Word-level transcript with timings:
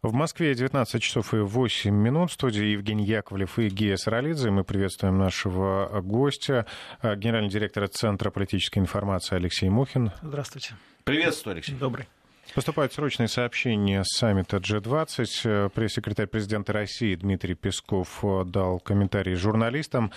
В 0.00 0.12
Москве 0.12 0.54
19 0.54 1.02
часов 1.02 1.34
и 1.34 1.38
8 1.38 1.92
минут. 1.92 2.30
В 2.30 2.34
студии 2.34 2.66
Евгений 2.66 3.04
Яковлев 3.04 3.58
и 3.58 3.68
Гия 3.68 3.96
Саралидзе. 3.96 4.48
Мы 4.48 4.62
приветствуем 4.62 5.18
нашего 5.18 6.00
гостя, 6.02 6.66
э, 7.02 7.16
генеральный 7.16 7.50
директор 7.50 7.88
Центра 7.88 8.30
политической 8.30 8.78
информации 8.78 9.34
Алексей 9.34 9.68
Мухин. 9.68 10.12
Здравствуйте. 10.22 10.76
Приветствую, 11.02 11.54
Алексей. 11.54 11.74
Добрый. 11.74 12.06
Поступают 12.54 12.92
срочные 12.92 13.26
сообщения 13.26 14.04
с 14.04 14.16
саммита 14.16 14.58
G20. 14.58 15.70
Пресс-секретарь 15.70 16.28
президента 16.28 16.72
России 16.72 17.16
Дмитрий 17.16 17.54
Песков 17.54 18.22
дал 18.46 18.78
комментарий 18.78 19.34
журналистам. 19.34 20.12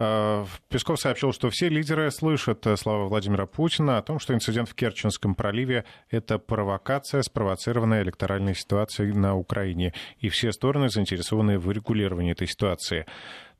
Э, 0.00 0.46
Песков 0.70 0.98
сообщил, 0.98 1.32
что 1.32 1.50
все 1.50 1.68
лидеры 1.68 2.10
слышат 2.10 2.66
э, 2.66 2.76
слова 2.76 3.04
Владимира 3.04 3.44
Путина 3.46 3.98
о 3.98 4.02
том, 4.02 4.18
что 4.18 4.32
инцидент 4.32 4.70
в 4.70 4.74
Керченском 4.74 5.34
проливе— 5.34 5.84
это 6.10 6.38
провокация, 6.38 7.20
спровоцированная 7.20 8.02
электоральной 8.02 8.54
ситуацией 8.54 9.12
на 9.12 9.36
Украине, 9.36 9.92
и 10.18 10.30
все 10.30 10.52
стороны 10.52 10.88
заинтересованы 10.88 11.58
в 11.58 11.68
урегулировании 11.68 12.32
этой 12.32 12.48
ситуации. 12.48 13.04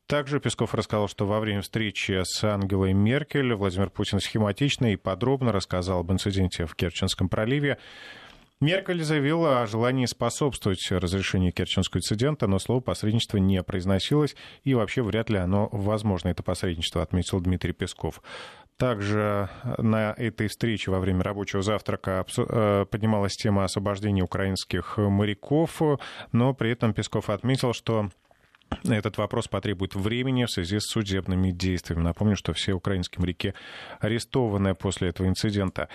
Также 0.07 0.39
Песков 0.39 0.73
рассказал, 0.73 1.07
что 1.07 1.27
во 1.27 1.39
время 1.39 1.61
встречи 1.61 2.19
с 2.23 2.43
Ангелой 2.43 2.93
Меркель 2.93 3.53
Владимир 3.53 3.91
Путин 3.91 4.19
схематично 4.19 4.91
и 4.91 4.95
подробно 4.95 5.51
рассказал 5.51 5.99
об 5.99 6.11
инциденте 6.11 6.65
в 6.65 6.73
Керченском 6.75 7.29
проливе. 7.29 7.77
Меркель 8.61 9.03
заявила 9.03 9.63
о 9.63 9.65
желании 9.65 10.05
способствовать 10.05 10.79
разрешению 10.91 11.51
Керченского 11.51 11.97
инцидента, 11.97 12.45
но 12.45 12.59
слово 12.59 12.79
посредничество 12.79 13.37
не 13.37 13.61
произносилось, 13.63 14.35
и 14.63 14.75
вообще 14.75 15.01
вряд 15.01 15.31
ли 15.31 15.37
оно 15.37 15.67
возможно, 15.71 16.29
это 16.29 16.43
посредничество, 16.43 17.01
отметил 17.01 17.41
Дмитрий 17.41 17.73
Песков. 17.73 18.21
Также 18.77 19.49
на 19.79 20.13
этой 20.15 20.47
встрече 20.47 20.91
во 20.91 20.99
время 20.99 21.23
рабочего 21.23 21.63
завтрака 21.63 22.23
э, 22.37 22.85
поднималась 22.89 23.33
тема 23.33 23.63
освобождения 23.63 24.21
украинских 24.21 24.97
моряков, 24.97 25.81
но 26.31 26.53
при 26.53 26.71
этом 26.71 26.93
Песков 26.93 27.31
отметил, 27.31 27.73
что 27.73 28.09
этот 28.83 29.17
вопрос 29.17 29.47
потребует 29.47 29.95
времени 29.95 30.45
в 30.45 30.51
связи 30.51 30.79
с 30.79 30.85
судебными 30.85 31.51
действиями. 31.51 32.03
Напомню, 32.03 32.35
что 32.35 32.53
все 32.53 32.73
украинские 32.73 33.21
моряки 33.21 33.53
арестованы 33.99 34.75
после 34.75 35.09
этого 35.09 35.27
инцидента. 35.27 35.89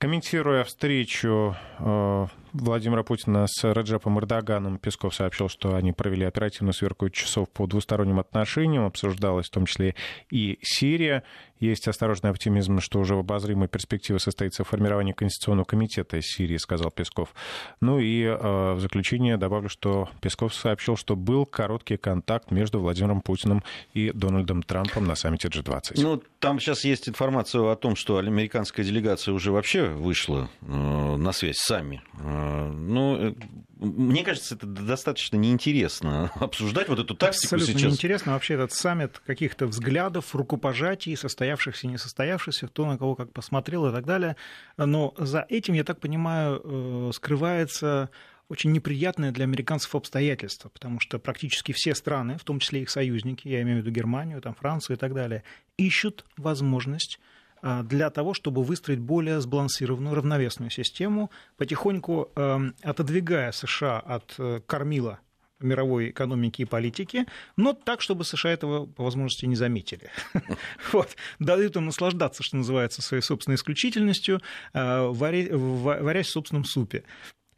Комментируя 0.00 0.62
встречу 0.62 1.56
э, 1.80 2.26
Владимира 2.52 3.02
Путина 3.02 3.46
с 3.46 3.64
Раджепом 3.64 4.18
Эрдоганом 4.18 4.78
Песков 4.78 5.14
сообщил, 5.14 5.48
что 5.48 5.74
они 5.74 5.92
провели 5.92 6.24
оперативную 6.24 6.72
сверку 6.72 7.08
часов 7.10 7.48
по 7.48 7.66
двусторонним 7.66 8.18
отношениям. 8.18 8.84
Обсуждалась 8.86 9.46
в 9.46 9.50
том 9.50 9.66
числе 9.66 9.94
и 10.30 10.58
Сирия. 10.62 11.22
Есть 11.60 11.88
осторожный 11.88 12.30
оптимизм, 12.30 12.80
что 12.80 13.00
уже 13.00 13.16
в 13.16 13.18
обозримой 13.18 13.68
перспективе 13.68 14.18
состоится 14.18 14.62
формирование 14.62 15.12
Конституционного 15.12 15.64
комитета 15.64 16.20
Сирии, 16.22 16.56
сказал 16.56 16.90
Песков. 16.90 17.34
Ну 17.80 17.98
и 17.98 18.22
э, 18.22 18.72
в 18.74 18.80
заключение 18.80 19.36
добавлю, 19.36 19.68
что 19.68 20.08
Песков 20.20 20.54
сообщил, 20.54 20.96
что 20.96 21.16
был 21.16 21.46
короткий 21.46 21.96
контакт 21.96 22.52
между 22.52 22.78
Владимиром 22.78 23.22
Путиным 23.22 23.64
и 23.92 24.12
Дональдом 24.12 24.62
Трампом 24.62 25.06
на 25.06 25.16
саммите 25.16 25.48
G20. 25.48 26.00
Ну, 26.00 26.22
там 26.38 26.60
сейчас 26.60 26.84
есть 26.84 27.08
информация 27.08 27.62
о 27.62 27.74
том, 27.74 27.96
что 27.96 28.18
американская 28.18 28.86
делегация 28.86 29.34
уже 29.34 29.50
вообще 29.50 29.88
вышла 29.88 30.48
э, 30.62 30.66
на 30.66 31.32
связь 31.32 31.58
сами. 31.58 32.02
Э, 32.20 32.37
ну, 32.38 33.16
э, 33.16 33.34
мне 33.76 34.24
кажется, 34.24 34.54
это 34.54 34.66
достаточно 34.66 35.36
неинтересно 35.36 36.30
обсуждать 36.34 36.88
вот 36.88 36.98
эту 36.98 37.14
тактику 37.14 37.54
Абсолютно 37.54 37.74
сейчас. 37.74 37.92
неинтересно. 37.92 38.32
Вообще 38.32 38.54
этот 38.54 38.72
саммит 38.72 39.20
каких-то 39.26 39.66
взглядов, 39.66 40.34
рукопожатий, 40.34 41.16
состоявшихся 41.16 41.86
и 41.86 41.90
не 41.90 41.98
состоявшихся, 41.98 42.68
кто 42.68 42.86
на 42.86 42.98
кого 42.98 43.14
как 43.14 43.32
посмотрел 43.32 43.86
и 43.86 43.92
так 43.92 44.04
далее. 44.04 44.36
Но 44.76 45.14
за 45.16 45.46
этим, 45.48 45.74
я 45.74 45.84
так 45.84 46.00
понимаю, 46.00 46.60
э, 46.62 47.10
скрывается 47.14 48.10
очень 48.48 48.72
неприятное 48.72 49.30
для 49.30 49.44
американцев 49.44 49.94
обстоятельство, 49.94 50.70
потому 50.70 51.00
что 51.00 51.18
практически 51.18 51.72
все 51.72 51.94
страны, 51.94 52.38
в 52.38 52.44
том 52.44 52.60
числе 52.60 52.82
их 52.82 52.90
союзники, 52.90 53.46
я 53.46 53.62
имею 53.62 53.78
в 53.78 53.80
виду 53.82 53.90
Германию, 53.90 54.40
там, 54.40 54.54
Францию 54.54 54.96
и 54.96 54.98
так 54.98 55.14
далее, 55.14 55.44
ищут 55.76 56.24
возможность 56.36 57.20
а, 57.20 57.37
для 57.62 58.10
того, 58.10 58.34
чтобы 58.34 58.62
выстроить 58.62 59.00
более 59.00 59.40
сбалансированную, 59.40 60.14
равновесную 60.14 60.70
систему, 60.70 61.30
потихоньку 61.56 62.30
эм, 62.36 62.74
отодвигая 62.82 63.52
США 63.52 63.98
от 63.98 64.34
э, 64.38 64.60
кормила 64.66 65.20
мировой 65.60 66.10
экономики 66.10 66.62
и 66.62 66.64
политики, 66.64 67.26
но 67.56 67.72
так, 67.72 68.00
чтобы 68.00 68.24
США 68.24 68.52
этого 68.52 68.86
по 68.86 69.04
возможности 69.04 69.46
не 69.46 69.56
заметили. 69.56 70.10
Вот. 70.92 71.16
Дают 71.38 71.76
им 71.76 71.86
наслаждаться, 71.86 72.42
что 72.42 72.56
называется, 72.56 73.02
своей 73.02 73.22
собственной 73.22 73.56
исключительностью, 73.56 74.40
э, 74.72 75.06
варясь 75.08 76.26
в 76.26 76.30
собственном 76.30 76.64
супе. 76.64 77.04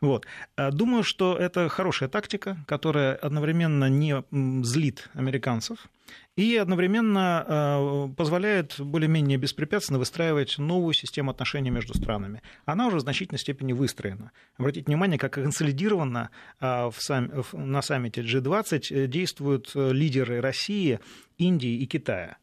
Вот. 0.00 0.26
Думаю, 0.56 1.02
что 1.02 1.36
это 1.36 1.68
хорошая 1.68 2.08
тактика, 2.08 2.56
которая 2.66 3.14
одновременно 3.16 3.90
не 3.90 4.24
злит 4.64 5.10
американцев 5.12 5.90
и 6.36 6.56
одновременно 6.56 7.44
а, 7.46 8.08
позволяет 8.16 8.80
более-менее 8.80 9.38
беспрепятственно 9.38 9.98
выстраивать 9.98 10.58
новую 10.58 10.94
систему 10.94 11.30
отношений 11.30 11.70
между 11.70 11.94
странами. 11.94 12.42
Она 12.64 12.86
уже 12.86 12.96
в 12.96 13.00
значительной 13.00 13.38
степени 13.38 13.72
выстроена. 13.72 14.32
Обратите 14.56 14.86
внимание, 14.86 15.18
как 15.18 15.34
консолидированно 15.34 16.30
сам, 16.60 17.44
на 17.52 17.82
саммите 17.82 18.22
G20 18.22 18.82
э, 18.90 19.06
действуют 19.06 19.72
э, 19.74 19.92
лидеры 19.92 20.40
России, 20.40 21.00
Индии 21.38 21.76
и 21.78 21.86
Китая. 21.86 22.36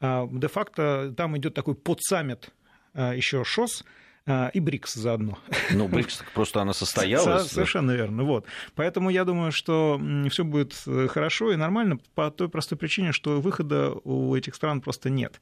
Де-факто 0.00 1.12
там 1.14 1.36
идет 1.36 1.52
такой 1.52 1.74
подсаммит 1.74 2.50
еще 2.94 3.44
ШОС, 3.44 3.84
и 4.26 4.60
БРИКС 4.60 4.94
заодно. 4.94 5.38
Ну, 5.72 5.88
БРИКС 5.88 6.24
просто 6.34 6.60
она 6.60 6.72
состоялась. 6.72 7.50
Совершенно 7.50 7.92
верно. 7.92 8.24
Вот. 8.24 8.46
Поэтому 8.74 9.10
я 9.10 9.24
думаю, 9.24 9.52
что 9.52 10.00
все 10.30 10.44
будет 10.44 10.74
э, 10.86 11.08
хорошо 11.08 11.52
и 11.52 11.56
нормально 11.56 11.98
по 12.14 12.30
той 12.30 12.48
простой 12.48 12.78
причине, 12.78 13.12
что 13.12 13.40
выхода 13.40 13.92
у 14.04 14.34
этих 14.36 14.54
стран 14.54 14.80
просто 14.80 15.10
нет. 15.10 15.40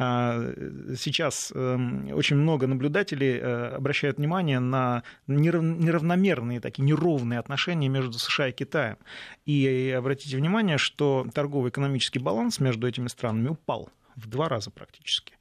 А, 0.00 0.54
сейчас 0.96 1.50
эм, 1.52 2.12
очень 2.12 2.36
много 2.36 2.68
наблюдателей 2.68 3.36
э, 3.36 3.74
обращают 3.74 4.18
внимание 4.18 4.60
на 4.60 5.02
неравномерные, 5.26 6.60
такие 6.60 6.84
неровные 6.84 7.40
отношения 7.40 7.88
между 7.88 8.12
США 8.12 8.48
и 8.48 8.52
Китаем. 8.52 8.96
И 9.44 9.92
обратите 9.96 10.36
внимание, 10.36 10.78
что 10.78 11.26
торгово-экономический 11.34 12.20
баланс 12.20 12.60
между 12.60 12.86
этими 12.86 13.08
странами 13.08 13.48
упал 13.48 13.90
в 14.14 14.28
два 14.28 14.48
раза 14.48 14.70
практически. 14.70 15.37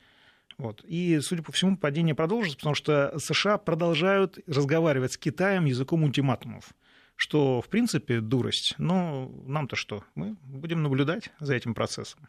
Вот. 0.57 0.83
И, 0.85 1.19
судя 1.19 1.43
по 1.43 1.51
всему, 1.51 1.77
падение 1.77 2.15
продолжится, 2.15 2.57
потому 2.57 2.75
что 2.75 3.13
США 3.19 3.57
продолжают 3.57 4.39
разговаривать 4.47 5.13
с 5.13 5.17
Китаем 5.17 5.65
языком 5.65 6.03
ультиматумов 6.03 6.73
что, 7.17 7.61
в 7.61 7.67
принципе, 7.67 8.21
дурость. 8.21 8.75
Но 8.77 9.31
нам-то 9.45 9.75
что? 9.75 10.03
Мы 10.15 10.37
будем 10.43 10.83
наблюдать 10.83 11.31
за 11.39 11.55
этим 11.55 11.73
процессом. 11.73 12.21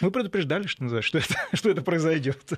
Мы 0.00 0.10
предупреждали, 0.10 0.66
что, 0.66 0.82
называется, 0.82 1.08
что, 1.08 1.18
это, 1.18 1.34
что 1.56 1.70
это 1.70 1.82
произойдет. 1.82 2.52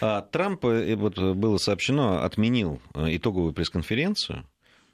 А 0.00 0.22
Трамп, 0.22 0.64
вот 0.64 1.18
было 1.18 1.58
сообщено, 1.58 2.24
отменил 2.24 2.82
э, 2.94 3.16
итоговую 3.16 3.52
пресс-конференцию 3.52 4.44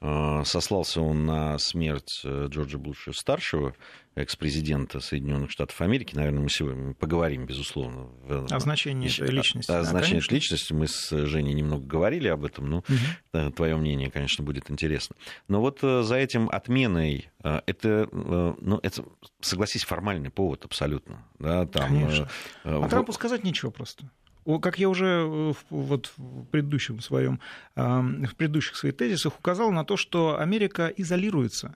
сослался 0.01 1.01
он 1.01 1.25
на 1.25 1.57
смерть 1.57 2.21
э, 2.23 2.47
Джорджа 2.49 2.77
Буша 2.77 3.11
старшего, 3.11 3.75
экс-президента 4.15 5.01
Соединенных 5.01 5.51
Штатов 5.51 5.79
Америки. 5.81 6.15
Наверное, 6.15 6.41
мы 6.41 6.49
сегодня 6.49 6.93
поговорим, 6.93 7.45
безусловно. 7.45 8.07
О 8.49 8.59
значении 8.59 9.09
этой 9.09 9.33
личности. 9.35 9.71
О, 9.71 9.79
о 9.79 9.83
значении 9.83 10.23
этой 10.23 10.35
личности. 10.35 10.71
Мы 10.71 10.87
с 10.87 11.09
Женей 11.09 11.53
немного 11.53 11.85
говорили 11.85 12.29
об 12.29 12.45
этом. 12.45 12.69
Ну, 12.69 12.77
угу. 12.77 13.51
твое 13.51 13.75
мнение, 13.75 14.09
конечно, 14.09 14.43
будет 14.43 14.71
интересно. 14.71 15.15
Но 15.47 15.59
вот 15.59 15.79
за 15.81 16.15
этим 16.15 16.49
отменой, 16.49 17.29
это, 17.43 18.07
ну, 18.11 18.79
это 18.81 19.03
согласись, 19.41 19.83
формальный 19.83 20.29
повод 20.29 20.65
абсолютно. 20.65 21.25
Да, 21.39 21.65
там, 21.65 21.87
Конечно. 21.87 22.29
А 22.63 22.79
в... 22.79 22.89
Трампу 22.89 23.11
сказать 23.11 23.43
нечего 23.43 23.69
просто 23.69 24.09
как 24.57 24.79
я 24.79 24.89
уже 24.89 25.05
э, 25.05 25.53
вот 25.69 26.11
в 26.17 26.45
предыдущем 26.45 27.01
своем, 27.01 27.39
в 27.75 28.35
предыдущих 28.35 28.75
своих 28.75 28.97
тезисах 28.97 29.37
указал 29.37 29.71
на 29.71 29.85
то, 29.85 29.95
что 29.95 30.39
Америка 30.39 30.87
изолируется 30.97 31.75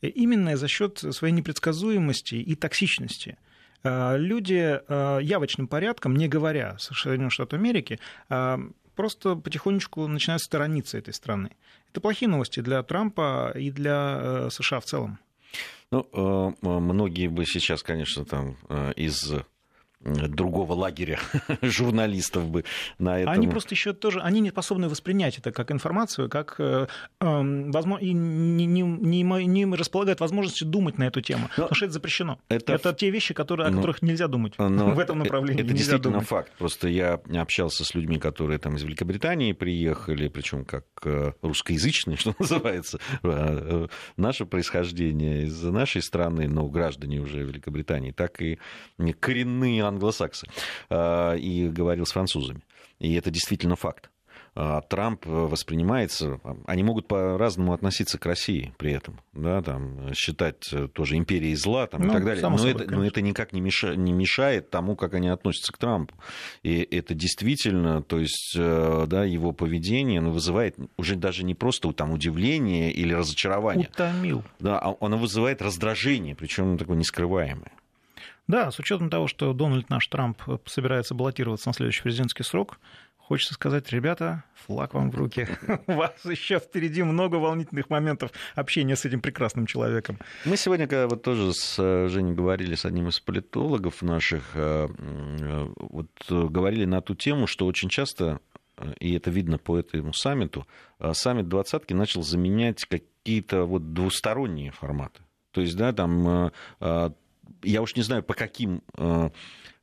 э, 0.00 0.08
именно 0.08 0.56
за 0.56 0.68
счет 0.68 0.98
своей 0.98 1.34
непредсказуемости 1.34 2.36
и 2.36 2.54
токсичности. 2.54 3.36
А, 3.84 4.16
люди 4.16 4.80
а, 4.88 5.18
явочным 5.18 5.68
порядком, 5.68 6.16
не 6.16 6.26
говоря 6.26 6.76
Соединенных 6.78 7.32
Штатов 7.32 7.60
Америки, 7.60 8.00
а, 8.30 8.58
просто 8.96 9.36
потихонечку 9.36 10.06
начинают 10.06 10.42
сторониться 10.42 10.96
этой 10.96 11.12
страны. 11.12 11.50
Это 11.90 12.00
плохие 12.00 12.28
новости 12.28 12.60
для 12.60 12.82
Трампа 12.82 13.52
и 13.54 13.70
для 13.70 14.18
э, 14.20 14.48
США 14.50 14.80
в 14.80 14.84
целом. 14.84 15.18
Ну, 15.90 16.56
многие 16.60 17.28
бы 17.28 17.46
сейчас, 17.46 17.84
конечно, 17.84 18.24
там 18.24 18.56
из 18.96 19.32
другого 20.04 20.72
лагеря 20.74 21.18
журналистов 21.62 22.48
бы 22.48 22.64
на 22.98 23.20
этом. 23.20 23.32
Они 23.32 23.48
просто 23.48 23.74
еще 23.74 23.92
тоже, 23.92 24.20
они 24.20 24.40
не 24.40 24.50
способны 24.50 24.88
воспринять 24.88 25.38
это 25.38 25.52
как 25.52 25.70
информацию, 25.70 26.28
как 26.28 26.56
э, 26.58 26.86
эм, 27.20 27.70
возможно, 27.70 28.04
и 28.04 28.12
не, 28.12 28.66
не, 28.66 28.82
не, 28.82 29.22
не 29.22 29.74
располагают 29.74 30.20
возможностью 30.20 30.66
думать 30.66 30.98
на 30.98 31.04
эту 31.04 31.20
тему, 31.20 31.48
но 31.56 31.64
потому 31.64 31.74
что 31.74 31.84
это 31.86 31.94
запрещено. 31.94 32.38
Это, 32.48 32.74
это 32.74 32.92
те 32.92 33.10
вещи, 33.10 33.34
которые, 33.34 33.68
о 33.68 33.70
ну, 33.70 33.78
которых 33.78 34.02
нельзя 34.02 34.28
думать 34.28 34.54
но 34.58 34.90
в 34.94 34.98
этом 34.98 35.18
направлении. 35.18 35.62
Это 35.62 35.72
действительно 35.72 36.14
думать. 36.14 36.28
факт. 36.28 36.52
Просто 36.58 36.88
я 36.88 37.20
общался 37.34 37.84
с 37.84 37.94
людьми, 37.94 38.18
которые 38.18 38.58
там 38.58 38.76
из 38.76 38.82
Великобритании 38.82 39.52
приехали, 39.52 40.28
причем 40.28 40.64
как 40.64 40.84
э, 41.04 41.32
русскоязычные, 41.42 42.16
что 42.18 42.34
называется, 42.38 42.98
э, 43.22 43.86
наше 44.16 44.46
происхождение 44.46 45.44
из 45.44 45.62
нашей 45.62 46.02
страны, 46.02 46.48
но 46.48 46.68
граждане 46.68 47.20
уже 47.20 47.44
Великобритании, 47.44 48.12
так 48.12 48.40
и 48.42 48.58
коренные 49.20 49.84
англосаксы, 49.94 50.46
а, 50.90 51.34
и 51.34 51.68
говорил 51.68 52.06
с 52.06 52.12
французами. 52.12 52.62
И 52.98 53.14
это 53.14 53.30
действительно 53.30 53.76
факт. 53.76 54.10
А 54.56 54.82
Трамп 54.82 55.26
воспринимается, 55.26 56.38
они 56.66 56.84
могут 56.84 57.08
по-разному 57.08 57.72
относиться 57.72 58.18
к 58.18 58.26
России 58.26 58.72
при 58.78 58.92
этом, 58.92 59.20
да, 59.32 59.60
там, 59.62 60.14
считать 60.14 60.72
тоже 60.92 61.16
империей 61.16 61.56
зла 61.56 61.88
там, 61.88 62.02
ну, 62.02 62.10
и 62.10 62.12
так 62.12 62.24
далее. 62.24 62.48
Но, 62.48 62.56
собой, 62.56 62.70
это, 62.72 62.94
но 62.94 63.04
это 63.04 63.20
никак 63.20 63.52
не 63.52 63.60
мешает, 63.60 63.98
не 63.98 64.12
мешает 64.12 64.70
тому, 64.70 64.94
как 64.94 65.14
они 65.14 65.28
относятся 65.28 65.72
к 65.72 65.78
Трампу. 65.78 66.14
И 66.62 66.86
это 66.88 67.14
действительно, 67.14 68.00
то 68.02 68.20
есть, 68.20 68.54
э, 68.56 69.06
да, 69.08 69.24
его 69.24 69.50
поведение 69.50 70.20
оно 70.20 70.30
вызывает 70.30 70.76
уже 70.98 71.16
даже 71.16 71.42
не 71.42 71.56
просто 71.56 71.92
там, 71.92 72.12
удивление 72.12 72.92
или 72.92 73.12
разочарование. 73.12 73.88
Утомил. 73.92 74.44
Да, 74.60 74.78
а 74.78 74.96
оно 75.00 75.18
вызывает 75.18 75.62
раздражение, 75.62 76.36
причем 76.36 76.78
такое 76.78 76.96
нескрываемое. 76.96 77.72
Да, 78.46 78.70
с 78.70 78.78
учетом 78.78 79.08
того, 79.08 79.26
что 79.26 79.52
Дональд 79.52 79.88
наш 79.88 80.06
Трамп 80.08 80.40
собирается 80.66 81.14
баллотироваться 81.14 81.68
на 81.70 81.72
следующий 81.72 82.02
президентский 82.02 82.42
срок, 82.42 82.78
хочется 83.16 83.54
сказать, 83.54 83.90
ребята, 83.90 84.44
флаг 84.66 84.94
вам 84.94 85.10
в 85.10 85.16
руки. 85.16 85.48
У 85.86 85.92
вас 85.92 86.12
еще 86.24 86.58
впереди 86.58 87.02
много 87.02 87.36
волнительных 87.36 87.88
моментов 87.88 88.32
общения 88.54 88.96
с 88.96 89.04
этим 89.04 89.20
прекрасным 89.20 89.66
человеком. 89.66 90.18
Мы 90.44 90.56
сегодня 90.56 90.86
когда 90.86 91.08
вот 91.08 91.22
тоже 91.22 91.54
с 91.54 91.76
э, 91.78 92.08
Женей 92.08 92.34
говорили 92.34 92.74
с 92.74 92.84
одним 92.84 93.08
из 93.08 93.20
политологов 93.20 94.02
наших, 94.02 94.50
э, 94.54 94.88
э, 94.88 95.68
вот 95.76 96.10
говорили 96.28 96.84
на 96.84 97.00
ту 97.00 97.14
тему, 97.14 97.46
что 97.46 97.66
очень 97.66 97.88
часто 97.88 98.40
и 98.98 99.14
это 99.14 99.30
видно 99.30 99.56
по 99.56 99.78
этому 99.78 100.12
саммиту, 100.12 100.66
саммит 101.12 101.48
двадцатки 101.48 101.92
начал 101.92 102.22
заменять 102.22 102.84
какие-то 102.84 103.66
вот 103.66 103.92
двусторонние 103.92 104.72
форматы. 104.72 105.22
То 105.52 105.60
есть, 105.60 105.76
да, 105.76 105.92
там 105.92 106.50
я 107.62 107.82
уж 107.82 107.96
не 107.96 108.02
знаю, 108.02 108.22
по 108.22 108.34
каким 108.34 108.82
э, 108.96 109.30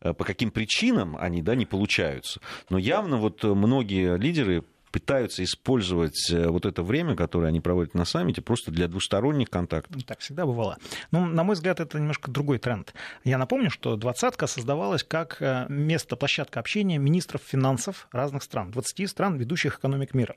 по 0.01 0.23
каким 0.23 0.51
причинам 0.51 1.15
они 1.19 1.41
да, 1.41 1.55
не 1.55 1.65
получаются. 1.65 2.41
Но 2.69 2.77
явно 2.77 3.17
вот 3.17 3.43
многие 3.43 4.17
лидеры 4.17 4.63
пытаются 4.91 5.43
использовать 5.43 6.29
э, 6.31 6.47
вот 6.47 6.65
это 6.65 6.83
время, 6.83 7.15
которое 7.15 7.47
они 7.47 7.61
проводят 7.61 7.93
на 7.93 8.05
саммите, 8.05 8.41
просто 8.41 8.71
для 8.71 8.87
двусторонних 8.87 9.49
контактов. 9.49 10.03
Так 10.03 10.19
всегда 10.19 10.45
бывало. 10.45 10.77
Ну, 11.11 11.25
на 11.25 11.43
мой 11.43 11.55
взгляд, 11.55 11.79
это 11.79 11.97
немножко 11.97 12.29
другой 12.29 12.59
тренд. 12.59 12.93
Я 13.23 13.37
напомню, 13.37 13.69
что 13.69 13.95
двадцатка 13.95 14.47
создавалась 14.47 15.03
как 15.03 15.37
э, 15.41 15.65
место, 15.69 16.15
площадка 16.15 16.59
общения 16.59 16.97
министров 16.97 17.41
финансов 17.41 18.07
разных 18.11 18.43
стран, 18.43 18.71
20 18.71 19.09
стран, 19.09 19.37
ведущих 19.37 19.79
экономик 19.79 20.13
мира. 20.13 20.35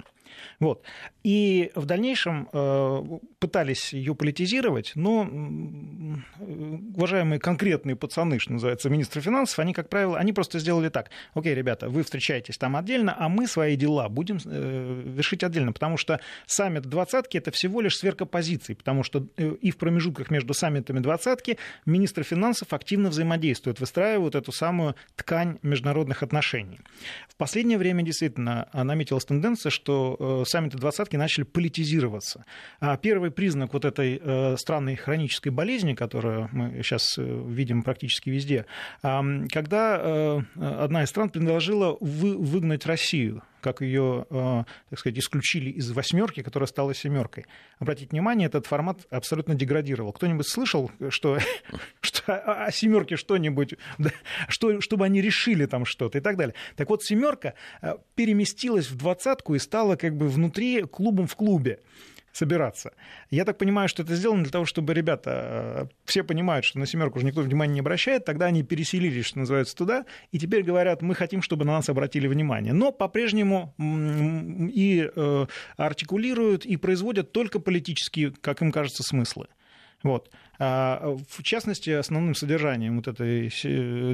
Вот. 0.60 0.82
И 1.22 1.70
в 1.74 1.86
дальнейшем 1.86 2.48
пытались 3.38 3.92
ее 3.92 4.14
политизировать, 4.14 4.92
но 4.94 5.24
уважаемые 6.96 7.38
конкретные 7.38 7.96
пацаны, 7.96 8.38
что 8.38 8.52
называется, 8.52 8.90
министры 8.90 9.20
финансов, 9.20 9.58
они, 9.58 9.72
как 9.72 9.88
правило, 9.88 10.18
они 10.18 10.32
просто 10.32 10.58
сделали 10.58 10.88
так. 10.88 11.10
Окей, 11.34 11.54
ребята, 11.54 11.88
вы 11.88 12.02
встречаетесь 12.02 12.58
там 12.58 12.76
отдельно, 12.76 13.14
а 13.18 13.28
мы 13.28 13.46
свои 13.46 13.76
дела 13.76 14.08
будем 14.08 14.38
э, 14.44 15.02
вершить 15.04 15.44
отдельно, 15.44 15.72
потому 15.72 15.96
что 15.96 16.20
саммит 16.46 16.82
двадцатки 16.86 17.36
это 17.36 17.50
всего 17.50 17.80
лишь 17.80 17.96
сверка 17.96 18.26
позиций, 18.26 18.74
потому 18.74 19.02
что 19.02 19.26
э, 19.36 19.54
и 19.60 19.70
в 19.70 19.76
промежутках 19.76 20.30
между 20.30 20.54
саммитами 20.54 21.00
двадцатки 21.00 21.58
министры 21.86 22.24
финансов 22.24 22.72
активно 22.72 23.10
взаимодействуют, 23.10 23.80
выстраивают 23.80 24.34
эту 24.34 24.52
самую 24.52 24.96
ткань 25.16 25.58
международных 25.62 26.22
отношений. 26.22 26.80
В 27.28 27.36
последнее 27.36 27.78
время 27.78 28.02
действительно 28.02 28.68
наметилась 28.72 29.24
тенденция, 29.24 29.70
что 29.70 30.16
Э, 30.24 30.44
саммиты 30.46 30.78
двадцатки 30.78 31.16
начали 31.16 31.44
политизироваться. 31.44 32.44
А 32.80 32.96
первый 32.96 33.30
признак 33.30 33.72
вот 33.72 33.84
этой 33.84 34.20
странной 34.58 34.96
хронической 34.96 35.52
болезни, 35.52 35.94
которую 36.04 36.48
мы 36.52 36.82
сейчас 36.82 37.16
э, 37.18 37.42
видим 37.48 37.82
практически 37.82 38.30
везде, 38.30 38.66
когда 39.02 40.44
одна 40.54 41.02
из 41.02 41.08
стран 41.08 41.30
предложила 41.30 41.96
выгнать 42.00 42.86
Россию 42.86 43.42
как 43.60 43.80
ее, 43.80 44.26
так 44.28 44.98
сказать, 44.98 45.18
исключили 45.18 45.70
из 45.70 45.90
восьмерки, 45.90 46.42
которая 46.42 46.66
стала 46.66 46.94
семеркой. 46.94 47.46
Обратите 47.78 48.10
внимание, 48.10 48.44
этот 48.44 48.66
формат 48.66 49.06
абсолютно 49.08 49.54
деградировал. 49.54 50.12
Кто-нибудь 50.12 50.46
слышал, 50.46 50.90
что, 51.08 51.38
что 52.02 52.34
о 52.34 52.70
семерке 52.70 53.16
что-нибудь, 53.16 53.76
что, 54.48 54.82
чтобы 54.82 55.06
они 55.06 55.22
решили 55.22 55.64
там 55.64 55.86
что-то 55.86 56.18
и 56.18 56.20
так 56.20 56.36
далее. 56.36 56.54
Так 56.76 56.90
вот, 56.90 57.04
семерка 57.04 57.54
переместилась 58.14 58.90
в 58.90 58.98
двадцатку 58.98 59.54
и 59.54 59.58
стала 59.58 59.96
как 59.96 60.14
бы 60.14 60.28
внутри 60.28 60.82
клубом 60.82 61.26
в 61.26 61.34
клубе 61.34 61.80
собираться. 62.34 62.92
Я 63.30 63.44
так 63.44 63.58
понимаю, 63.58 63.88
что 63.88 64.02
это 64.02 64.16
сделано 64.16 64.42
для 64.42 64.50
того, 64.50 64.64
чтобы 64.64 64.92
ребята 64.92 65.88
э, 65.90 65.94
все 66.04 66.24
понимают, 66.24 66.64
что 66.64 66.80
на 66.80 66.86
семерку 66.86 67.18
уже 67.18 67.26
никто 67.26 67.40
внимания 67.40 67.74
не 67.74 67.80
обращает, 67.80 68.24
тогда 68.24 68.46
они 68.46 68.64
переселились, 68.64 69.24
что 69.24 69.38
называется, 69.38 69.76
туда, 69.76 70.04
и 70.32 70.38
теперь 70.38 70.64
говорят, 70.64 71.00
мы 71.00 71.14
хотим, 71.14 71.42
чтобы 71.42 71.64
на 71.64 71.72
нас 71.72 71.88
обратили 71.88 72.26
внимание. 72.26 72.72
Но 72.72 72.90
по-прежнему 72.90 73.72
и 73.78 75.08
э, 75.14 75.46
артикулируют, 75.76 76.66
и 76.66 76.76
производят 76.76 77.30
только 77.30 77.60
политические, 77.60 78.32
как 78.32 78.62
им 78.62 78.72
кажется, 78.72 79.04
смыслы. 79.04 79.46
Вот. 80.04 80.30
А, 80.58 81.16
в 81.28 81.42
частности, 81.42 81.90
основным 81.90 82.34
содержанием 82.34 82.96
вот 82.96 83.08
этой 83.08 83.48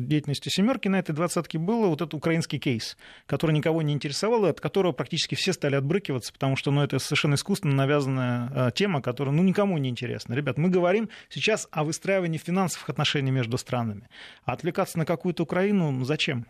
деятельности 0.00 0.48
«семерки» 0.48 0.88
на 0.88 1.00
этой 1.00 1.12
двадцатке 1.12 1.58
было 1.58 1.88
вот 1.88 2.00
этот 2.00 2.14
украинский 2.14 2.58
кейс, 2.58 2.96
который 3.26 3.52
никого 3.52 3.82
не 3.82 3.92
интересовал, 3.92 4.46
и 4.46 4.50
от 4.50 4.60
которого 4.60 4.92
практически 4.92 5.34
все 5.34 5.52
стали 5.52 5.74
отбрыкиваться, 5.74 6.32
потому 6.32 6.56
что 6.56 6.70
ну, 6.70 6.82
это 6.82 6.98
совершенно 7.00 7.34
искусственно 7.34 7.74
навязанная 7.74 8.50
а, 8.54 8.70
тема, 8.70 9.02
которая 9.02 9.34
ну, 9.34 9.42
никому 9.42 9.76
не 9.78 9.90
интересна. 9.90 10.32
Ребят, 10.32 10.56
мы 10.56 10.70
говорим 10.70 11.10
сейчас 11.28 11.68
о 11.72 11.82
выстраивании 11.82 12.38
финансовых 12.38 12.88
отношений 12.88 13.32
между 13.32 13.58
странами. 13.58 14.08
А 14.44 14.52
отвлекаться 14.52 14.96
на 14.96 15.04
какую-то 15.04 15.42
Украину 15.42 15.90
ну, 15.90 16.04
зачем? 16.04 16.46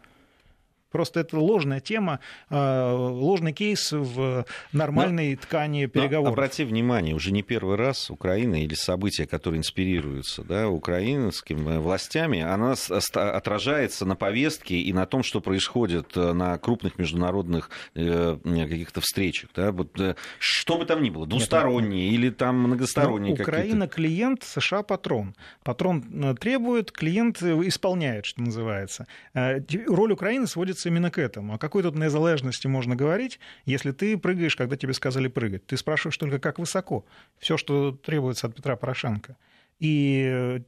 Просто 0.91 1.21
это 1.21 1.39
ложная 1.39 1.81
тема, 1.81 2.21
а, 2.49 2.95
ложный 2.95 3.53
кейс 3.53 3.93
в 3.93 4.45
нормальной 4.73 5.35
но, 5.35 5.41
ткани 5.41 5.87
переговоров. 5.87 6.37
Но 6.37 6.43
обрати 6.43 6.65
внимание, 6.65 7.15
уже 7.15 7.33
не 7.33 7.43
первый 7.43 7.77
раз 7.77 8.11
Украина 8.11 8.63
или 8.63 8.75
события, 8.75 9.27
которые 9.27 9.59
инспирируются 9.59 10.43
да, 10.43 10.69
украинскими 10.69 11.79
властями, 11.79 12.41
она 12.41 12.75
отражается 13.15 14.05
на 14.07 14.17
повестке 14.17 14.77
и 14.77 14.93
на 14.93 15.07
том, 15.07 15.23
что 15.23 15.41
происходит 15.41 16.17
э, 16.17 16.33
на 16.33 16.59
крупных 16.59 16.99
международных 16.99 17.71
э, 17.95 18.37
каких-то 18.45 19.01
встречах. 19.01 19.51
Да? 19.55 19.73
Вот, 19.73 19.99
э, 20.01 20.15
что 20.39 20.79
бы 20.79 20.85
там 20.85 21.03
ни 21.03 21.11
было, 21.11 21.27
двусторонние 21.27 22.11
Нет, 22.11 22.19
или 22.19 22.31
там 22.31 22.59
многосторонние 22.59 23.35
ну, 23.37 23.43
Украина 23.43 23.89
клиент, 23.89 24.43
США 24.43 24.83
патрон. 24.83 25.35
Патрон 25.63 26.37
требует, 26.41 26.93
клиент 26.93 27.43
исполняет, 27.43 28.27
что 28.27 28.43
называется. 28.43 29.07
Роль 29.35 30.13
Украины 30.13 30.47
сводится 30.47 30.80
сводится 30.81 30.89
именно 30.89 31.11
к 31.11 31.19
этому. 31.19 31.55
О 31.55 31.59
какой 31.59 31.83
тут 31.83 31.95
незалежности 31.95 32.67
можно 32.67 32.97
говорить, 32.97 33.39
если 33.67 33.93
ты 33.93 34.17
прыгаешь, 34.17 34.57
когда 34.57 34.77
тебе 34.77 34.95
сказали 34.95 35.29
прыгать? 35.29 35.67
Ты 35.67 35.77
спрашиваешь 35.77 36.17
только, 36.19 36.39
как 36.39 36.59
высоко. 36.59 37.05
Все, 37.39 37.57
что 37.57 37.93
требуется 37.93 38.47
от 38.47 38.55
Петра 38.55 38.77
Порошенко. 38.77 39.37
И, 39.79 40.61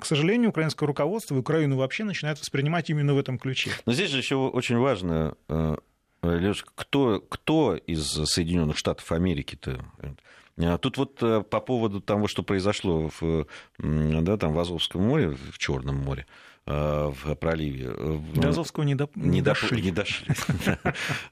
к 0.00 0.04
сожалению, 0.04 0.50
украинское 0.50 0.86
руководство 0.86 1.36
и 1.36 1.38
Украину 1.38 1.76
вообще 1.76 2.04
начинает 2.04 2.40
воспринимать 2.40 2.90
именно 2.90 3.14
в 3.14 3.18
этом 3.18 3.38
ключе. 3.38 3.70
Но 3.86 3.92
здесь 3.92 4.10
же 4.10 4.18
еще 4.18 4.34
очень 4.34 4.78
важно, 4.78 5.34
э, 5.48 5.76
Леш, 6.22 6.64
кто, 6.74 7.20
кто 7.20 7.76
из 7.76 8.04
Соединенных 8.04 8.76
Штатов 8.76 9.12
Америки-то 9.12 9.84
э, 9.98 10.78
Тут 10.80 10.96
вот 10.96 11.22
э, 11.22 11.42
по 11.48 11.60
поводу 11.60 12.00
того, 12.00 12.26
что 12.26 12.42
произошло 12.42 13.10
в, 13.20 13.46
да, 13.78 14.36
там, 14.36 14.54
в 14.54 14.58
Азовском 14.58 15.02
море, 15.02 15.28
в 15.52 15.56
Черном 15.58 15.96
море, 15.98 16.26
в 16.68 17.34
проливе. 17.36 17.94
До 18.34 18.48
Азовского 18.48 18.84
не, 18.84 18.94
до... 18.94 19.08
не, 19.14 19.28
не 19.28 19.42
дошли. 19.42 19.82
Не 19.82 19.90
дошли. 19.90 20.26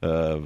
Э, 0.01 0.41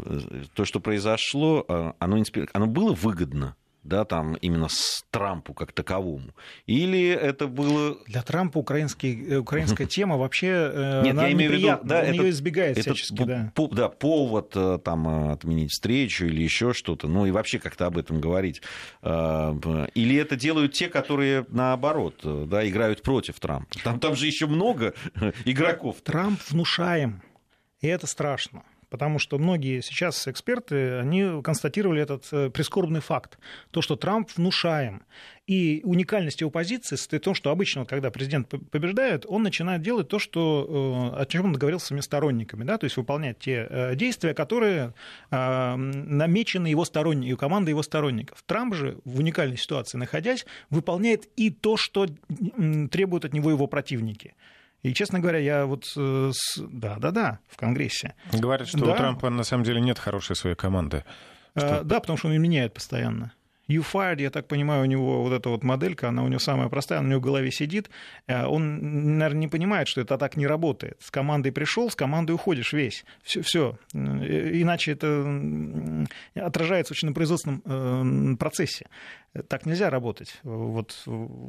то, 0.53 0.65
что 0.65 0.79
произошло, 0.79 1.65
э, 1.67 1.91
оно 1.99 2.67
было 2.67 2.93
выгодно 2.93 3.55
да, 3.83 4.05
там 4.05 4.35
именно 4.35 4.67
с 4.69 5.03
Трампу 5.09 5.53
как 5.53 5.71
таковому? 5.71 6.33
Или 6.65 7.09
это 7.09 7.47
было... 7.47 7.97
Для 8.07 8.21
Трампа 8.21 8.59
украинский, 8.59 9.25
э, 9.27 9.37
украинская 9.37 9.87
тема 9.87 10.17
вообще 10.17 10.47
э, 10.47 11.01
Нет, 11.03 11.15
я 11.15 11.31
имею 11.31 11.51
в 11.51 11.53
виду, 11.53 11.67
да, 11.83 11.99
он 11.99 12.05
это, 12.05 12.13
ее 12.13 12.29
избегает 12.29 12.77
это 12.77 12.93
всячески, 12.93 13.23
да. 13.23 13.51
По, 13.55 13.67
да, 13.67 13.89
повод 13.89 14.53
э, 14.55 14.79
там 14.83 15.31
отменить 15.31 15.71
встречу 15.71 16.25
или 16.25 16.41
еще 16.41 16.73
что-то, 16.73 17.07
ну 17.07 17.25
и 17.25 17.31
вообще 17.31 17.59
как-то 17.59 17.87
об 17.87 17.97
этом 17.97 18.21
говорить. 18.21 18.61
Или 19.01 20.15
это 20.15 20.35
делают 20.35 20.73
те, 20.73 20.87
которые 20.87 21.45
наоборот, 21.49 22.21
да, 22.23 22.67
играют 22.67 23.01
против 23.01 23.39
Трампа? 23.39 23.67
Там, 23.83 23.99
там 23.99 24.15
же 24.15 24.27
еще 24.27 24.47
много 24.47 24.93
игроков. 25.45 25.97
Трамп 26.03 26.39
внушаем, 26.49 27.21
и 27.81 27.87
это 27.87 28.07
страшно 28.07 28.63
потому 28.91 29.19
что 29.19 29.39
многие 29.39 29.81
сейчас 29.81 30.27
эксперты, 30.27 30.99
они 30.99 31.41
констатировали 31.41 32.01
этот 32.01 32.27
э, 32.33 32.49
прискорбный 32.49 32.99
факт, 32.99 33.39
то, 33.71 33.81
что 33.81 33.95
Трамп 33.95 34.29
внушаем. 34.35 35.03
И 35.47 35.81
уникальность 35.83 36.41
его 36.41 36.51
позиции 36.51 36.97
состоит 36.97 37.23
в 37.23 37.25
том, 37.25 37.33
что 37.33 37.51
обычно, 37.51 37.85
когда 37.85 38.11
президент 38.11 38.49
побеждает, 38.49 39.25
он 39.27 39.43
начинает 39.43 39.81
делать 39.81 40.09
то, 40.09 40.19
что, 40.19 41.13
э, 41.15 41.21
о 41.21 41.25
чем 41.25 41.45
он 41.45 41.53
договорился 41.53 41.85
с 41.85 41.87
своими 41.87 42.01
сторонниками, 42.01 42.65
да, 42.65 42.77
то 42.77 42.83
есть 42.83 42.97
выполнять 42.97 43.39
те 43.39 43.65
э, 43.69 43.95
действия, 43.95 44.33
которые 44.33 44.93
намечены 45.31 46.67
его 46.67 46.83
сторонниками, 46.83 47.37
командой 47.37 47.69
его 47.69 47.83
сторонников. 47.83 48.43
Трамп 48.45 48.75
же 48.75 48.97
в 49.05 49.19
уникальной 49.19 49.57
ситуации 49.57 49.97
находясь, 49.97 50.45
выполняет 50.69 51.29
и 51.37 51.49
то, 51.49 51.77
что 51.77 52.07
требуют 52.91 53.23
от 53.23 53.33
него 53.33 53.51
его 53.51 53.67
противники. 53.67 54.35
И, 54.83 54.93
честно 54.93 55.19
говоря, 55.19 55.37
я 55.37 55.65
вот... 55.65 55.91
Э, 55.95 56.31
да-да-да, 56.57 57.39
в 57.47 57.57
Конгрессе. 57.57 58.15
Говорят, 58.33 58.67
что 58.67 58.79
да. 58.79 58.93
у 58.93 58.97
Трампа 58.97 59.29
на 59.29 59.43
самом 59.43 59.63
деле 59.63 59.79
нет 59.79 59.99
хорошей 59.99 60.35
своей 60.35 60.55
команды. 60.55 61.03
Э, 61.53 61.59
что... 61.59 61.83
Да, 61.83 61.99
потому 61.99 62.17
что 62.17 62.27
он 62.27 62.33
ее 62.33 62.39
меняет 62.39 62.73
постоянно. 62.73 63.33
You 63.69 63.85
Fired, 63.89 64.19
я 64.19 64.31
так 64.31 64.47
понимаю, 64.47 64.81
у 64.81 64.85
него 64.85 65.21
вот 65.21 65.31
эта 65.31 65.49
вот 65.49 65.63
моделька, 65.63 66.09
она 66.09 66.23
у 66.23 66.27
него 66.27 66.39
самая 66.39 66.67
простая, 66.67 66.99
она 66.99 67.07
у 67.07 67.11
него 67.11 67.21
в 67.21 67.23
голове 67.23 67.51
сидит. 67.51 67.91
Э, 68.25 68.45
он, 68.45 69.17
наверное, 69.17 69.41
не 69.41 69.47
понимает, 69.47 69.87
что 69.87 70.01
это 70.01 70.17
так 70.17 70.35
не 70.35 70.47
работает. 70.47 70.97
С 70.99 71.11
командой 71.11 71.51
пришел, 71.51 71.89
с 71.91 71.95
командой 71.95 72.31
уходишь 72.31 72.73
весь. 72.73 73.05
Все, 73.21 73.43
все. 73.43 73.77
Иначе 73.93 74.93
это 74.93 76.07
отражается 76.33 76.93
очень 76.93 77.09
на 77.09 77.13
производственном 77.13 78.35
процессе. 78.37 78.87
Так 79.47 79.67
нельзя 79.67 79.91
работать. 79.91 80.39
Вот, 80.41 81.03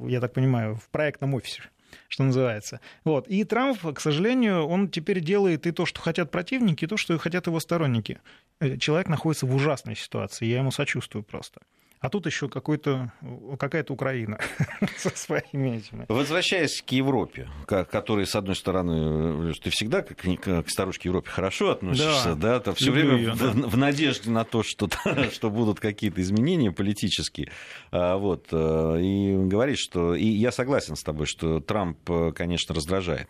я 0.06 0.20
так 0.20 0.34
понимаю, 0.34 0.76
в 0.76 0.90
проектном 0.90 1.34
офисе 1.34 1.62
что 2.08 2.25
называется. 2.25 2.80
Вот. 3.04 3.28
И 3.28 3.44
Трамп, 3.44 3.78
к 3.94 4.00
сожалению, 4.00 4.66
он 4.66 4.88
теперь 4.88 5.20
делает 5.20 5.66
и 5.66 5.72
то, 5.72 5.87
что 5.87 6.00
хотят 6.00 6.30
противники, 6.30 6.84
и 6.84 6.88
то, 6.88 6.96
что 6.96 7.18
хотят 7.18 7.46
его 7.46 7.61
сторонники. 7.61 8.20
Э, 8.61 8.76
человек 8.76 9.08
находится 9.08 9.46
в 9.46 9.54
ужасной 9.54 9.96
ситуации, 9.96 10.46
я 10.46 10.58
ему 10.58 10.70
сочувствую 10.70 11.22
просто. 11.22 11.61
А 12.02 12.09
тут 12.09 12.26
еще 12.26 12.49
какой-то, 12.49 13.12
какая-то 13.61 13.92
Украина 13.92 14.37
со 14.97 15.11
своими 15.11 15.76
этими. 15.76 16.04
Возвращаясь 16.09 16.82
к 16.82 16.90
Европе, 16.90 17.49
которой, 17.66 18.26
с 18.26 18.35
одной 18.35 18.56
стороны, 18.56 19.54
ты 19.54 19.71
всегда 19.71 20.02
к, 20.02 20.16
к 20.16 20.68
старушке 20.68 21.09
Европе 21.09 21.30
хорошо 21.30 21.71
относишься, 21.71 22.35
да, 22.35 22.59
да 22.59 22.75
все 22.75 22.90
время 22.90 23.16
ее, 23.16 23.32
в, 23.32 23.38
да. 23.38 23.68
в 23.68 23.76
надежде 23.76 24.30
на 24.30 24.44
то, 24.44 24.64
что, 24.64 24.88
что 25.32 25.49
будут 25.49 25.78
какие-то 25.78 26.21
изменения 26.23 26.73
политические. 26.73 27.52
А, 27.92 28.16
вот, 28.16 28.49
э, 28.50 29.00
и 29.00 29.37
говоришь, 29.37 29.78
что... 29.78 30.16
И 30.16 30.26
я 30.26 30.50
согласен 30.50 30.97
с 30.97 31.04
тобой, 31.04 31.26
что 31.26 31.61
Трамп, 31.61 31.99
э, 32.11 32.32
конечно, 32.35 32.75
раздражает. 32.75 33.28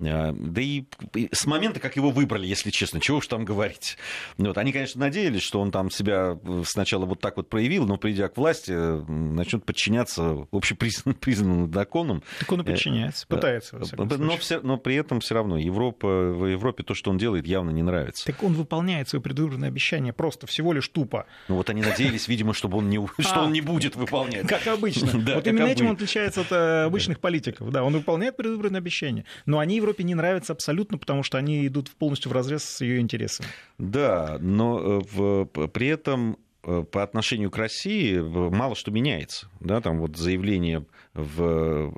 А, 0.00 0.34
да 0.36 0.60
и 0.60 0.84
с 1.32 1.46
момента, 1.46 1.80
как 1.80 1.96
его 1.96 2.10
выбрали, 2.10 2.46
если 2.46 2.70
честно, 2.70 3.00
чего 3.00 3.18
уж 3.18 3.26
там 3.26 3.44
говорить. 3.44 3.96
Вот, 4.38 4.58
они, 4.58 4.72
конечно, 4.72 5.00
надеялись, 5.00 5.42
что 5.42 5.60
он 5.60 5.70
там 5.70 5.90
себя 5.90 6.38
э, 6.42 6.62
сначала 6.66 7.04
вот 7.04 7.20
так 7.20 7.36
вот 7.36 7.48
проявил, 7.48 7.86
но 7.86 7.96
придя 7.96 8.28
к 8.28 8.36
власти, 8.36 8.72
начнет 8.72 9.64
подчиняться 9.64 10.46
общепризнанным 10.50 11.72
законам. 11.74 12.22
Так 12.40 12.52
он 12.52 12.62
и 12.62 12.64
подчиняется, 12.64 13.26
э, 13.28 13.34
пытается. 13.34 13.80
Но, 13.96 14.36
все, 14.38 14.60
но 14.60 14.76
при 14.76 14.96
этом 14.96 15.20
все 15.20 15.34
равно 15.34 15.58
Европа, 15.58 16.06
в 16.06 16.46
Европе 16.46 16.82
то, 16.82 16.94
что 16.94 17.10
он 17.10 17.18
делает, 17.18 17.46
явно 17.46 17.70
не 17.70 17.82
нравится. 17.82 18.24
Так 18.26 18.42
он 18.42 18.54
выполняет 18.54 19.08
свое 19.08 19.22
предвыборное 19.22 19.68
обещание 19.68 20.12
просто 20.12 20.46
всего 20.46 20.72
лишь 20.72 20.88
тупо. 20.88 21.26
Ну 21.48 21.56
вот 21.56 21.70
они 21.70 21.82
надеялись, 21.82 22.28
видимо, 22.28 22.54
чтобы 22.54 22.78
он 22.78 22.88
не, 22.88 23.04
что 23.20 23.40
а, 23.40 23.44
он 23.44 23.52
не 23.52 23.60
будет 23.60 23.96
выполнять. 23.96 24.46
Как 24.46 24.66
обычно. 24.66 25.06
вот 25.34 25.46
именно 25.46 25.66
этим 25.66 25.86
он 25.86 25.92
отличается 25.94 26.40
от 26.40 26.50
э, 26.50 26.84
обычных 26.84 27.20
политиков. 27.20 27.70
Да, 27.70 27.84
он 27.84 27.92
выполняет 27.92 28.36
предвыборное 28.36 28.78
обещание, 28.78 29.24
но 29.46 29.58
они 29.58 29.76
Европе 29.76 29.91
Европе 29.92 30.04
не 30.04 30.14
нравится 30.14 30.52
абсолютно, 30.52 30.98
потому 30.98 31.22
что 31.22 31.38
они 31.38 31.66
идут 31.66 31.90
полностью 31.90 32.30
в 32.30 32.32
разрез 32.32 32.64
с 32.64 32.80
ее 32.80 33.00
интересами. 33.00 33.48
Да, 33.78 34.38
но 34.40 34.78
э, 34.78 35.02
в, 35.12 35.44
при 35.68 35.88
этом 35.88 36.38
э, 36.64 36.82
по 36.90 37.02
отношению 37.02 37.50
к 37.50 37.58
России 37.58 38.18
мало 38.18 38.74
что 38.74 38.90
меняется. 38.90 39.48
Да, 39.60 39.80
там 39.80 40.00
вот 40.00 40.16
заявление 40.16 40.86
в 41.12 41.92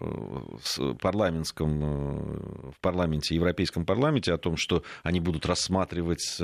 парламентском, 1.00 1.82
э, 1.82 2.70
в 2.72 2.80
парламенте, 2.80 3.36
Европейском 3.36 3.86
парламенте 3.86 4.32
о 4.32 4.38
том, 4.38 4.56
что 4.56 4.82
они 5.04 5.20
будут 5.20 5.46
рассматривать 5.46 6.40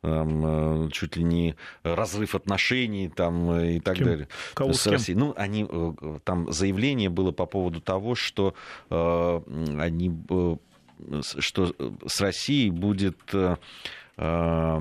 там, 0.00 0.90
чуть 0.92 1.16
ли 1.16 1.24
не 1.24 1.56
разрыв 1.82 2.34
отношений 2.34 3.08
там, 3.08 3.58
и 3.58 3.80
так 3.80 3.96
кем? 3.96 4.06
далее 4.06 4.28
Кого 4.54 4.74
с, 4.74 4.82
с 4.82 4.86
Россией. 4.86 5.18
Ну, 5.18 5.34
они, 5.36 5.66
там 6.22 6.52
заявление 6.52 7.08
было 7.08 7.32
по 7.32 7.46
поводу 7.46 7.80
того, 7.80 8.14
что 8.14 8.54
они 8.90 10.08
что 11.22 11.74
с 12.06 12.20
Россией 12.20 12.70
будет 12.70 13.18
э, 13.32 13.56
э, 14.16 14.80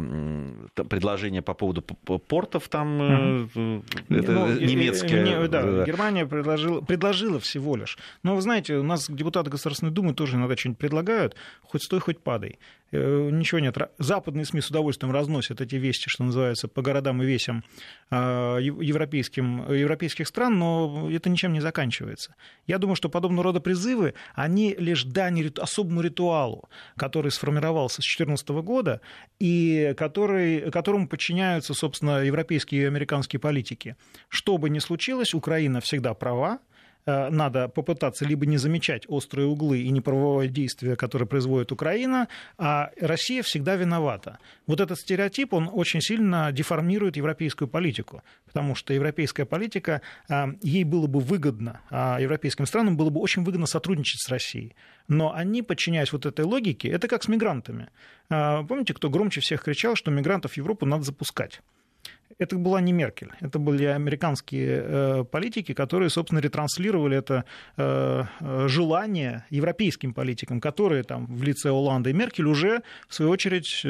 предложение 0.90 1.42
по 1.42 1.54
поводу 1.54 1.82
портов 1.82 2.70
там 2.70 3.00
угу. 3.00 3.84
это 4.10 4.32
ну, 4.32 4.54
немецкое. 4.60 5.24
Не, 5.24 5.48
да, 5.48 5.84
Германия 5.86 6.26
предложила, 6.26 6.82
предложила 6.82 7.40
всего 7.40 7.76
лишь. 7.76 7.98
Но 8.24 8.36
вы 8.36 8.42
знаете, 8.42 8.76
у 8.76 8.84
нас 8.84 9.10
депутаты 9.10 9.50
Государственной 9.50 9.92
Думы 9.92 10.14
тоже 10.14 10.38
иногда 10.38 10.56
что-нибудь 10.56 10.80
предлагают, 10.80 11.36
хоть 11.62 11.84
стой, 11.84 12.00
хоть 12.00 12.20
падай. 12.20 12.60
Э, 12.94 13.30
ничего 13.32 13.60
нет. 13.60 13.76
Западные 13.98 14.46
СМИ 14.46 14.62
с 14.62 14.70
удовольствием 14.70 15.12
разносят 15.12 15.62
эти 15.62 15.76
вести, 15.76 16.10
что 16.10 16.24
называется, 16.24 16.68
по 16.68 16.84
городам 16.84 17.24
и 17.24 17.26
весям 17.26 17.64
а, 18.12 18.58
европейским, 18.58 19.72
европейских 19.74 20.28
стран, 20.28 20.60
но 20.60 21.10
это 21.12 21.28
ничем 21.30 21.54
не 21.54 21.60
заканчивается. 21.60 22.36
Я 22.68 22.78
думаю, 22.78 22.96
что 22.96 23.10
подобного 23.10 23.46
рода 23.46 23.60
призывы, 23.60 24.14
они 24.36 24.76
лишь 24.78 25.06
дань 25.06 25.52
особому 25.58 26.02
ритуалу, 26.02 26.70
который 26.96 27.32
сформировался 27.32 27.96
с 27.96 28.06
2014 28.06 28.50
года 28.50 29.02
и 29.40 29.96
который, 29.98 30.70
которому 30.70 31.08
подчиняются, 31.08 31.74
собственно, 31.74 32.24
европейские 32.24 32.84
и 32.84 32.86
американские 32.86 33.40
политики. 33.40 33.96
Что 34.30 34.60
бы 34.60 34.70
ни 34.70 34.78
случилось, 34.78 35.34
Украина 35.34 35.82
всегда 35.82 36.14
права, 36.14 36.60
надо 37.06 37.68
попытаться 37.68 38.26
либо 38.26 38.46
не 38.46 38.58
замечать 38.58 39.04
острые 39.08 39.48
углы 39.48 39.82
и 39.82 39.90
неправовое 39.90 40.48
действие, 40.48 40.96
которое 40.96 41.26
производит 41.26 41.72
Украина, 41.72 42.28
а 42.58 42.92
Россия 43.00 43.44
всегда 43.44 43.76
виновата. 43.76 44.40
Вот 44.68 44.80
этот 44.80 44.98
стереотип, 45.00 45.54
он 45.54 45.70
очень 45.72 46.02
сильно 46.02 46.52
деформирует 46.52 47.18
европейскую 47.18 47.68
политику, 47.68 48.24
потому 48.46 48.76
что 48.76 48.94
европейская 48.94 49.46
политика, 49.46 50.02
э, 50.30 50.46
ей 50.62 50.84
было 50.84 51.08
бы 51.08 51.20
выгодно, 51.20 51.82
а 51.90 52.20
европейским 52.20 52.66
странам 52.66 52.98
было 52.98 53.10
бы 53.10 53.20
очень 53.20 53.44
выгодно 53.44 53.66
сотрудничать 53.66 54.22
с 54.22 54.30
Россией. 54.30 54.76
Но 55.08 55.34
они, 55.34 55.62
подчиняясь 55.62 56.14
вот 56.14 56.26
этой 56.26 56.46
логике, 56.46 56.90
это 56.90 57.08
как 57.08 57.24
с 57.24 57.28
мигрантами. 57.28 57.90
Э, 58.30 58.64
помните, 58.68 58.94
кто 58.94 59.10
громче 59.10 59.42
всех 59.42 59.64
кричал, 59.64 59.96
что 59.96 60.12
мигрантов 60.12 60.54
в 60.54 60.58
Европу 60.58 60.86
надо 60.86 61.04
запускать? 61.04 61.62
Это 62.38 62.58
была 62.58 62.82
не 62.82 62.94
Меркель, 62.94 63.32
это 63.42 63.60
были 63.60 63.86
американские 63.86 64.84
э, 64.84 65.24
политики, 65.24 65.74
которые, 65.74 66.10
собственно, 66.10 66.40
ретранслировали 66.40 67.18
это 67.18 67.46
э, 67.78 68.24
э, 68.40 68.68
желание 68.68 69.46
европейским 69.50 70.14
политикам, 70.14 70.60
которые 70.60 71.04
там 71.04 71.26
в 71.26 71.44
лице 71.44 71.70
Оланда 71.70 72.10
и 72.10 72.14
Меркель 72.14 72.46
уже, 72.46 72.82
в 73.08 73.16
свою 73.16 73.32
очередь, 73.32 73.86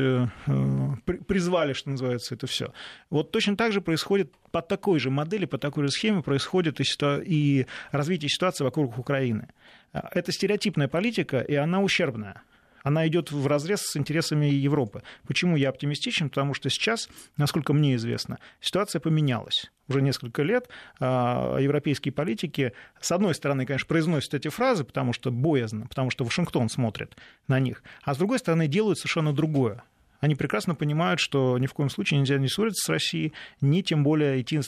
призвали, 1.27 1.73
что 1.73 1.89
называется, 1.89 2.35
это 2.35 2.47
все. 2.47 2.73
Вот 3.09 3.31
точно 3.31 3.55
так 3.55 3.71
же 3.71 3.81
происходит 3.81 4.31
по 4.51 4.61
такой 4.61 4.99
же 4.99 5.09
модели, 5.09 5.45
по 5.45 5.57
такой 5.57 5.85
же 5.85 5.91
схеме 5.91 6.21
происходит 6.21 6.79
и, 6.79 6.83
и 7.25 7.65
развитие 7.91 8.29
ситуации 8.29 8.63
вокруг 8.63 8.97
Украины. 8.97 9.47
Это 9.91 10.31
стереотипная 10.31 10.87
политика, 10.87 11.39
и 11.39 11.55
она 11.55 11.81
ущербная 11.81 12.43
она 12.83 13.07
идет 13.07 13.31
в 13.31 13.47
разрез 13.47 13.81
с 13.81 13.97
интересами 13.97 14.45
Европы. 14.45 15.01
Почему 15.25 15.55
я 15.55 15.69
оптимистичен? 15.69 16.29
Потому 16.29 16.53
что 16.53 16.69
сейчас, 16.69 17.09
насколько 17.37 17.73
мне 17.73 17.95
известно, 17.95 18.39
ситуация 18.61 18.99
поменялась. 18.99 19.71
Уже 19.87 20.01
несколько 20.01 20.43
лет 20.43 20.69
а, 20.99 21.57
европейские 21.57 22.11
политики, 22.11 22.73
с 23.01 23.11
одной 23.11 23.33
стороны, 23.33 23.65
конечно, 23.65 23.87
произносят 23.87 24.33
эти 24.33 24.49
фразы, 24.49 24.83
потому 24.83 25.13
что 25.13 25.31
боязно, 25.31 25.87
потому 25.87 26.09
что 26.09 26.23
Вашингтон 26.23 26.69
смотрит 26.69 27.17
на 27.47 27.59
них, 27.59 27.83
а 28.03 28.13
с 28.13 28.17
другой 28.17 28.39
стороны, 28.39 28.67
делают 28.67 28.99
совершенно 28.99 29.33
другое 29.33 29.83
Они 30.23 30.35
прекрасно 30.35 30.73
понимают, 30.73 31.19
что 31.19 31.57
ни 31.57 31.67
в 31.67 31.73
коем 31.73 31.89
случае 31.89 32.21
нельзя 32.21 32.37
не 32.37 32.47
ссориться 32.47 32.81
с 32.85 32.87
Россией, 32.87 33.33
ни 33.59 33.81
тем 33.81 34.05
более 34.05 34.39
идти 34.39 34.61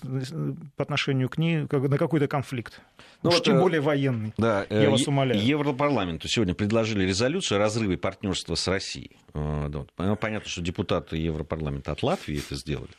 по 0.76 0.84
отношению 0.84 1.30
к 1.30 1.38
ней 1.38 1.62
на 1.62 1.98
какой-то 1.98 2.28
конфликт. 2.28 2.82
Ну, 3.24 3.30
Уж 3.30 3.36
вот, 3.36 3.46
тем 3.46 3.62
более 3.62 3.80
военный. 3.80 4.34
Да, 4.38 4.66
я 4.70 4.90
вас 4.90 5.08
умоляю. 5.08 5.42
Европарламенту 5.42 6.28
сегодня 6.28 6.54
предложили 6.54 7.06
резолюцию 7.06 7.56
о 7.56 7.60
разрыве 7.60 7.98
партнерства 7.98 8.56
с 8.56 8.68
Россией. 8.68 9.16
Понятно, 9.32 10.50
что 10.50 10.60
депутаты 10.62 11.16
Европарламента 11.16 11.94
от 11.94 12.04
Латвии 12.04 12.38
это 12.38 12.56
сделали. 12.56 12.92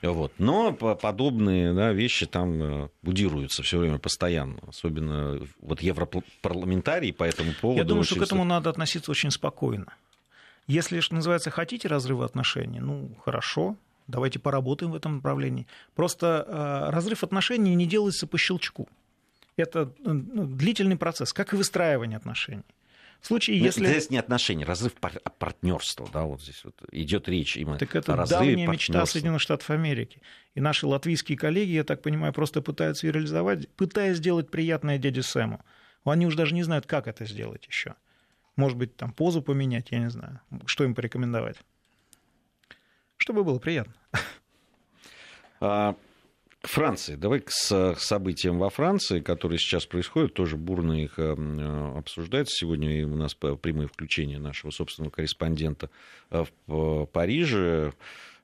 Вот. 0.00 0.32
Но 0.38 0.72
подобные 0.72 1.74
да, 1.74 1.92
вещи 1.92 2.26
там 2.26 2.90
будируются 3.02 3.64
все 3.64 3.78
время 3.78 3.98
постоянно. 3.98 4.60
Особенно 4.68 5.40
вот 5.60 5.82
европарламентарии 5.82 7.10
по 7.10 7.24
этому 7.24 7.54
поводу. 7.60 7.80
Я 7.80 7.84
думаю, 7.84 8.04
что 8.04 8.20
к 8.20 8.22
этому 8.22 8.44
надо 8.44 8.70
относиться 8.70 9.10
очень 9.10 9.32
спокойно. 9.32 9.86
Если, 10.66 11.00
что 11.00 11.14
называется, 11.14 11.50
хотите 11.50 11.88
разрыва 11.88 12.24
отношений, 12.24 12.80
ну, 12.80 13.14
хорошо, 13.24 13.76
давайте 14.06 14.38
поработаем 14.38 14.92
в 14.92 14.94
этом 14.94 15.16
направлении. 15.16 15.66
Просто 15.94 16.44
э, 16.46 16.90
разрыв 16.90 17.22
отношений 17.22 17.74
не 17.74 17.86
делается 17.86 18.26
по 18.26 18.38
щелчку. 18.38 18.88
Это 19.56 19.92
ну, 19.98 20.46
длительный 20.46 20.96
процесс, 20.96 21.32
как 21.32 21.52
и 21.52 21.56
выстраивание 21.56 22.16
отношений. 22.16 22.64
В 23.20 23.26
случае, 23.26 23.58
ну, 23.58 23.64
если... 23.64 23.86
Здесь 23.86 24.10
не 24.10 24.18
отношения, 24.18 24.66
разрыв 24.66 24.94
партнерства, 25.38 26.06
да, 26.12 26.24
вот 26.24 26.42
здесь 26.42 26.62
вот 26.62 26.74
идет 26.92 27.26
речь 27.26 27.56
именно 27.56 27.78
так 27.78 27.94
это 27.96 28.12
о 28.14 28.26
давняя 28.26 28.66
мечта 28.66 29.06
Соединенных 29.06 29.40
Штатов 29.40 29.70
Америки. 29.70 30.20
И 30.54 30.60
наши 30.60 30.86
латвийские 30.86 31.38
коллеги, 31.38 31.70
я 31.70 31.84
так 31.84 32.02
понимаю, 32.02 32.34
просто 32.34 32.60
пытаются 32.60 33.06
ее 33.06 33.12
реализовать, 33.14 33.68
пытаясь 33.76 34.18
сделать 34.18 34.50
приятное 34.50 34.98
дяде 34.98 35.22
Сэму. 35.22 35.64
Они 36.04 36.26
уже 36.26 36.36
даже 36.36 36.54
не 36.54 36.62
знают, 36.64 36.86
как 36.86 37.06
это 37.08 37.24
сделать 37.24 37.66
еще. 37.66 37.94
Может 38.56 38.78
быть, 38.78 38.96
там 38.96 39.12
позу 39.12 39.42
поменять, 39.42 39.90
я 39.90 39.98
не 39.98 40.10
знаю. 40.10 40.40
Что 40.66 40.84
им 40.84 40.94
порекомендовать? 40.94 41.56
Чтобы 43.16 43.44
было 43.44 43.58
приятно. 43.58 43.94
А, 45.60 45.96
Франции. 46.66 47.14
Давай 47.16 47.40
к 47.40 47.50
событиям 47.50 48.58
во 48.58 48.70
Франции, 48.70 49.20
которые 49.20 49.58
сейчас 49.58 49.86
происходят. 49.86 50.34
Тоже 50.34 50.56
бурно 50.56 51.02
их 51.02 51.18
э, 51.18 51.32
обсуждается. 51.96 52.54
Сегодня 52.56 53.06
у 53.06 53.16
нас 53.16 53.34
прямые 53.34 53.88
включения 53.88 54.38
нашего 54.38 54.70
собственного 54.70 55.10
корреспондента 55.10 55.90
э, 56.30 56.44
в 56.66 57.06
Париже. 57.06 57.92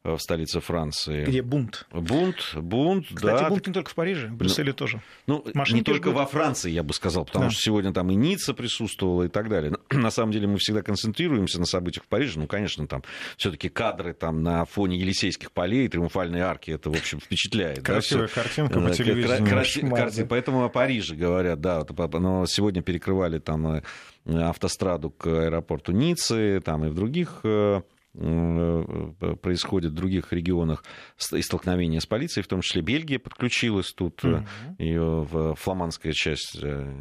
Э, 0.03 0.17
в 0.17 0.19
столице 0.19 0.61
Франции. 0.61 1.27
Где 1.27 1.43
бунт. 1.43 1.87
Бунт, 1.93 2.55
бунт, 2.55 3.07
Кстати, 3.13 3.43
да. 3.43 3.49
бунт 3.51 3.67
не 3.67 3.73
только 3.75 3.91
в 3.91 3.95
Париже, 3.95 4.29
в 4.29 4.35
Брюсселе 4.35 4.71
ну, 4.71 4.75
тоже. 4.75 5.03
Ну, 5.27 5.45
Машинки 5.53 5.79
не 5.79 5.85
только 5.85 6.11
во 6.11 6.25
Франции, 6.25 6.71
я 6.71 6.83
бы 6.83 6.95
сказал, 6.95 7.27
потому 7.27 7.47
да. 7.47 7.51
что 7.51 7.61
сегодня 7.61 7.93
там 7.93 8.11
и 8.11 8.15
Ницца 8.15 8.55
присутствовала 8.55 9.25
и 9.25 9.29
так 9.29 9.51
далее. 9.51 9.77
На 9.91 10.11
самом 10.11 10.33
деле 10.33 10.47
мы 10.47 10.57
всегда 10.57 10.81
концентрируемся 10.81 11.61
на 11.61 11.67
событиях 11.67 12.07
в 12.07 12.09
Париже. 12.09 12.41
Ну, 12.41 12.47
конечно, 12.47 12.87
там 12.87 13.03
все 13.37 13.51
таки 13.51 13.69
кадры 13.69 14.15
там 14.15 14.43
на 14.43 14.65
фоне 14.65 14.99
Елисейских 14.99 15.53
полей, 15.53 15.87
Триумфальной 15.89 16.41
арки, 16.41 16.71
это, 16.71 16.89
в 16.89 16.95
общем, 16.95 17.21
впечатляет. 17.21 17.83
Красивая 17.83 18.29
да, 18.29 18.33
картинка 18.35 18.81
по 18.81 18.91
телевидению. 18.91 19.47
Краси... 19.47 19.81
Картин... 19.83 20.29
Поэтому 20.29 20.65
о 20.65 20.71
Париже 20.71 21.15
говорят, 21.15 21.61
да. 21.61 21.85
Но 22.13 22.47
сегодня 22.47 22.81
перекрывали 22.81 23.39
там 23.39 23.67
э, 23.67 23.83
автостраду 24.25 25.11
к 25.11 25.27
аэропорту 25.27 25.93
Ниццы, 25.93 26.63
там 26.65 26.87
и 26.87 26.89
в 26.89 26.95
других 26.95 27.41
э, 27.45 27.61
Э, 27.61 27.83
происходит 28.13 29.93
в 29.93 29.95
других 29.95 30.33
регионах 30.33 30.85
и 31.33 31.43
столкновения 31.43 32.01
с 32.01 32.07
полицией, 32.07 32.45
в 32.45 32.49
том 32.49 32.61
числе 32.61 32.83
Бельгия 32.83 33.19
подключилась 33.19 33.93
тут, 33.93 34.25
mm 34.25 34.47
ее 34.79 35.23
в 35.23 35.55
фламандская 35.55 36.13
часть, 36.13 36.59
э, 36.61 36.93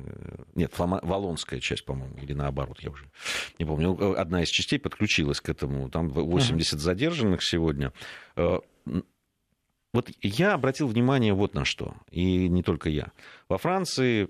нет, 0.55 0.73
флама, 0.73 0.99
валонская 1.01 1.59
часть, 1.59 1.85
по-моему, 1.85 2.17
или 2.17 2.33
наоборот, 2.33 2.79
я 2.81 2.91
уже 2.91 3.05
не 3.57 3.65
помню, 3.65 4.19
одна 4.19 4.43
из 4.43 4.49
частей 4.49 4.77
подключилась 4.79 5.41
к 5.41 5.49
этому, 5.49 5.89
там 5.89 6.09
80 6.09 6.73
mm 6.73 6.77
задержанных 6.77 7.43
сегодня. 7.43 7.91
Вот 9.91 10.11
я 10.21 10.53
обратил 10.53 10.87
внимание 10.87 11.33
вот 11.33 11.55
на 11.55 11.65
что, 11.65 11.95
и 12.11 12.47
не 12.47 12.61
только 12.61 12.89
я. 12.89 13.11
Во 13.47 13.57
Франции 13.57 14.29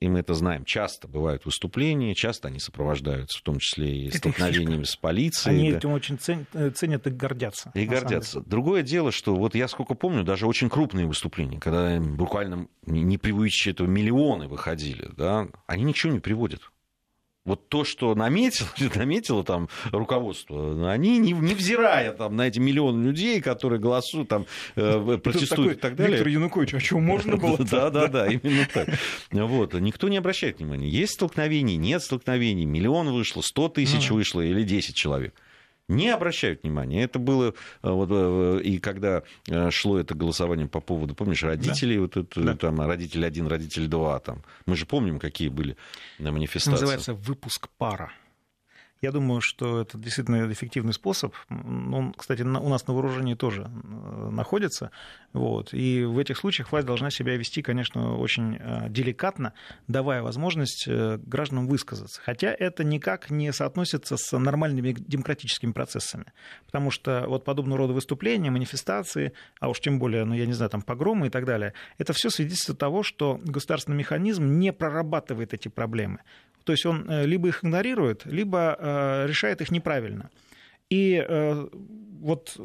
и 0.00 0.08
мы 0.08 0.20
это 0.20 0.34
знаем, 0.34 0.64
часто 0.64 1.08
бывают 1.08 1.44
выступления, 1.44 2.14
часто 2.14 2.48
они 2.48 2.58
сопровождаются 2.58 3.38
в 3.38 3.42
том 3.42 3.58
числе 3.58 4.06
и 4.06 4.10
столкновениями 4.10 4.84
с 4.84 4.96
полицией. 4.96 5.56
Они 5.56 5.70
да. 5.70 5.78
этим 5.78 5.92
очень 5.92 6.18
ценят 6.18 7.06
и 7.06 7.10
гордятся. 7.10 7.70
И 7.74 7.86
гордятся. 7.86 8.40
Другое 8.40 8.82
дело, 8.82 9.12
что 9.12 9.34
вот 9.34 9.54
я 9.54 9.68
сколько 9.68 9.94
помню, 9.94 10.24
даже 10.24 10.46
очень 10.46 10.68
крупные 10.68 11.06
выступления, 11.06 11.60
когда 11.60 12.00
буквально 12.00 12.68
не 12.86 13.18
привычные 13.18 13.72
этого 13.72 13.86
миллионы 13.86 14.48
выходили, 14.48 15.08
да, 15.16 15.48
они 15.66 15.84
ничего 15.84 16.12
не 16.12 16.20
приводят 16.20 16.62
вот 17.46 17.68
то, 17.68 17.84
что 17.84 18.14
наметило, 18.14 18.68
наметило 18.94 19.42
там 19.42 19.68
руководство, 19.90 20.92
они, 20.92 21.18
не, 21.18 21.32
невзирая 21.32 22.12
там, 22.12 22.36
на 22.36 22.48
эти 22.48 22.58
миллионы 22.58 23.06
людей, 23.06 23.40
которые 23.40 23.80
голосуют, 23.80 24.28
там, 24.28 24.46
э, 24.74 25.18
протестуют 25.22 25.72
и, 25.72 25.76
и 25.76 25.80
так 25.80 25.96
далее. 25.96 26.16
Виктор 26.16 26.28
Янукович, 26.28 26.74
а 26.74 26.80
что, 26.80 26.98
можно 26.98 27.36
было? 27.36 27.56
Да, 27.76 27.90
да, 27.90 28.08
да, 28.08 28.26
именно 28.26 28.66
так. 28.72 28.88
Вот. 29.30 29.74
Никто 29.74 30.08
не 30.08 30.16
обращает 30.16 30.58
внимания. 30.58 30.88
Есть 30.88 31.14
столкновений, 31.14 31.76
нет 31.76 32.02
столкновений, 32.02 32.64
миллион 32.64 33.10
вышло, 33.10 33.40
сто 33.40 33.68
тысяч 33.68 34.10
вышло 34.10 34.40
или 34.40 34.62
десять 34.62 34.94
человек 34.94 35.34
не 35.88 36.08
обращают 36.10 36.62
внимания. 36.62 37.02
Это 37.02 37.18
было 37.18 37.54
э, 37.82 37.90
вот, 37.90 38.08
э, 38.10 38.60
и 38.62 38.78
когда 38.78 39.22
э, 39.48 39.70
шло 39.70 39.98
это 39.98 40.14
голосование 40.14 40.66
по 40.66 40.80
поводу, 40.80 41.14
помнишь, 41.14 41.42
родителей, 41.42 41.96
да. 41.96 42.00
вот 42.02 42.16
это, 42.16 42.40
да. 42.40 42.56
там, 42.56 42.80
родитель 42.80 43.24
один, 43.24 43.46
родитель 43.46 43.86
два, 43.86 44.18
там. 44.20 44.42
Мы 44.66 44.76
же 44.76 44.86
помним, 44.86 45.18
какие 45.18 45.48
были 45.48 45.76
манифестации. 46.18 46.72
Называется 46.72 47.14
выпуск 47.14 47.68
пара. 47.78 48.12
Я 49.02 49.12
думаю, 49.12 49.40
что 49.42 49.82
это 49.82 49.98
действительно 49.98 50.50
эффективный 50.50 50.94
способ. 50.94 51.34
Он, 51.50 52.14
кстати, 52.16 52.42
у 52.42 52.68
нас 52.68 52.86
на 52.86 52.94
вооружении 52.94 53.34
тоже 53.34 53.62
э, 53.62 54.28
находится. 54.30 54.90
Вот. 55.34 55.74
И 55.74 56.04
в 56.04 56.18
этих 56.18 56.38
случаях 56.38 56.72
власть 56.72 56.86
должна 56.86 57.10
себя 57.10 57.36
вести, 57.36 57.60
конечно, 57.60 58.16
очень 58.16 58.56
э, 58.58 58.88
деликатно, 58.88 59.52
давая 59.86 60.22
возможность 60.22 60.86
э, 60.88 61.18
гражданам 61.18 61.66
высказаться. 61.66 62.22
Хотя 62.24 62.54
это 62.58 62.84
никак 62.84 63.30
не 63.30 63.52
соотносится 63.52 64.16
с 64.16 64.36
нормальными 64.36 64.92
демократическими 64.98 65.72
процессами. 65.72 66.32
Потому 66.64 66.90
что 66.90 67.26
вот 67.28 67.44
подобного 67.44 67.78
рода 67.78 67.92
выступления, 67.92 68.50
манифестации, 68.50 69.32
а 69.60 69.68
уж 69.68 69.80
тем 69.80 69.98
более, 69.98 70.24
ну, 70.24 70.34
я 70.34 70.46
не 70.46 70.54
знаю, 70.54 70.70
там 70.70 70.80
погромы 70.80 71.26
и 71.26 71.30
так 71.30 71.44
далее, 71.44 71.74
это 71.98 72.14
все 72.14 72.30
свидетельствует 72.30 72.78
того, 72.78 73.02
что 73.02 73.38
государственный 73.44 73.98
механизм 73.98 74.58
не 74.58 74.72
прорабатывает 74.72 75.52
эти 75.52 75.68
проблемы. 75.68 76.20
То 76.66 76.72
есть 76.72 76.84
он 76.84 77.08
э, 77.08 77.26
либо 77.26 77.48
их 77.48 77.64
игнорирует, 77.64 78.26
либо 78.26 78.76
э, 78.78 79.26
решает 79.28 79.60
их 79.60 79.70
неправильно. 79.70 80.30
И 80.90 81.24
э, 81.26 81.68
вот 82.20 82.56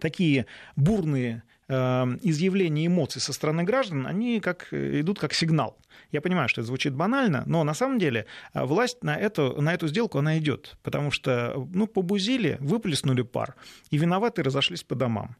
такие 0.00 0.46
бурные 0.76 1.42
изъявления 1.70 2.86
эмоций 2.86 3.20
со 3.20 3.34
стороны 3.34 3.62
граждан, 3.62 4.06
они 4.06 4.40
как, 4.40 4.72
идут 4.72 5.18
как 5.18 5.34
сигнал. 5.34 5.76
Я 6.10 6.22
понимаю, 6.22 6.48
что 6.48 6.62
это 6.62 6.68
звучит 6.68 6.94
банально, 6.94 7.42
но 7.44 7.62
на 7.62 7.74
самом 7.74 7.98
деле 7.98 8.24
власть 8.54 9.04
на 9.04 9.14
эту, 9.14 9.60
на 9.60 9.74
эту 9.74 9.86
сделку 9.86 10.18
она 10.18 10.38
идет, 10.38 10.78
потому 10.82 11.10
что 11.10 11.68
ну, 11.74 11.86
побузили, 11.86 12.56
выплеснули 12.60 13.20
пар, 13.20 13.54
и 13.90 13.98
виноваты 13.98 14.42
разошлись 14.42 14.82
по 14.82 14.94
домам. 14.94 15.36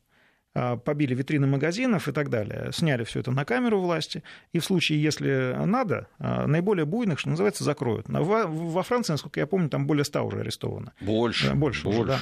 А, 0.55 0.77
побили 0.77 1.15
витрины 1.15 1.47
магазинов 1.47 2.09
и 2.09 2.13
так 2.13 2.31
далее, 2.31 2.71
сняли 2.73 3.05
все 3.05 3.21
это 3.21 3.31
на 3.31 3.45
камеру 3.45 3.81
власти, 3.81 4.23
и 4.53 4.59
в 4.59 4.65
случае, 4.65 5.01
если 5.03 5.55
надо, 5.65 6.09
а, 6.19 6.47
наиболее 6.47 6.87
буйных, 6.87 7.19
что 7.19 7.29
называется, 7.29 7.65
закроют. 7.65 8.07
Во, 8.09 8.47
во 8.47 8.83
Франции, 8.83 9.13
насколько 9.13 9.41
я 9.41 9.47
помню, 9.47 9.69
там 9.69 9.87
более 9.87 10.05
ста 10.05 10.23
уже 10.23 10.41
арестовано. 10.41 10.95
Больше. 11.01 11.55
Больше, 11.55 11.85
больше. 11.85 12.01
Уже, 12.01 12.09
да. 12.09 12.21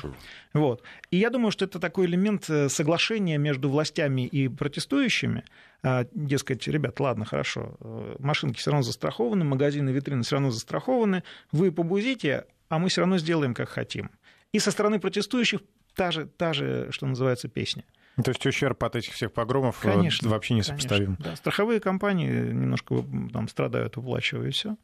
вот. 0.55 0.83
И 1.11 1.17
я 1.19 1.31
думаю, 1.31 1.53
что 1.53 1.65
это 1.65 1.79
такой 1.79 2.07
элемент 2.07 2.51
э, 2.51 2.69
соглашения 2.69 3.39
между 3.39 3.71
властями 3.71 4.27
и 4.27 4.49
протестующими, 4.49 5.45
а, 5.83 6.07
дескать, 6.13 6.67
ребят, 6.67 6.99
ладно, 6.99 7.25
хорошо, 7.25 7.77
э, 7.81 8.17
машинки 8.19 8.59
все 8.59 8.73
равно 8.73 8.83
застрахованы, 8.83 9.45
магазины, 9.45 9.91
витрины 9.91 10.25
все 10.25 10.35
равно 10.35 10.51
застрахованы, 10.51 11.23
вы 11.53 11.71
побузите, 11.71 12.45
а 12.69 12.81
мы 12.81 12.89
все 12.89 13.03
равно 13.03 13.19
сделаем, 13.19 13.55
как 13.55 13.69
хотим. 13.69 14.11
И 14.53 14.59
со 14.59 14.73
стороны 14.73 14.99
протестующих 14.99 15.61
та 15.95 16.11
же, 16.11 16.27
та 16.27 16.53
же 16.53 16.89
что 16.91 17.07
называется, 17.07 17.49
песня. 17.49 17.85
То 18.23 18.31
есть 18.31 18.47
ущерб 18.47 18.83
от 18.83 18.97
этих 18.97 19.13
всех 19.13 19.33
погромов 19.33 19.85
э, 19.85 19.93
конечно, 19.93 20.31
вообще 20.31 20.55
не 20.55 20.63
сопоставим. 20.63 21.17
Да. 21.19 21.37
Страховые 21.37 21.81
компании 21.81 22.31
немножко 22.31 23.05
там 23.33 23.49
страдают, 23.49 23.97
уплачивая 23.99 24.51
все. 24.51 24.77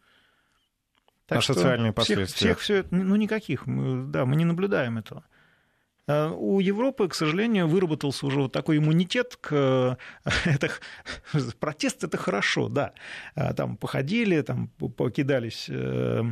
Так 1.26 1.38
а 1.38 1.42
социальные 1.42 1.92
последствия? 1.92 2.54
Всех, 2.54 2.60
всех 2.60 2.84
все 2.84 2.96
ну 2.96 3.16
никаких, 3.16 3.66
мы, 3.66 4.06
да, 4.06 4.26
мы 4.26 4.36
не 4.36 4.44
наблюдаем 4.44 4.98
этого. 4.98 5.24
Э, 6.08 6.30
у 6.36 6.60
Европы, 6.60 7.08
к 7.08 7.14
сожалению, 7.14 7.68
выработался 7.68 8.26
уже 8.26 8.42
вот 8.42 8.52
такой 8.52 8.78
иммунитет 8.78 9.36
к... 9.40 9.98
Это... 10.44 10.70
Протест— 11.60 12.04
это 12.04 12.16
хорошо, 12.16 12.68
да. 12.68 12.92
Э, 13.36 13.54
там 13.54 13.76
походили, 13.76 14.40
там 14.42 14.68
покидались 14.68 15.66
э, 15.68 16.22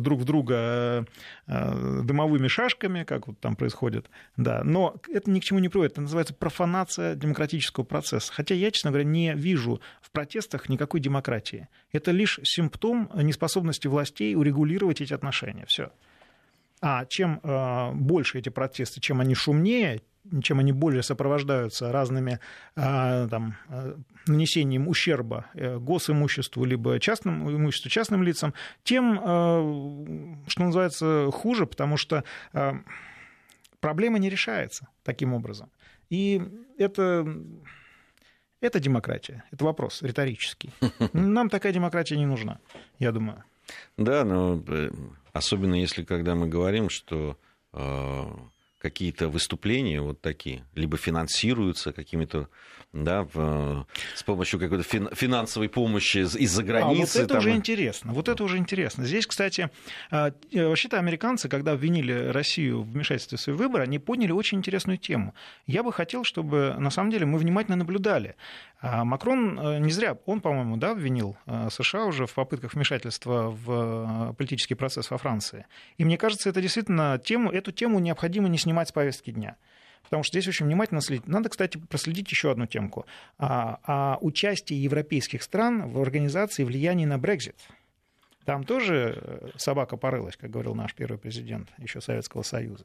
друг 0.00 0.20
в 0.20 0.24
друга 0.24 1.06
дымовыми 1.46 2.48
шашками, 2.48 3.04
как 3.04 3.28
вот 3.28 3.38
там 3.40 3.56
происходит, 3.56 4.08
да. 4.36 4.64
Но 4.64 4.96
это 5.12 5.30
ни 5.30 5.40
к 5.40 5.44
чему 5.44 5.58
не 5.58 5.68
приводит. 5.68 5.92
Это 5.92 6.00
называется 6.00 6.34
профанация 6.34 7.14
демократического 7.14 7.84
процесса. 7.84 8.32
Хотя 8.32 8.54
я, 8.54 8.70
честно 8.70 8.90
говоря, 8.90 9.04
не 9.04 9.34
вижу 9.34 9.80
в 10.00 10.10
протестах 10.10 10.68
никакой 10.68 11.00
демократии. 11.00 11.68
Это 11.92 12.10
лишь 12.10 12.40
симптом 12.42 13.10
неспособности 13.14 13.86
властей 13.86 14.34
урегулировать 14.34 15.00
эти 15.00 15.12
отношения. 15.12 15.66
Все. 15.66 15.90
А 16.86 17.06
чем 17.06 17.40
э, 17.42 17.92
больше 17.94 18.38
эти 18.38 18.50
протесты, 18.50 19.00
чем 19.00 19.22
они 19.22 19.34
шумнее, 19.34 20.02
чем 20.42 20.58
они 20.58 20.70
более 20.70 21.02
сопровождаются 21.02 21.90
разными 21.90 22.40
э, 22.76 23.28
там, 23.30 23.56
э, 23.70 23.96
нанесением 24.26 24.86
ущерба 24.88 25.46
госимуществу 25.54 26.66
либо 26.66 27.00
частному 27.00 27.50
имуществу, 27.50 27.88
частным 27.88 28.22
лицам, 28.22 28.52
тем, 28.82 29.16
что 30.46 30.62
называется, 30.62 31.30
хуже, 31.32 31.64
потому 31.64 31.96
что 31.96 32.22
проблема 33.80 34.18
не 34.18 34.28
решается 34.28 34.86
таким 35.04 35.32
образом. 35.32 35.70
И 36.10 36.42
это 36.76 37.26
это 38.60 38.78
демократия. 38.78 39.44
Это 39.52 39.64
вопрос 39.64 40.02
риторический. 40.02 40.70
Нам 41.14 41.48
такая 41.48 41.72
демократия 41.72 42.16
не 42.18 42.26
нужна, 42.26 42.58
я 42.98 43.10
думаю. 43.10 43.42
Да, 43.96 44.24
но 44.24 44.62
э, 44.68 44.90
особенно 45.34 45.74
если 45.74 46.04
когда 46.04 46.34
мы 46.34 46.48
говорим, 46.48 46.88
что 46.88 47.36
э, 47.74 48.24
какие-то 48.84 49.30
выступления 49.30 50.02
вот 50.02 50.20
такие 50.20 50.62
либо 50.74 50.98
финансируются 50.98 51.90
какими-то 51.92 52.50
да, 52.92 53.26
в, 53.32 53.86
с 54.14 54.22
помощью 54.22 54.60
какой-то 54.60 54.84
финансовой 55.14 55.68
помощи 55.68 56.18
из-за 56.18 56.62
границы. 56.62 57.00
А 57.00 57.00
вот 57.00 57.16
это 57.16 57.28
там... 57.28 57.38
уже 57.38 57.50
интересно. 57.50 58.12
Вот 58.12 58.28
это 58.28 58.44
уже 58.44 58.58
интересно. 58.58 59.04
Здесь, 59.04 59.26
кстати, 59.26 59.70
а, 60.10 60.32
э, 60.52 60.66
вообще-то 60.66 60.98
американцы, 60.98 61.48
когда 61.48 61.72
обвинили 61.72 62.12
Россию 62.12 62.82
в 62.82 62.92
вмешательстве 62.92 63.38
в 63.38 63.40
свои 63.40 63.56
выборы, 63.56 63.84
они 63.84 63.98
поняли 63.98 64.32
очень 64.32 64.58
интересную 64.58 64.98
тему. 64.98 65.34
Я 65.66 65.82
бы 65.82 65.92
хотел, 65.92 66.24
чтобы 66.24 66.76
на 66.78 66.90
самом 66.90 67.10
деле 67.10 67.26
мы 67.26 67.38
внимательно 67.38 67.76
наблюдали. 67.76 68.36
А 68.80 69.04
Макрон 69.04 69.58
э, 69.58 69.78
не 69.78 69.90
зря, 69.90 70.18
он, 70.26 70.42
по-моему, 70.42 70.76
да, 70.76 70.90
обвинил 70.90 71.36
э, 71.46 71.68
США 71.70 72.04
уже 72.04 72.26
в 72.26 72.34
попытках 72.34 72.74
вмешательства 72.74 73.50
в 73.50 74.34
политический 74.36 74.74
процесс 74.74 75.10
во 75.10 75.16
Франции. 75.16 75.64
И 75.96 76.04
мне 76.04 76.18
кажется, 76.18 76.50
это 76.50 76.60
действительно 76.60 77.18
тему, 77.18 77.50
эту 77.50 77.72
тему 77.72 77.98
необходимо 77.98 78.48
не 78.48 78.58
снимать 78.58 78.73
с 78.88 78.92
повестки 78.92 79.30
дня 79.30 79.56
потому 80.04 80.22
что 80.22 80.38
здесь 80.38 80.48
очень 80.48 80.66
внимательно 80.66 81.00
следить. 81.00 81.26
Надо, 81.26 81.48
кстати, 81.48 81.78
проследить 81.78 82.30
еще 82.30 82.50
одну 82.50 82.66
темку. 82.66 83.06
А, 83.38 83.80
а 83.84 84.18
участие 84.20 84.80
европейских 84.82 85.42
стран 85.42 85.88
в 85.90 86.00
организации 86.00 86.62
влияния 86.62 87.06
на 87.06 87.18
Брекзит. 87.18 87.56
Там 88.44 88.64
тоже 88.64 89.18
э, 89.20 89.48
собака 89.56 89.96
порылась, 89.96 90.36
как 90.36 90.50
говорил 90.50 90.74
наш 90.74 90.94
первый 90.94 91.16
президент 91.16 91.70
еще 91.78 92.00
Советского 92.00 92.42
Союза. 92.42 92.84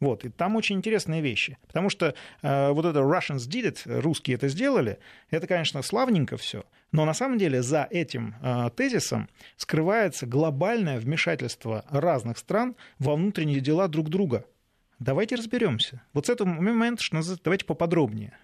Вот, 0.00 0.24
и 0.24 0.30
там 0.30 0.56
очень 0.56 0.76
интересные 0.76 1.20
вещи. 1.20 1.58
Потому 1.66 1.90
что 1.90 2.14
э, 2.42 2.70
вот 2.70 2.86
это 2.86 3.00
Russians 3.00 3.46
did 3.46 3.70
it, 3.70 4.00
русские 4.00 4.36
это 4.36 4.48
сделали, 4.48 4.98
это, 5.30 5.46
конечно, 5.46 5.82
славненько 5.82 6.38
все, 6.38 6.64
но 6.90 7.04
на 7.04 7.12
самом 7.12 7.36
деле 7.38 7.62
за 7.62 7.86
этим 7.90 8.34
э, 8.40 8.70
тезисом 8.74 9.28
скрывается 9.56 10.26
глобальное 10.26 10.98
вмешательство 10.98 11.84
разных 11.90 12.38
стран 12.38 12.74
во 12.98 13.14
внутренние 13.14 13.60
дела 13.60 13.88
друг 13.88 14.08
друга. 14.08 14.46
Давайте 14.98 15.34
разберемся. 15.34 16.02
Вот 16.12 16.26
с 16.26 16.30
этого 16.30 16.48
момента, 16.48 17.02
что 17.02 17.16
называется, 17.16 17.44
давайте 17.44 17.64
поподробнее. 17.64 18.36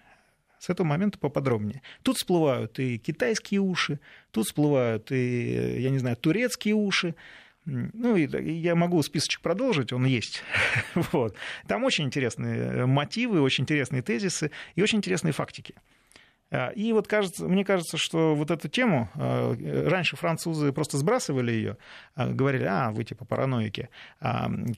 С 0.59 0.69
этого 0.69 0.85
момента 0.85 1.17
поподробнее. 1.17 1.81
Тут 2.03 2.17
всплывают 2.17 2.77
и 2.77 2.99
китайские 2.99 3.61
уши, 3.61 3.99
тут 4.31 4.45
всплывают 4.45 5.11
и, 5.11 5.81
я 5.81 5.89
не 5.89 5.97
знаю, 5.97 6.17
турецкие 6.17 6.75
уши. 6.75 7.15
Ну, 7.65 8.15
и 8.15 8.53
я 8.53 8.75
могу 8.75 9.01
списочек 9.03 9.41
продолжить, 9.41 9.93
он 9.93 10.05
есть. 10.05 10.43
вот. 11.11 11.35
Там 11.67 11.83
очень 11.83 12.05
интересные 12.05 12.85
мотивы, 12.85 13.41
очень 13.41 13.63
интересные 13.63 14.01
тезисы 14.01 14.51
и 14.75 14.81
очень 14.81 14.99
интересные 14.99 15.31
фактики. 15.31 15.75
А, 16.51 16.69
и 16.69 16.91
вот 16.91 17.07
кажется, 17.07 17.45
мне 17.47 17.63
кажется, 17.63 17.97
что 17.97 18.35
вот 18.35 18.51
эту 18.51 18.67
тему, 18.67 19.09
а, 19.15 19.55
раньше 19.89 20.17
французы 20.17 20.73
просто 20.73 20.97
сбрасывали 20.97 21.51
ее, 21.51 21.77
а, 22.13 22.27
говорили, 22.27 22.65
а, 22.65 22.91
вы 22.91 23.05
типа 23.05 23.25
параноики. 23.25 23.89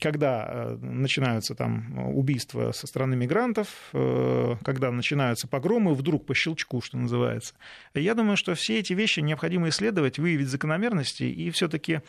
Когда 0.00 0.76
начинаются 0.80 1.54
там 1.54 2.16
убийства 2.16 2.72
со 2.72 2.86
стороны 2.86 3.16
мигрантов, 3.16 3.68
когда 3.92 4.90
начинаются 4.90 5.48
погромы, 5.48 5.94
вдруг 5.94 6.26
по 6.26 6.34
щелчку, 6.34 6.80
что 6.80 6.96
называется. 6.96 7.54
Я 7.94 8.14
думаю, 8.14 8.36
что 8.36 8.54
все 8.54 8.78
эти 8.78 8.92
вещи 8.92 9.20
необходимо 9.20 9.68
исследовать, 9.68 10.18
выявить 10.18 10.48
закономерности 10.48 11.24
и 11.24 11.50
все-таки 11.50 12.00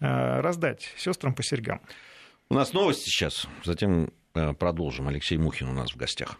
раздать 0.00 0.92
сестрам 0.96 1.34
по 1.34 1.42
серьгам. 1.42 1.80
У 2.48 2.54
нас 2.54 2.72
новости 2.72 3.04
сейчас, 3.04 3.46
затем 3.64 4.10
продолжим. 4.32 5.08
Алексей 5.08 5.38
Мухин 5.38 5.68
у 5.68 5.72
нас 5.72 5.92
в 5.92 5.96
гостях. 5.96 6.38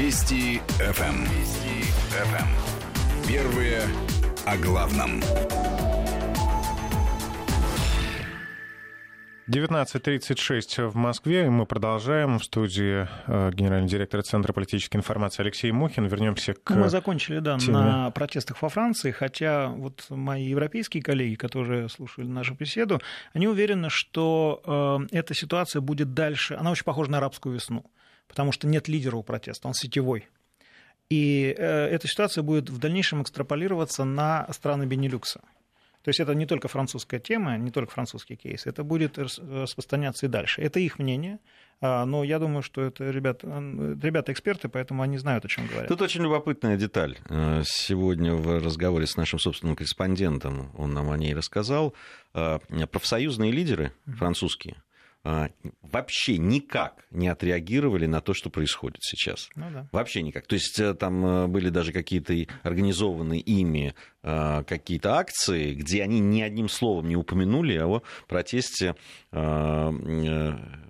Вести 0.00 0.62
ФМ. 0.78 1.02
Эм. 1.02 1.24
Вести 1.24 1.82
ФМ. 2.08 2.34
Эм. 2.34 3.28
Первые 3.28 3.82
о 4.46 4.56
главном. 4.56 5.20
19.36 9.46 10.88
в 10.88 10.96
Москве, 10.96 11.44
и 11.44 11.48
мы 11.50 11.66
продолжаем. 11.66 12.38
В 12.38 12.44
студии 12.44 13.06
э, 13.26 13.50
генеральный 13.52 13.88
директор 13.88 14.22
Центра 14.22 14.54
политической 14.54 14.96
информации 14.96 15.42
Алексей 15.42 15.70
Мухин. 15.70 16.06
Вернемся 16.06 16.54
к 16.54 16.70
Мы 16.70 16.88
закончили, 16.88 17.40
да, 17.40 17.58
теме. 17.58 17.74
на 17.74 18.10
протестах 18.10 18.62
во 18.62 18.70
Франции, 18.70 19.10
хотя 19.10 19.68
вот 19.68 20.06
мои 20.08 20.44
европейские 20.44 21.02
коллеги, 21.02 21.34
которые 21.34 21.90
слушали 21.90 22.24
нашу 22.24 22.54
беседу, 22.54 23.02
они 23.34 23.48
уверены, 23.48 23.90
что 23.90 24.62
э, 25.12 25.14
эта 25.18 25.34
ситуация 25.34 25.82
будет 25.82 26.14
дальше, 26.14 26.54
она 26.54 26.70
очень 26.70 26.84
похожа 26.84 27.10
на 27.10 27.18
арабскую 27.18 27.54
весну 27.54 27.84
потому 28.30 28.52
что 28.52 28.68
нет 28.68 28.86
лидера 28.86 29.16
у 29.16 29.22
протеста, 29.22 29.66
он 29.66 29.74
сетевой. 29.74 30.28
И 31.10 31.52
э, 31.58 31.86
эта 31.88 32.06
ситуация 32.06 32.42
будет 32.42 32.70
в 32.70 32.78
дальнейшем 32.78 33.22
экстраполироваться 33.22 34.04
на 34.04 34.46
страны 34.52 34.84
Бенилюкса. 34.84 35.40
То 36.02 36.08
есть 36.08 36.20
это 36.20 36.34
не 36.34 36.46
только 36.46 36.68
французская 36.68 37.18
тема, 37.18 37.58
не 37.58 37.70
только 37.70 37.92
французский 37.92 38.36
кейс, 38.36 38.66
это 38.66 38.84
будет 38.84 39.18
распространяться 39.18 40.26
и 40.26 40.28
дальше. 40.28 40.62
Это 40.62 40.80
их 40.80 40.98
мнение, 40.98 41.40
а, 41.82 42.06
но 42.06 42.24
я 42.24 42.38
думаю, 42.38 42.62
что 42.62 42.80
это 42.80 43.10
ребята, 43.10 43.48
ребята 43.48 44.32
эксперты, 44.32 44.70
поэтому 44.70 45.02
они 45.02 45.18
знают, 45.18 45.44
о 45.44 45.48
чем 45.48 45.66
говорят. 45.66 45.88
Тут 45.88 46.00
очень 46.00 46.22
любопытная 46.22 46.76
деталь. 46.76 47.18
Э, 47.28 47.62
сегодня 47.66 48.34
в 48.34 48.64
разговоре 48.64 49.06
с 49.06 49.16
нашим 49.16 49.40
собственным 49.40 49.76
корреспондентом 49.76 50.70
он 50.78 50.94
нам 50.94 51.10
о 51.10 51.18
ней 51.18 51.34
рассказал. 51.34 51.92
Э, 52.32 52.60
профсоюзные 52.90 53.50
лидеры 53.50 53.92
французские– 54.06 54.76
а, 54.84 54.89
вообще 55.22 56.38
никак 56.38 57.04
не 57.10 57.28
отреагировали 57.28 58.06
на 58.06 58.20
то, 58.20 58.32
что 58.32 58.48
происходит 58.50 59.02
сейчас. 59.02 59.48
Ну, 59.56 59.66
да. 59.72 59.86
Вообще 59.92 60.22
никак. 60.22 60.46
То 60.46 60.54
есть 60.54 60.78
э, 60.78 60.94
там 60.94 61.26
э, 61.26 61.46
были 61.46 61.68
даже 61.68 61.92
какие-то 61.92 62.34
организованные 62.62 63.40
ими 63.40 63.94
э, 64.22 64.62
какие-то 64.66 65.16
акции, 65.16 65.74
где 65.74 66.02
они 66.02 66.20
ни 66.20 66.40
одним 66.40 66.68
словом 66.68 67.08
не 67.08 67.16
упомянули 67.16 67.76
о 67.78 68.02
протесте 68.28 68.94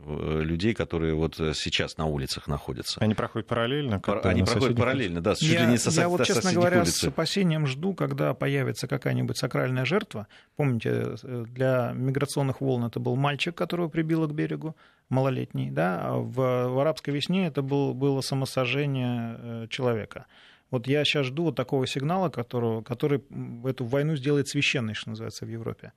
людей, 0.02 0.74
которые 0.74 1.14
вот 1.14 1.36
сейчас 1.36 1.98
на 1.98 2.06
улицах 2.06 2.48
находятся. 2.48 3.00
Они 3.00 3.14
проходят 3.14 3.46
параллельно? 3.46 4.02
Они 4.24 4.42
проходят 4.42 4.76
параллельно, 4.76 5.20
да, 5.20 5.34
чуть 5.34 5.50
я, 5.50 5.66
ли 5.66 5.72
не 5.72 5.78
со, 5.78 5.90
Я 5.90 6.08
вот, 6.08 6.24
честно 6.24 6.52
говоря, 6.52 6.80
улицы. 6.80 6.92
с 6.92 7.04
опасением 7.04 7.66
жду, 7.66 7.94
когда 7.94 8.34
появится 8.34 8.88
какая-нибудь 8.88 9.36
сакральная 9.36 9.84
жертва. 9.84 10.26
Помните, 10.56 11.16
для 11.22 11.92
миграционных 11.94 12.60
волн 12.60 12.86
это 12.86 12.98
был 12.98 13.14
мальчик, 13.14 13.54
которого 13.54 13.88
прибил 13.88 14.19
прибило 14.20 14.26
к 14.26 14.34
берегу, 14.34 14.76
малолетний, 15.08 15.70
да, 15.70 16.00
а 16.02 16.18
в, 16.18 16.34
в 16.34 16.78
арабской 16.78 17.10
весне 17.10 17.46
это 17.46 17.62
был, 17.62 17.94
было 17.94 18.20
самосожжение 18.20 19.36
э, 19.38 19.66
человека. 19.68 20.26
Вот 20.70 20.86
я 20.86 21.04
сейчас 21.04 21.26
жду 21.26 21.44
вот 21.44 21.56
такого 21.56 21.86
сигнала, 21.86 22.28
которого, 22.28 22.82
который 22.82 23.22
эту 23.64 23.84
войну 23.84 24.16
сделает 24.16 24.48
священной, 24.48 24.94
что 24.94 25.10
называется, 25.10 25.44
в 25.44 25.48
Европе. 25.48 25.92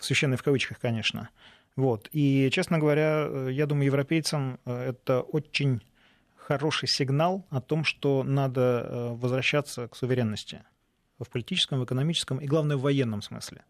Священной 0.00 0.36
в 0.36 0.42
кавычках, 0.42 0.80
конечно. 0.80 1.28
Вот. 1.76 2.08
И, 2.12 2.50
честно 2.50 2.78
говоря, 2.78 3.26
э, 3.28 3.48
я 3.52 3.66
думаю, 3.66 3.86
европейцам 3.86 4.58
э, 4.64 4.90
это 4.90 5.20
очень 5.20 5.80
хороший 6.36 6.88
сигнал 6.88 7.44
о 7.50 7.60
том, 7.60 7.84
что 7.84 8.24
надо 8.24 9.10
возвращаться 9.20 9.86
к 9.86 9.94
суверенности 9.94 10.62
в 11.18 11.28
политическом, 11.28 11.80
в 11.80 11.84
экономическом 11.84 12.38
и, 12.38 12.46
главное, 12.46 12.76
в 12.76 12.80
военном 12.80 13.22
смысле 13.22 13.62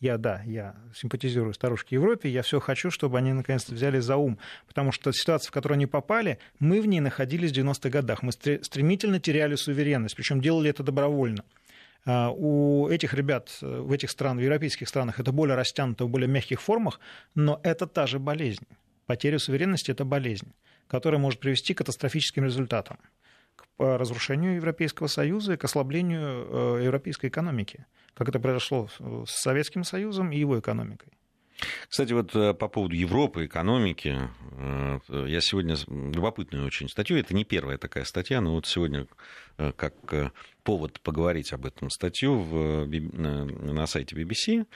я, 0.00 0.18
да, 0.18 0.42
я 0.44 0.74
симпатизирую 0.94 1.54
старушке 1.54 1.96
Европе, 1.96 2.28
я 2.28 2.42
все 2.42 2.60
хочу, 2.60 2.90
чтобы 2.90 3.18
они 3.18 3.32
наконец-то 3.32 3.74
взяли 3.74 4.00
за 4.00 4.16
ум, 4.16 4.38
потому 4.66 4.92
что 4.92 5.12
ситуация, 5.12 5.48
в 5.48 5.52
которую 5.52 5.76
они 5.76 5.86
попали, 5.86 6.38
мы 6.58 6.80
в 6.80 6.86
ней 6.86 7.00
находились 7.00 7.52
в 7.52 7.54
90-х 7.54 7.88
годах, 7.88 8.22
мы 8.22 8.32
стремительно 8.32 9.20
теряли 9.20 9.54
суверенность, 9.54 10.16
причем 10.16 10.40
делали 10.40 10.70
это 10.70 10.82
добровольно. 10.82 11.44
А, 12.06 12.30
у 12.30 12.88
этих 12.88 13.14
ребят 13.14 13.56
э, 13.62 13.66
в 13.66 13.90
этих 13.92 14.10
странах, 14.10 14.40
в 14.40 14.44
европейских 14.44 14.88
странах, 14.88 15.20
это 15.20 15.32
более 15.32 15.56
растянуто 15.56 16.04
в 16.04 16.10
более 16.10 16.28
мягких 16.28 16.60
формах, 16.60 17.00
но 17.34 17.60
это 17.62 17.86
та 17.86 18.06
же 18.06 18.18
болезнь. 18.18 18.66
Потеря 19.06 19.38
суверенности– 19.38 19.90
это 19.92 20.04
болезнь, 20.04 20.52
которая 20.86 21.20
может 21.20 21.40
привести 21.40 21.72
к 21.72 21.78
катастрофическим 21.78 22.44
результатам 22.44 22.98
по 23.76 23.98
разрушению 23.98 24.56
Европейского 24.56 25.08
Союза 25.08 25.54
и 25.54 25.56
к 25.56 25.64
ослаблению 25.64 26.78
э, 26.78 26.84
европейской 26.84 27.26
экономики, 27.26 27.86
как 28.14 28.28
это 28.28 28.38
произошло 28.38 28.88
с 29.26 29.32
Советским 29.42 29.84
Союзом 29.84 30.30
и 30.30 30.38
его 30.38 30.58
экономикой. 30.58 31.12
Кстати, 31.88 32.12
вот 32.12 32.34
э, 32.36 32.54
по 32.54 32.68
поводу 32.68 32.94
Европы, 32.94 33.46
экономики, 33.46 34.18
э, 34.52 34.98
я 35.28 35.40
сегодня 35.40 35.76
любопытную 35.88 36.66
очень 36.66 36.88
статью, 36.88 37.18
это 37.18 37.34
не 37.34 37.44
первая 37.44 37.78
такая 37.78 38.04
статья, 38.04 38.40
но 38.40 38.52
вот 38.52 38.66
сегодня 38.66 39.06
как 39.76 39.94
повод 40.64 41.00
поговорить 41.00 41.52
об 41.52 41.64
этом 41.64 41.88
статью 41.88 42.40
в, 42.40 42.86
на 42.86 43.86
сайте 43.86 44.16
BBC 44.16 44.66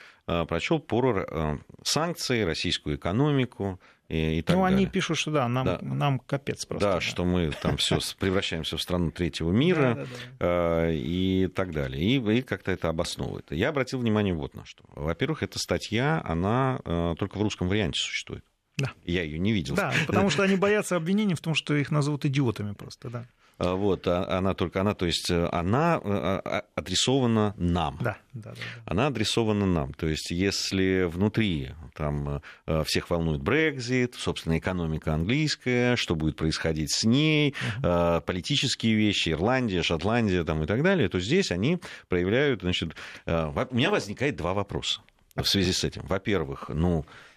прочел 0.47 0.79
про 0.79 1.59
санкции, 1.83 2.43
российскую 2.43 2.95
экономику, 2.95 3.81
и, 4.09 4.39
и 4.39 4.43
так 4.43 4.57
ну, 4.57 4.63
далее. 4.63 4.77
они 4.77 4.87
пишут, 4.87 5.19
что 5.19 5.31
да, 5.31 5.49
нам, 5.49 5.67
да. 5.67 5.79
нам 5.83 6.19
капец 6.19 6.65
просто. 6.65 6.89
Да, 6.89 6.95
да, 6.95 7.01
что 7.01 7.25
мы 7.25 7.51
там 7.51 7.77
все 7.77 7.99
превращаемся 8.19 8.77
в 8.79 8.83
страну 8.83 9.11
третьего 9.11 9.51
мира 9.51 9.95
да, 9.95 10.05
да, 10.05 10.07
да. 10.39 10.91
и 10.91 11.49
так 11.55 11.73
далее. 11.73 12.03
И, 12.03 12.39
и 12.39 12.43
как-то 12.43 12.73
это 12.73 12.89
обосновывает. 12.89 13.53
Я 13.53 13.69
обратил 13.69 13.99
внимание 13.99 14.33
вот 14.33 14.55
на 14.55 14.65
что. 14.65 14.85
Во-первых, 14.95 15.43
эта 15.43 15.59
статья, 15.59 16.23
она 16.25 16.81
э, 16.85 17.15
только 17.19 17.37
в 17.37 17.43
русском 17.43 17.69
варианте 17.69 18.01
существует. 18.01 18.45
Да. 18.79 18.93
Я 19.05 19.25
ее 19.25 19.39
не 19.39 19.53
видел. 19.53 19.75
Да, 19.75 19.93
потому 20.07 20.31
что 20.31 20.43
они 20.43 20.57
боятся 20.57 20.97
обвинений 20.97 21.35
в 21.35 21.41
том, 21.41 21.55
что 21.55 21.75
их 21.75 21.91
назовут 21.91 22.25
идиотами 22.25 22.73
просто, 22.73 23.11
да. 23.11 23.27
А, 23.59 23.75
вот, 23.75 24.07
а, 24.07 24.39
она 24.39 24.55
только, 24.55 24.81
она, 24.81 24.95
то 24.95 25.07
есть, 25.07 25.31
э, 25.31 25.49
она 25.51 26.01
э, 26.03 26.63
адресована 26.77 27.55
нам. 27.57 27.99
Да, 28.01 28.17
да, 28.33 28.53
да. 28.53 28.57
Она 28.87 29.09
адресована 29.09 29.67
нам. 29.67 29.93
То 29.95 30.07
есть, 30.07 30.31
если 30.31 31.05
внутри 31.05 31.71
там 31.95 32.41
э, 32.67 32.85
всех 32.85 33.11
волнует 33.11 33.43
Брекзит, 33.43 34.15
собственно, 34.15 34.59
экономика 34.59 35.13
английская, 35.13 35.97
что 35.97 36.15
будет 36.15 36.37
происходить 36.37 36.93
с 36.93 37.05
ней, 37.05 37.55
uh-huh. 37.83 38.21
политические 38.23 38.95
вещи, 38.95 39.31
Ирландия, 39.31 39.83
Шотландия 39.83 40.45
там, 40.45 40.63
и 40.63 40.67
так 40.67 40.83
далее, 40.83 41.09
то 41.09 41.19
здесь 41.19 41.51
они 41.51 41.81
проявляют, 42.09 42.61
значит, 42.63 42.95
у 43.27 43.31
меня 43.75 43.91
возникает 43.91 44.37
два 44.37 44.55
вопроса 44.55 45.01
в 45.35 45.45
связи 45.45 45.73
с 45.73 45.85
этим. 45.85 46.03
Во-первых, 46.07 46.69
ну, 46.69 47.05
а, 47.05 47.28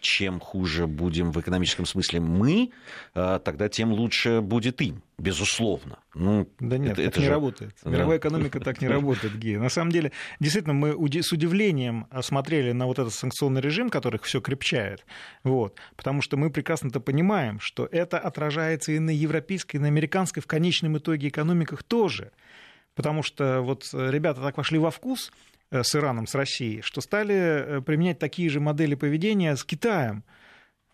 чем 0.00 0.40
хуже 0.40 0.86
будем 0.86 1.32
в 1.32 1.40
экономическом 1.40 1.86
смысле 1.86 2.20
мы, 2.20 2.70
а, 3.14 3.38
тогда 3.38 3.68
тем 3.68 3.92
лучше 3.92 4.40
будет 4.40 4.80
им, 4.82 5.02
безусловно. 5.18 5.98
Ну, 6.14 6.48
да 6.60 6.76
нет, 6.76 6.92
это, 6.92 7.02
так 7.02 7.06
это 7.06 7.20
не 7.20 7.26
же... 7.26 7.30
работает. 7.30 7.74
Мировая 7.84 8.18
да. 8.18 8.28
экономика 8.28 8.60
так 8.60 8.80
не 8.82 8.88
работает, 8.88 9.38
Гея. 9.38 9.58
На 9.58 9.70
самом 9.70 9.90
деле, 9.90 10.12
действительно, 10.38 10.74
мы 10.74 10.94
с 11.22 11.32
удивлением 11.32 12.06
смотрели 12.20 12.72
на 12.72 12.86
вот 12.86 12.98
этот 12.98 13.14
санкционный 13.14 13.62
режим, 13.62 13.88
который 13.88 14.20
все 14.22 14.40
крепчает, 14.40 15.04
вот, 15.44 15.78
потому 15.96 16.20
что 16.20 16.36
мы 16.36 16.50
прекрасно-то 16.50 17.00
понимаем, 17.00 17.58
что 17.58 17.88
это 17.90 18.18
отражается 18.18 18.92
и 18.92 18.98
на 18.98 19.10
европейской, 19.10 19.76
и 19.76 19.78
на 19.78 19.86
американской 19.86 20.42
в 20.42 20.46
конечном 20.46 20.98
итоге 20.98 21.28
экономиках 21.28 21.82
тоже. 21.82 22.32
Потому 22.94 23.22
что 23.22 23.62
вот 23.62 23.88
ребята 23.94 24.42
так 24.42 24.58
вошли 24.58 24.78
во 24.78 24.90
вкус, 24.90 25.32
Э, 25.32 25.51
с 25.72 25.96
Ираном, 25.96 26.26
с 26.26 26.34
Россией, 26.34 26.82
что 26.82 27.00
стали 27.00 27.34
э, 27.34 27.80
применять 27.80 28.18
такие 28.18 28.48
же 28.50 28.60
модели 28.60 28.94
поведения 28.94 29.56
с 29.56 29.64
Китаем. 29.64 30.24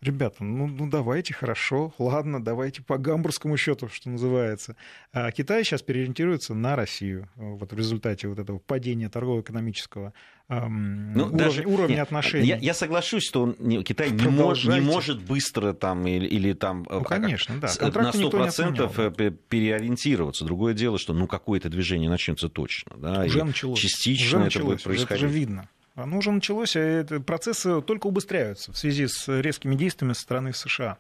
Ребята, 0.01 0.45
ну, 0.45 0.69
ну 0.69 0.89
давайте, 0.89 1.35
хорошо, 1.35 1.93
ладно, 1.99 2.43
давайте 2.43 2.83
по 2.83 2.99
гамбургскому 2.99 3.57
счету, 3.57 3.89
что 3.89 4.09
называется. 4.11 4.77
А 5.13 5.33
Китай 5.33 5.65
сейчас 5.65 5.83
переориентируется 5.83 6.55
на 6.55 6.77
Россию 6.77 7.29
вот 7.35 7.73
в 7.73 7.77
результате 7.77 8.29
вот 8.29 8.39
этого 8.39 8.61
падения 8.61 9.09
торгово-экономического 9.09 10.13
эм, 10.49 11.15
ну, 11.15 11.25
уровня, 11.25 11.39
даже, 11.39 11.65
уровня 11.67 11.95
нет, 11.95 12.03
отношений. 12.03 12.47
Я, 12.47 12.59
я 12.59 12.75
соглашусь, 12.75 13.25
что 13.25 13.53
Китай 13.53 14.13
не, 14.13 14.29
мож, 14.29 14.65
не 14.67 14.81
может 14.81 15.21
быстро 15.21 15.73
там 15.73 16.07
или, 16.07 16.27
или 16.27 16.53
там 16.53 16.87
ну, 16.89 17.03
конечно, 17.03 17.57
да. 17.59 17.67
на 17.67 18.11
100% 18.11 19.37
переориентироваться. 19.49 20.45
Другое 20.45 20.75
дело, 20.75 20.99
что 20.99 21.13
ну 21.13 21.27
какое-то 21.27 21.71
движение 21.71 22.09
начнется 22.09 22.49
точно. 22.49 22.93
Да, 22.99 23.25
уже 23.25 23.43
началось. 23.43 23.81
Частично 23.81 24.27
уже 24.27 24.37
это 24.37 24.45
началось, 24.45 24.67
будет 24.75 24.83
происходить. 24.85 25.11
Это 25.11 25.19
же 25.19 25.27
видно. 25.27 25.69
Оно 25.99 26.19
уже 26.19 26.31
началось, 26.31 26.77
а 26.77 27.05
процессы 27.27 27.83
только 27.83 28.07
убыстряются 28.07 28.73
в 28.73 28.79
связи 28.79 29.09
с 29.09 29.29
резкими 29.41 29.75
действиями 29.75 30.13
со 30.13 30.23
стороны 30.23 30.53
США. 30.53 30.99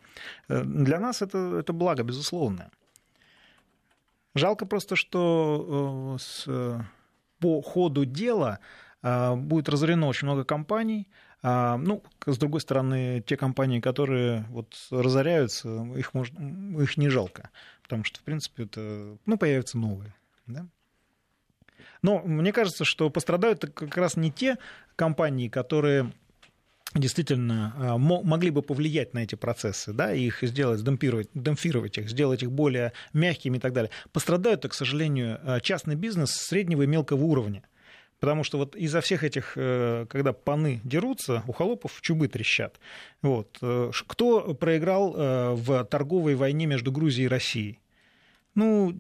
Э, 0.48 0.62
для 0.64 0.98
нас 0.98 1.22
это, 1.22 1.58
это 1.61 1.72
благо, 1.72 2.02
безусловно. 2.02 2.70
Жалко 4.34 4.66
просто, 4.66 4.96
что 4.96 6.16
э, 6.16 6.22
с, 6.22 6.84
по 7.38 7.62
ходу 7.62 8.04
дела 8.04 8.58
э, 9.02 9.34
будет 9.37 9.68
разорено 9.68 10.08
очень 10.08 10.26
много 10.26 10.44
компаний. 10.44 11.08
А, 11.40 11.76
ну, 11.76 12.02
с 12.26 12.37
другой 12.37 12.61
стороны, 12.61 13.22
те 13.24 13.37
компании, 13.37 13.78
которые 13.78 14.44
вот 14.48 14.74
разоряются, 14.90 15.68
их, 15.96 16.12
можно, 16.12 16.82
их 16.82 16.96
не 16.96 17.08
жалко, 17.08 17.50
потому 17.84 18.02
что, 18.02 18.18
в 18.18 18.24
принципе, 18.24 18.64
это, 18.64 19.16
ну, 19.24 19.38
появятся 19.38 19.78
новые. 19.78 20.16
Да? 20.46 20.66
Но 22.02 22.20
мне 22.20 22.52
кажется, 22.52 22.84
что 22.84 23.11
пострадают 23.11 23.61
как 23.74 23.96
раз 23.96 24.16
не 24.16 24.30
те 24.30 24.58
компании, 24.96 25.48
которые 25.48 26.12
действительно 26.94 27.74
а, 27.76 27.98
могли 27.98 28.50
бы 28.50 28.62
повлиять 28.62 29.12
на 29.14 29.20
эти 29.20 29.34
процессы, 29.34 29.92
да, 29.92 30.12
и 30.12 30.26
их 30.26 30.38
сделать, 30.42 30.82
демпфировать, 30.82 31.28
демпфировать 31.34 31.98
их, 31.98 32.08
сделать 32.08 32.42
их 32.42 32.50
более 32.50 32.92
мягкими 33.12 33.58
и 33.58 33.61
так 33.61 33.72
далее. 33.72 33.90
Пострадают, 34.12 34.66
к 34.66 34.72
сожалению, 34.72 35.38
а, 35.42 35.61
частный 35.61 35.96
бизнес 35.96 36.30
среднего 36.30 36.82
и 36.82 36.87
мелкого 36.87 37.24
уровня. 37.24 37.62
Потому 38.20 38.42
что 38.42 38.58
вот 38.58 38.74
из-за 38.74 39.00
всех 39.00 39.22
этих, 39.22 39.52
э, 39.54 40.06
когда 40.08 40.32
паны 40.32 40.80
дерутся, 40.82 41.44
у 41.46 41.52
холопов 41.52 42.00
чубы 42.00 42.26
трещат. 42.26 42.80
Вот. 43.22 43.58
Э, 43.62 43.92
кто 44.08 44.54
проиграл 44.54 45.14
э, 45.16 45.54
в 45.54 45.84
торговой 45.84 46.34
войне 46.34 46.66
между 46.66 46.90
Грузией 46.90 47.26
и 47.26 47.28
Россией? 47.28 47.78
Ну, 48.54 48.98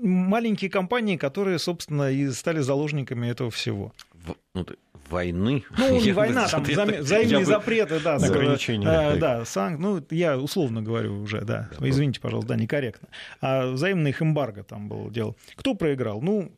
маленькие 0.00 0.70
компании, 0.70 1.16
которые, 1.16 1.58
собственно, 1.58 2.10
и 2.10 2.30
стали 2.30 2.60
заложниками 2.60 3.28
этого 3.28 3.50
всего. 3.50 3.92
В, 4.14 4.34
ну, 4.54 4.66
войны. 5.12 5.64
Ну, 5.78 6.00
не 6.00 6.12
война, 6.12 6.48
там 6.48 6.62
взаимные 6.64 7.40
бы... 7.40 7.44
запреты, 7.44 8.00
да. 8.00 8.16
Ограничения. 8.16 8.88
А, 8.88 9.16
да, 9.16 9.44
санк... 9.44 9.78
ну, 9.78 10.04
я 10.10 10.38
условно 10.38 10.82
говорю 10.82 11.20
уже, 11.20 11.42
да. 11.42 11.68
Извините, 11.80 12.20
пожалуйста, 12.20 12.54
да, 12.54 12.56
некорректно. 12.56 13.08
А 13.40 13.70
взаимный 13.70 14.10
их 14.10 14.22
эмбарго 14.22 14.64
там 14.64 14.88
было 14.88 15.10
дело. 15.10 15.36
Кто 15.54 15.74
проиграл? 15.74 16.20
Ну, 16.20 16.50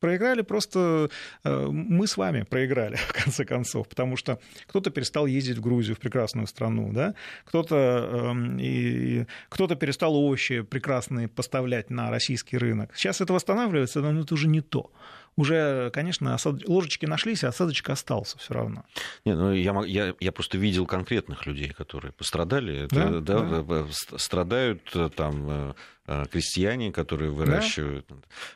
Проиграли 0.00 0.42
просто 0.42 1.10
э, 1.44 1.66
мы 1.66 2.06
с 2.06 2.16
вами 2.16 2.42
проиграли, 2.42 2.96
в 3.08 3.12
конце 3.12 3.44
концов, 3.44 3.88
потому 3.88 4.16
что 4.16 4.38
кто-то 4.66 4.90
перестал 4.90 5.26
ездить 5.26 5.58
в 5.58 5.60
Грузию, 5.60 5.96
в 5.96 5.98
прекрасную 5.98 6.46
страну, 6.46 6.92
да? 6.92 7.14
кто-то, 7.44 7.76
эм, 7.76 8.58
и, 8.60 9.26
кто-то 9.48 9.74
перестал 9.74 10.14
овощи 10.14 10.62
прекрасные 10.62 11.28
поставлять 11.28 11.90
на 11.90 12.10
российский 12.10 12.58
рынок. 12.58 12.90
Сейчас 12.94 13.20
это 13.20 13.32
восстанавливается, 13.32 14.00
но 14.00 14.20
это 14.20 14.34
уже 14.34 14.48
не 14.48 14.60
то 14.60 14.90
уже, 15.38 15.90
конечно, 15.92 16.34
осад... 16.34 16.68
ложечки 16.68 17.06
нашлись, 17.06 17.44
а 17.44 17.48
осадочка 17.48 17.92
остался 17.92 18.38
все 18.38 18.54
равно. 18.54 18.84
Не, 19.24 19.34
ну, 19.34 19.52
я, 19.52 19.72
я, 19.86 20.14
я 20.18 20.32
просто 20.32 20.58
видел 20.58 20.84
конкретных 20.84 21.46
людей, 21.46 21.70
которые 21.70 22.12
пострадали. 22.12 22.84
Это, 22.84 23.20
да? 23.20 23.40
Да, 23.40 23.62
да. 23.62 23.86
Страдают 24.16 24.82
э, 24.94 25.10
там 25.14 25.74
э, 26.06 26.26
крестьяне, 26.30 26.90
которые 26.90 27.30
выращивают 27.30 28.06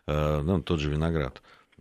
да? 0.07 0.43
ну, 0.43 0.61
тот 0.61 0.81
же 0.81 0.91
виноград. 0.91 1.41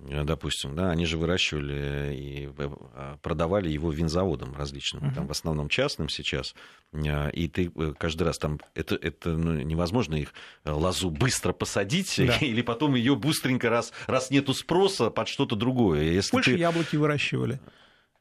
Э, 0.10 0.24
допустим, 0.24 0.76
да, 0.76 0.92
они 0.92 1.06
же 1.06 1.18
выращивали 1.18 2.16
и 2.16 2.50
э, 2.58 3.18
продавали 3.22 3.70
его 3.70 3.92
винзаводам 3.92 4.56
различным, 4.56 5.04
uh-huh. 5.04 5.16
там 5.16 5.28
в 5.28 5.32
основном 5.32 5.70
частным 5.70 6.10
сейчас, 6.10 6.56
э, 6.94 7.32
и 7.32 7.48
ты 7.48 7.72
каждый 7.98 8.24
раз 8.24 8.38
там 8.38 8.60
это 8.74 8.96
это 8.96 9.30
ну, 9.30 9.54
невозможно 9.62 10.16
их 10.16 10.34
лозу 10.66 11.10
быстро 11.10 11.54
посадить 11.54 12.14
да. 12.18 12.38
или 12.42 12.62
потом 12.62 12.96
ее 12.96 13.16
быстренько 13.16 13.70
раз 13.70 13.94
раз 14.08 14.32
нету 14.32 14.54
спроса 14.54 15.10
под 15.10 15.28
что-то 15.28 15.56
другое. 15.56 16.04
Если 16.04 16.32
Больше 16.32 16.52
ты... 16.52 16.58
яблоки 16.58 16.96
выращивали. 16.96 17.60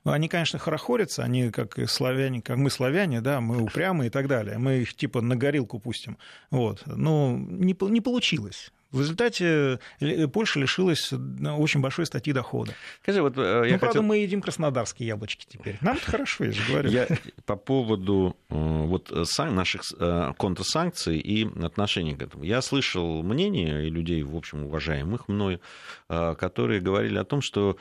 Они, 0.02 0.28
конечно, 0.28 0.58
хорохорятся, 0.58 1.24
они 1.24 1.50
как 1.50 1.78
славяне, 1.90 2.40
как 2.40 2.56
мы 2.56 2.70
славяне, 2.70 3.20
да, 3.20 3.42
мы 3.42 3.62
упрямые 3.62 4.08
и 4.08 4.10
так 4.10 4.28
далее. 4.28 4.56
Мы 4.56 4.78
их 4.78 4.94
типа 4.94 5.20
на 5.20 5.36
горилку 5.36 5.78
пустим. 5.78 6.16
Вот. 6.50 6.82
Но 6.86 7.36
не, 7.36 7.76
не 7.78 8.00
получилось. 8.00 8.72
В 8.92 9.00
результате 9.00 9.78
э, 10.00 10.26
Польша 10.28 10.58
лишилась 10.58 11.12
очень 11.12 11.80
большой 11.80 12.06
статьи 12.06 12.32
дохода. 12.32 12.74
Скажи, 13.02 13.22
вот, 13.22 13.34
э, 13.36 13.40
я 13.40 13.56
ну, 13.56 13.64
хотел... 13.64 13.78
правда, 13.78 14.02
мы 14.02 14.18
едим 14.18 14.42
краснодарские 14.42 15.08
яблочки 15.08 15.46
теперь. 15.48 15.78
нам 15.80 15.98
хорошо, 16.00 16.44
я 16.44 16.52
же 16.52 16.62
говорю. 16.68 16.90
Я 16.90 17.06
по 17.46 17.56
поводу 17.56 18.36
э, 18.48 18.54
вот, 18.54 19.12
наших 19.38 19.82
контрсанкций 20.36 21.18
и 21.18 21.48
отношений 21.64 22.14
к 22.14 22.22
этому. 22.22 22.44
Я 22.44 22.62
слышал 22.62 23.22
мнение 23.22 23.88
людей, 23.88 24.22
в 24.22 24.36
общем, 24.36 24.64
уважаемых 24.64 25.28
мной, 25.28 25.60
которые 26.08 26.80
говорили 26.80 27.18
о 27.18 27.24
том, 27.24 27.40
что 27.40 27.76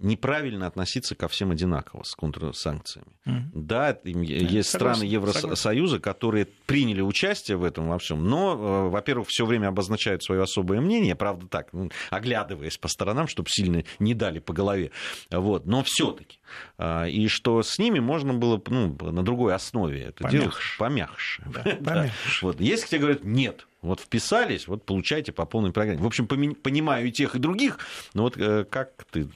неправильно 0.00 0.66
относиться 0.66 1.14
ко 1.14 1.28
всем 1.28 1.50
одинаково 1.50 2.02
с 2.02 2.14
контрсанкциями. 2.14 3.06
Mm-hmm. 3.26 3.50
Да, 3.54 3.98
есть 4.04 4.70
согласен, 4.70 4.98
страны 4.98 5.04
Евросоюза, 5.04 5.56
согласен. 5.56 6.00
которые 6.00 6.46
приняли 6.66 7.02
участие 7.02 7.56
в 7.56 7.64
этом 7.64 7.88
во 7.88 7.98
всем, 7.98 8.26
но, 8.26 8.54
э, 8.54 8.88
во-первых, 8.88 9.28
все 9.28 9.44
время 9.44 9.68
обозначают 9.68 10.22
свое 10.22 10.42
особое 10.42 10.80
мнение, 10.80 11.14
правда 11.14 11.46
так, 11.46 11.72
ну, 11.72 11.90
оглядываясь 12.10 12.78
по 12.78 12.88
сторонам, 12.88 13.28
чтобы 13.28 13.48
сильно 13.50 13.84
не 13.98 14.14
дали 14.14 14.38
по 14.38 14.52
голове. 14.52 14.90
Вот, 15.30 15.66
но 15.66 15.82
все-таки. 15.82 16.38
А, 16.78 17.06
и 17.06 17.28
что 17.28 17.62
с 17.62 17.78
ними 17.78 17.98
можно 17.98 18.34
было 18.34 18.62
ну, 18.68 18.96
на 19.10 19.22
другой 19.22 19.54
основе 19.54 20.02
это 20.02 20.24
помягче. 20.24 20.38
делать 20.38 20.56
помягче. 20.78 21.42
Да, 21.54 21.62
помягче. 21.62 22.12
Вот. 22.42 22.60
Если 22.60 22.88
тебе 22.88 23.00
говорят, 23.00 23.24
нет, 23.24 23.66
вот 23.82 24.00
вписались, 24.00 24.66
вот 24.66 24.84
получайте 24.84 25.32
по 25.32 25.44
полной 25.44 25.72
программе. 25.72 26.00
В 26.00 26.06
общем, 26.06 26.26
понимаю 26.26 27.08
и 27.08 27.12
тех, 27.12 27.34
и 27.36 27.38
других, 27.38 27.78
но 28.14 28.22
вот 28.22 28.36
э, 28.38 28.64
как 28.64 29.04
ты 29.10 29.28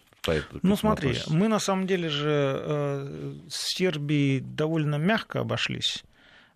Ну 0.63 0.77
смотри, 0.77 1.11
относится? 1.11 1.35
мы 1.35 1.49
на 1.49 1.59
самом 1.59 1.87
деле 1.87 2.09
же 2.09 3.41
с 3.49 3.77
Сербией 3.77 4.41
довольно 4.41 4.97
мягко 4.97 5.41
обошлись. 5.41 6.05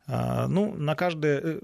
Ну, 0.06 0.74
на 0.74 0.94
каждое 0.94 1.60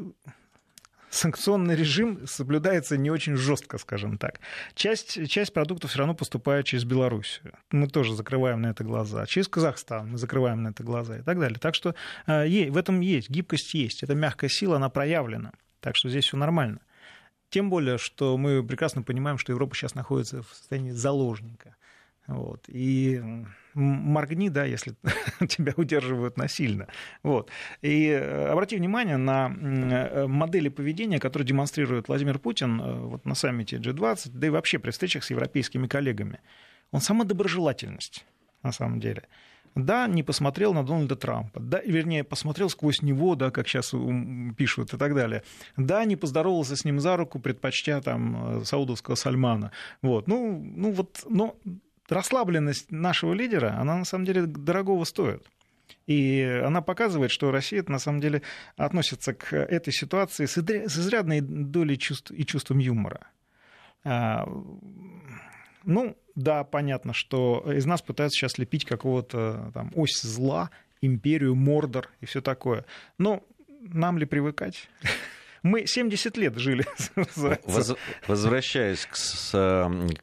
санкционный 1.10 1.74
режим 1.74 2.26
соблюдается 2.26 2.96
не 2.96 3.10
очень 3.10 3.36
жестко, 3.36 3.78
скажем 3.78 4.18
так. 4.18 4.40
Часть, 4.74 5.28
часть 5.28 5.52
продуктов 5.52 5.90
все 5.90 6.00
равно 6.00 6.14
поступает 6.14 6.66
через 6.66 6.84
Белоруссию. 6.84 7.54
Мы 7.70 7.88
тоже 7.88 8.14
закрываем 8.14 8.62
на 8.62 8.68
это 8.68 8.84
глаза. 8.84 9.26
Через 9.26 9.48
Казахстан 9.48 10.10
мы 10.10 10.18
закрываем 10.18 10.62
на 10.62 10.68
это 10.68 10.82
глаза 10.82 11.18
и 11.18 11.22
так 11.22 11.38
далее. 11.38 11.58
Так 11.58 11.74
что 11.74 11.94
э, 12.26 12.70
в 12.70 12.76
этом 12.76 13.00
есть, 13.00 13.30
гибкость 13.30 13.74
есть. 13.74 14.02
Это 14.02 14.14
мягкая 14.14 14.50
сила, 14.50 14.76
она 14.76 14.88
проявлена. 14.88 15.52
Так 15.80 15.96
что 15.96 16.08
здесь 16.08 16.26
все 16.26 16.36
нормально. 16.36 16.80
Тем 17.50 17.70
более, 17.70 17.96
что 17.96 18.36
мы 18.36 18.62
прекрасно 18.62 19.02
понимаем, 19.02 19.38
что 19.38 19.52
Европа 19.52 19.74
сейчас 19.74 19.94
находится 19.94 20.42
в 20.42 20.48
состоянии 20.48 20.90
заложника. 20.90 21.76
Вот. 22.28 22.68
И 22.68 23.22
моргни, 23.74 24.50
да, 24.50 24.64
если 24.64 24.94
тебя 25.48 25.72
удерживают 25.76 26.36
насильно. 26.36 26.86
Вот. 27.22 27.50
И 27.80 28.06
э, 28.08 28.48
обрати 28.48 28.76
внимание 28.76 29.16
на 29.16 29.50
э, 29.50 30.26
модели 30.26 30.68
поведения, 30.68 31.18
которые 31.18 31.46
демонстрирует 31.46 32.08
Владимир 32.08 32.38
Путин 32.38 32.80
э, 32.80 33.00
вот 33.00 33.24
на 33.24 33.34
саммите 33.34 33.78
G20, 33.78 34.30
да 34.32 34.46
и 34.46 34.50
вообще 34.50 34.78
при 34.78 34.90
встречах 34.90 35.24
с 35.24 35.30
европейскими 35.30 35.86
коллегами. 35.86 36.40
Он 36.90 37.00
сама 37.00 37.24
доброжелательность, 37.24 38.26
на 38.62 38.72
самом 38.72 39.00
деле. 39.00 39.22
Да, 39.74 40.06
не 40.06 40.22
посмотрел 40.22 40.74
на 40.74 40.84
Дональда 40.84 41.16
Трампа. 41.16 41.60
Да, 41.60 41.80
вернее, 41.80 42.24
посмотрел 42.24 42.68
сквозь 42.68 43.00
него, 43.00 43.36
да, 43.36 43.50
как 43.50 43.68
сейчас 43.68 43.94
пишут 44.56 44.92
и 44.92 44.98
так 44.98 45.14
далее. 45.14 45.44
Да, 45.76 46.04
не 46.04 46.16
поздоровался 46.16 46.76
с 46.76 46.84
ним 46.84 47.00
за 47.00 47.16
руку, 47.16 47.38
предпочтя 47.38 48.00
там 48.00 48.64
саудовского 48.64 49.14
Сальмана. 49.14 49.70
Вот. 50.02 50.26
Ну, 50.26 50.58
ну 50.58 50.90
вот, 50.90 51.24
но 51.28 51.56
расслабленность 52.10 52.90
нашего 52.90 53.32
лидера, 53.32 53.76
она 53.78 53.96
на 53.96 54.04
самом 54.04 54.24
деле 54.24 54.46
дорогого 54.46 55.04
стоит. 55.04 55.46
И 56.06 56.42
она 56.64 56.80
показывает, 56.80 57.30
что 57.30 57.50
Россия 57.50 57.84
на 57.86 57.98
самом 57.98 58.20
деле 58.20 58.42
относится 58.76 59.34
к 59.34 59.54
этой 59.54 59.92
ситуации 59.92 60.46
с 60.46 60.58
изрядной 60.58 61.40
долей 61.40 61.98
чувств 61.98 62.30
и 62.30 62.44
чувством 62.46 62.78
юмора. 62.78 63.28
А, 64.04 64.48
ну, 65.84 66.16
да, 66.34 66.64
понятно, 66.64 67.12
что 67.12 67.64
из 67.70 67.84
нас 67.84 68.00
пытаются 68.00 68.38
сейчас 68.38 68.58
лепить 68.58 68.84
какого-то 68.84 69.70
там 69.74 69.92
ось 69.94 70.20
зла, 70.22 70.70
империю, 71.02 71.54
Мордор 71.54 72.08
и 72.20 72.26
все 72.26 72.40
такое. 72.40 72.84
Но 73.18 73.42
нам 73.80 74.18
ли 74.18 74.24
привыкать? 74.24 74.88
Мы 75.68 75.86
70 75.86 76.36
лет 76.38 76.56
жили. 76.56 76.86
Воз, 77.66 77.94
возвращаясь 78.26 79.04
к, 79.04 79.16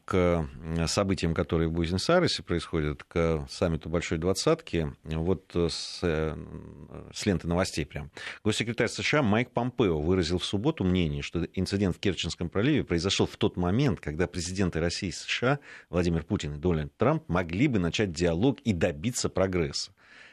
к 0.05 0.49
событиям, 0.87 1.35
которые 1.35 1.69
в 1.69 1.71
Буэнос-Айресе 1.71 2.41
происходят, 2.41 3.03
к 3.03 3.45
саммиту 3.47 3.89
Большой 3.89 4.17
Двадцатки, 4.17 4.91
вот 5.03 5.51
с, 5.53 5.99
с 5.99 7.25
ленты 7.27 7.47
новостей 7.47 7.85
прям. 7.85 8.09
Госсекретарь 8.43 8.87
США 8.87 9.21
Майк 9.21 9.51
Помпео 9.51 10.01
выразил 10.01 10.39
в 10.39 10.45
субботу 10.45 10.83
мнение, 10.83 11.21
что 11.21 11.45
инцидент 11.53 11.95
в 11.95 11.99
Керченском 11.99 12.49
проливе 12.49 12.83
произошел 12.83 13.27
в 13.27 13.37
тот 13.37 13.55
момент, 13.55 13.99
когда 13.99 14.25
президенты 14.25 14.79
России 14.79 15.09
и 15.09 15.11
США 15.11 15.59
Владимир 15.91 16.23
Путин 16.23 16.55
и 16.55 16.57
Дональд 16.57 16.97
Трамп 16.97 17.29
могли 17.29 17.67
бы 17.67 17.77
начать 17.77 18.11
диалог 18.11 18.59
и 18.61 18.73
добиться 18.73 19.29
прогресса. 19.29 19.91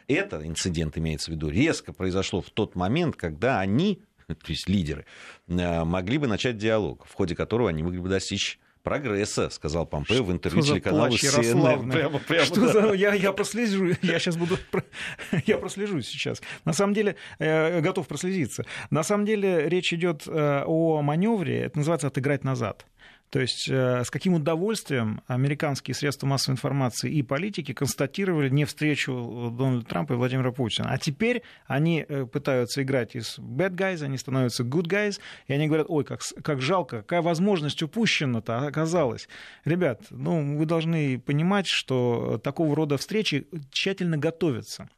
Это 0.09 0.46
инцидент 0.46 0.98
имеется 0.98 1.31
в 1.31 1.35
виду 1.35 1.48
резко 1.48 1.92
произошло 1.92 2.40
в 2.40 2.51
тот 2.51 2.75
момент, 2.75 3.16
когда 3.16 3.61
они 3.61 4.03
то 4.26 4.35
есть 4.48 4.68
лидеры, 4.68 5.06
э, 5.48 5.85
могли 5.85 6.18
бы 6.18 6.26
начать 6.26 6.56
диалог, 6.58 7.06
в 7.06 7.14
ходе 7.14 7.35
которого 7.35 7.68
они 7.68 7.82
могли 7.82 8.00
бы 8.00 8.08
достичь 8.08 8.58
прогресса, 8.82 9.48
сказал 9.50 9.87
Помпео 9.87 10.24
в 10.24 10.32
интервью 10.32 10.62
телеканалу 10.62 11.14
CNN. 11.14 11.90
Прямо, 11.90 12.18
прямо, 12.18 12.44
Что 12.44 12.61
да. 12.61 12.72
за... 12.72 12.92
я, 12.94 13.14
я 13.14 13.32
прослежу, 13.32 13.92
я 14.02 14.18
сейчас 14.18 14.37
буду, 14.37 14.58
я 15.46 15.58
прослежу 15.58 16.00
сейчас. 16.02 16.42
На 16.64 16.72
самом 16.72 16.94
деле, 16.94 17.16
э, 17.38 17.80
готов 17.80 18.08
прослезиться. 18.08 18.64
На 18.90 19.02
самом 19.02 19.24
деле 19.24 19.68
речь 19.68 19.92
идет 19.92 20.24
э, 20.26 20.64
о 20.66 21.02
маневре, 21.02 21.61
это 21.61 21.78
называется 21.78 22.08
отыграть 22.08 22.44
назад. 22.44 22.87
То 23.32 23.40
есть 23.40 23.66
э, 23.70 24.04
с 24.04 24.10
каким 24.10 24.34
удовольствием 24.34 25.22
американские 25.26 25.94
средства 25.94 26.26
массовой 26.26 26.52
информации 26.52 27.10
и 27.10 27.22
политики 27.22 27.72
констатировали 27.72 28.50
не 28.50 28.66
встречу 28.66 29.50
Дональда 29.56 29.86
Трампа 29.86 30.12
и 30.12 30.16
Владимира 30.16 30.52
Путина. 30.52 30.90
А 30.90 30.98
теперь 30.98 31.42
они 31.66 32.04
э, 32.06 32.26
пытаются 32.26 32.82
играть 32.82 33.16
из 33.16 33.38
bad 33.38 33.70
guys, 33.70 34.04
они 34.04 34.18
становятся 34.18 34.64
good 34.64 34.86
guys, 34.86 35.18
и 35.46 35.54
они 35.54 35.66
говорят, 35.66 35.86
ой, 35.88 36.04
как, 36.04 36.20
как 36.44 36.60
жалко, 36.60 36.98
какая 36.98 37.22
возможность 37.22 37.82
упущена-то 37.82 38.66
оказалась. 38.66 39.30
Ребят, 39.64 40.02
ну, 40.10 40.58
вы 40.58 40.66
должны 40.66 41.18
понимать, 41.18 41.66
что 41.66 42.38
такого 42.44 42.76
рода 42.76 42.98
встречи 42.98 43.46
тщательно 43.70 44.18
готовятся. 44.18 44.90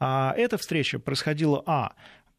А 0.00 0.32
эта 0.38 0.56
встреча 0.56 0.98
происходила, 0.98 1.62
а, 1.66 1.92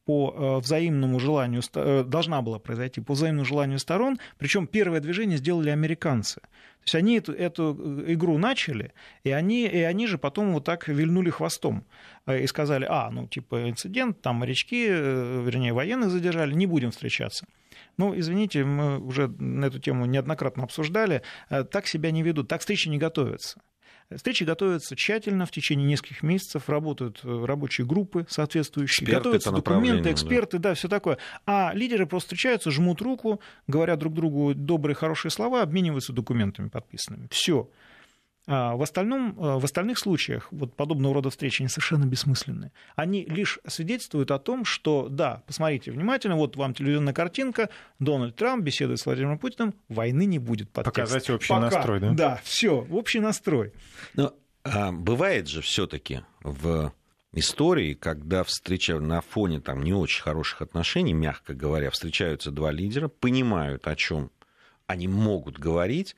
по 0.05 0.33
э, 0.35 0.61
взаимному 0.61 1.19
желанию, 1.19 1.61
э, 1.73 2.03
должна 2.03 2.41
была 2.41 2.59
произойти 2.59 3.01
по 3.01 3.13
взаимному 3.13 3.45
желанию 3.45 3.79
сторон, 3.79 4.19
причем 4.37 4.67
первое 4.67 4.99
движение 4.99 5.37
сделали 5.37 5.71
американцы. 5.71 6.41
То 6.41 6.85
есть 6.85 6.95
они 6.95 7.17
эту, 7.17 7.33
эту 7.33 7.75
э, 7.77 8.13
игру 8.13 8.37
начали, 8.37 8.93
и 9.23 9.31
они, 9.31 9.65
и 9.65 9.79
они 9.79 10.05
же 10.05 10.17
потом 10.17 10.53
вот 10.53 10.63
так 10.63 10.87
вильнули 10.87 11.31
хвостом 11.31 11.85
и 12.27 12.45
сказали, 12.47 12.85
а, 12.87 13.09
ну, 13.11 13.27
типа, 13.27 13.69
инцидент, 13.69 14.21
там 14.21 14.37
морячки, 14.37 14.87
вернее, 14.87 15.73
военных 15.73 16.11
задержали, 16.11 16.53
не 16.53 16.67
будем 16.67 16.91
встречаться. 16.91 17.45
Ну, 17.97 18.17
извините, 18.17 18.63
мы 18.63 18.99
уже 18.99 19.27
на 19.27 19.65
эту 19.65 19.79
тему 19.79 20.05
неоднократно 20.05 20.63
обсуждали, 20.63 21.21
так 21.49 21.87
себя 21.87 22.11
не 22.11 22.23
ведут, 22.23 22.47
так 22.47 22.61
встречи 22.61 22.89
не 22.89 22.97
готовятся. 22.97 23.61
Встречи 24.13 24.43
готовятся 24.43 24.95
тщательно, 24.95 25.45
в 25.47 25.51
течение 25.51 25.87
нескольких 25.87 26.21
месяцев 26.21 26.69
работают 26.69 27.21
э, 27.23 27.45
рабочие 27.45 27.87
группы 27.87 28.27
соответствующие, 28.29 29.03
эксперты 29.03 29.15
готовятся 29.15 29.51
документы, 29.51 30.11
эксперты, 30.11 30.59
да. 30.59 30.69
да, 30.69 30.75
все 30.75 30.87
такое. 30.87 31.17
А 31.47 31.71
лидеры 31.73 32.05
просто 32.05 32.27
встречаются, 32.27 32.69
жмут 32.69 33.01
руку, 33.01 33.41
говорят 33.65 33.97
друг 33.97 34.13
другу 34.13 34.53
добрые, 34.53 34.95
хорошие 34.95 35.31
слова, 35.31 35.63
обмениваются 35.63 36.13
документами 36.13 36.69
подписанными. 36.69 37.27
Все. 37.31 37.67
А 38.47 38.75
в, 38.75 38.83
остальном, 38.83 39.31
э, 39.39 39.59
в 39.59 39.65
остальных 39.65 39.97
случаях 39.97 40.47
вот 40.51 40.75
подобного 40.75 41.15
рода 41.15 41.29
встречи 41.29 41.61
они 41.61 41.69
совершенно 41.69 42.05
бессмысленные. 42.05 42.71
Они 42.95 43.25
лишь 43.25 43.59
свидетельствуют 43.65 44.29
о 44.29 44.37
том, 44.37 44.65
что, 44.65 45.07
да, 45.09 45.41
посмотрите 45.47 45.91
внимательно, 45.91 46.35
вот 46.35 46.55
вам 46.55 46.73
телевизионная 46.73 47.13
картинка, 47.13 47.69
Дональд 47.99 48.35
Трамп 48.35 48.63
беседует 48.63 48.99
с 48.99 49.05
Владимиром 49.05 49.39
Путиным, 49.39 49.73
войны 49.89 50.25
не 50.25 50.37
будет. 50.37 50.69
Подтекст. 50.69 50.95
Показать 50.95 51.29
общий 51.29 51.49
Пока. 51.49 51.61
настрой, 51.61 51.99
да? 51.99 52.13
Да, 52.13 52.41
все, 52.43 52.85
общий 52.91 53.19
настрой. 53.19 53.73
Но 54.13 54.33
а 54.63 54.91
бывает 54.91 55.47
же 55.47 55.61
все-таки 55.61 56.21
в 56.41 56.91
истории, 57.33 57.93
когда 57.93 58.43
встреча 58.43 58.99
на 58.99 59.21
фоне 59.21 59.59
там 59.59 59.83
не 59.83 59.93
очень 59.93 60.23
хороших 60.23 60.61
отношений, 60.61 61.13
мягко 61.13 61.53
говоря, 61.53 61.91
встречаются 61.91 62.51
два 62.51 62.71
лидера, 62.71 63.07
понимают, 63.07 63.87
о 63.87 63.95
чем 63.95 64.31
они 64.87 65.07
могут 65.07 65.59
говорить, 65.59 66.15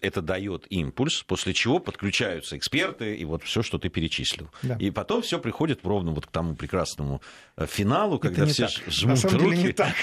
это 0.00 0.22
дает 0.22 0.66
импульс, 0.70 1.22
после 1.22 1.52
чего 1.52 1.78
подключаются 1.78 2.56
эксперты 2.56 3.16
и 3.16 3.24
вот 3.24 3.42
все, 3.42 3.62
что 3.62 3.78
ты 3.78 3.88
перечислил. 3.88 4.50
Да. 4.62 4.76
И 4.78 4.90
потом 4.90 5.22
все 5.22 5.38
приходит 5.38 5.84
ровно 5.84 6.12
вот 6.12 6.26
к 6.26 6.30
тому 6.30 6.54
прекрасному 6.54 7.20
э, 7.56 7.66
финалу, 7.66 8.16
это 8.16 8.28
когда 8.28 8.46
все 8.46 8.68
так. 8.68 8.92
жмут 8.92 9.10
На 9.10 9.16
самом 9.16 9.44
руки. 9.44 9.56
деле 9.56 9.66
не 9.68 9.72
так. 9.72 9.94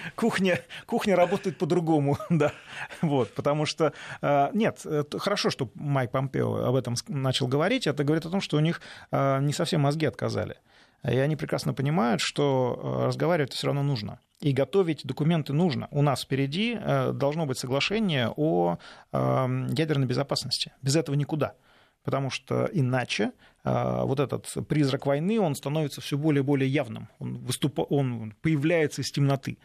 Кухня, 0.16 0.62
кухня 0.86 1.16
работает 1.16 1.58
по-другому, 1.58 2.18
да. 2.30 2.52
Вот, 3.00 3.32
потому 3.34 3.66
что 3.66 3.92
э, 4.22 4.50
нет, 4.54 4.84
хорошо, 5.18 5.50
что 5.50 5.70
Майк 5.74 6.10
Помпео 6.10 6.64
об 6.64 6.74
этом 6.74 6.94
начал 7.08 7.46
говорить. 7.46 7.86
Это 7.86 8.04
говорит 8.04 8.26
о 8.26 8.30
том, 8.30 8.40
что 8.40 8.56
у 8.56 8.60
них 8.60 8.80
э, 9.10 9.40
не 9.40 9.52
совсем 9.52 9.82
мозги 9.82 10.06
отказали. 10.06 10.56
И 11.04 11.16
они 11.16 11.36
прекрасно 11.36 11.74
понимают, 11.74 12.20
что 12.20 13.04
разговаривать 13.06 13.52
все 13.52 13.66
равно 13.68 13.82
нужно. 13.82 14.20
И 14.40 14.52
готовить 14.52 15.04
документы 15.04 15.52
нужно. 15.52 15.88
У 15.90 16.02
нас 16.02 16.22
впереди 16.22 16.76
э, 16.78 17.12
должно 17.12 17.46
быть 17.46 17.58
соглашение 17.58 18.32
о 18.36 18.78
эм, 19.12 19.66
ядерной 19.66 20.06
безопасности. 20.06 20.72
Без 20.80 20.96
этого 20.96 21.16
никуда. 21.16 21.54
Потому 22.04 22.30
что 22.30 22.68
иначе 22.72 23.32
э, 23.64 24.02
вот 24.04 24.20
этот 24.20 24.46
призрак 24.68 25.06
войны, 25.06 25.40
он 25.40 25.54
становится 25.54 26.00
все 26.00 26.16
более 26.16 26.42
и 26.42 26.44
более 26.44 26.68
явным. 26.68 27.08
Он, 27.18 27.38
выступ... 27.38 27.80
он 27.90 28.32
появляется 28.40 29.02
из 29.02 29.10
темноты. 29.10 29.58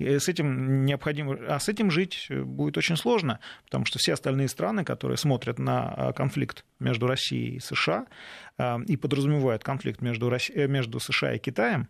С 0.00 0.28
этим 0.28 0.84
необходимо, 0.84 1.36
а 1.48 1.58
с 1.58 1.68
этим 1.68 1.90
жить 1.90 2.26
будет 2.30 2.76
очень 2.78 2.96
сложно, 2.96 3.40
потому 3.64 3.84
что 3.84 3.98
все 3.98 4.14
остальные 4.14 4.48
страны, 4.48 4.84
которые 4.84 5.16
смотрят 5.16 5.58
на 5.58 5.94
э, 5.96 6.12
конфликт 6.12 6.64
между 6.78 7.06
Россией 7.06 7.56
и 7.56 7.60
США 7.60 8.06
и 8.86 8.98
подразумевают 8.98 9.64
конфликт 9.64 10.02
между, 10.02 10.28
Россией, 10.28 10.66
между 10.66 11.00
США 11.00 11.32
и 11.32 11.38
Китаем, 11.38 11.88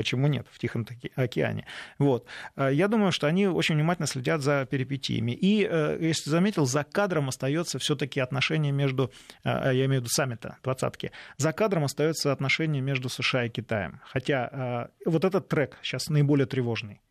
Почему 0.00 0.28
нет 0.28 0.46
в 0.50 0.58
Тихом 0.58 0.86
океане? 1.14 1.66
Вот. 1.98 2.26
Э, 2.56 2.70
я 2.72 2.88
думаю, 2.88 3.12
что 3.12 3.26
они 3.26 3.46
очень 3.48 3.74
внимательно 3.74 4.06
следят 4.06 4.40
за 4.40 4.64
перипетиями. 4.64 5.32
И, 5.32 5.68
э, 5.70 5.98
если 6.00 6.30
заметил, 6.30 6.64
за 6.64 6.84
кадром 6.84 7.28
остается 7.28 7.78
все-таки 7.78 8.18
отношение 8.18 8.72
между, 8.72 9.12
э, 9.44 9.48
я 9.74 9.84
имею 9.84 10.00
в 10.00 10.04
виду 10.04 10.08
саммита, 10.08 10.56
двадцатки, 10.62 11.12
за 11.36 11.52
кадром 11.52 11.84
остается 11.84 12.32
отношение 12.32 12.80
между 12.80 13.10
США 13.10 13.44
и 13.44 13.50
Китаем. 13.50 14.00
Хотя 14.04 14.88
вот 15.04 15.24
этот 15.26 15.48
трек 15.48 15.76
сейчас 15.82 16.08
наиболее 16.08 16.46
тревожный. 16.46 17.02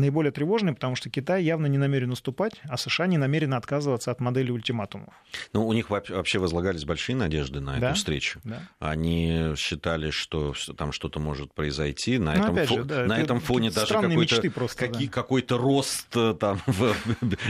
Наиболее 0.00 0.32
тревожный, 0.32 0.72
потому 0.74 0.96
что 0.96 1.10
Китай 1.10 1.42
явно 1.44 1.66
не 1.66 1.78
намерен 1.78 2.10
уступать, 2.10 2.54
а 2.68 2.76
США 2.76 3.06
не 3.06 3.18
намерены 3.18 3.54
отказываться 3.54 4.10
от 4.10 4.20
модели 4.20 4.50
ультиматумов. 4.50 5.14
Ну, 5.52 5.66
у 5.66 5.72
них 5.72 5.90
вообще 5.90 6.38
возлагались 6.38 6.84
большие 6.84 7.16
надежды 7.16 7.60
на 7.60 7.78
Да, 7.78 7.88
эту 7.88 7.96
встречу. 7.96 8.40
да. 8.44 8.62
Они 8.80 9.52
считали, 9.56 10.10
что 10.10 10.54
там 10.76 10.92
что-то 10.92 11.20
может 11.20 11.52
произойти. 11.54 12.18
На, 12.18 12.34
Ну, 12.34 12.42
этом, 12.42 12.56
фо- 12.56 12.66
же, 12.74 12.84
да, 12.84 13.04
на 13.06 13.14
это 13.14 13.22
этом 13.24 13.40
фоне 13.40 13.70
даже 13.70 13.94
какой-то, 13.94 14.50
просто, 14.50 14.86
какие- 14.86 15.06
да. 15.06 15.12
какой-то 15.12 15.58
рост 15.58 16.08
э, 16.16 16.34
там, 16.38 16.60
в- 16.66 16.94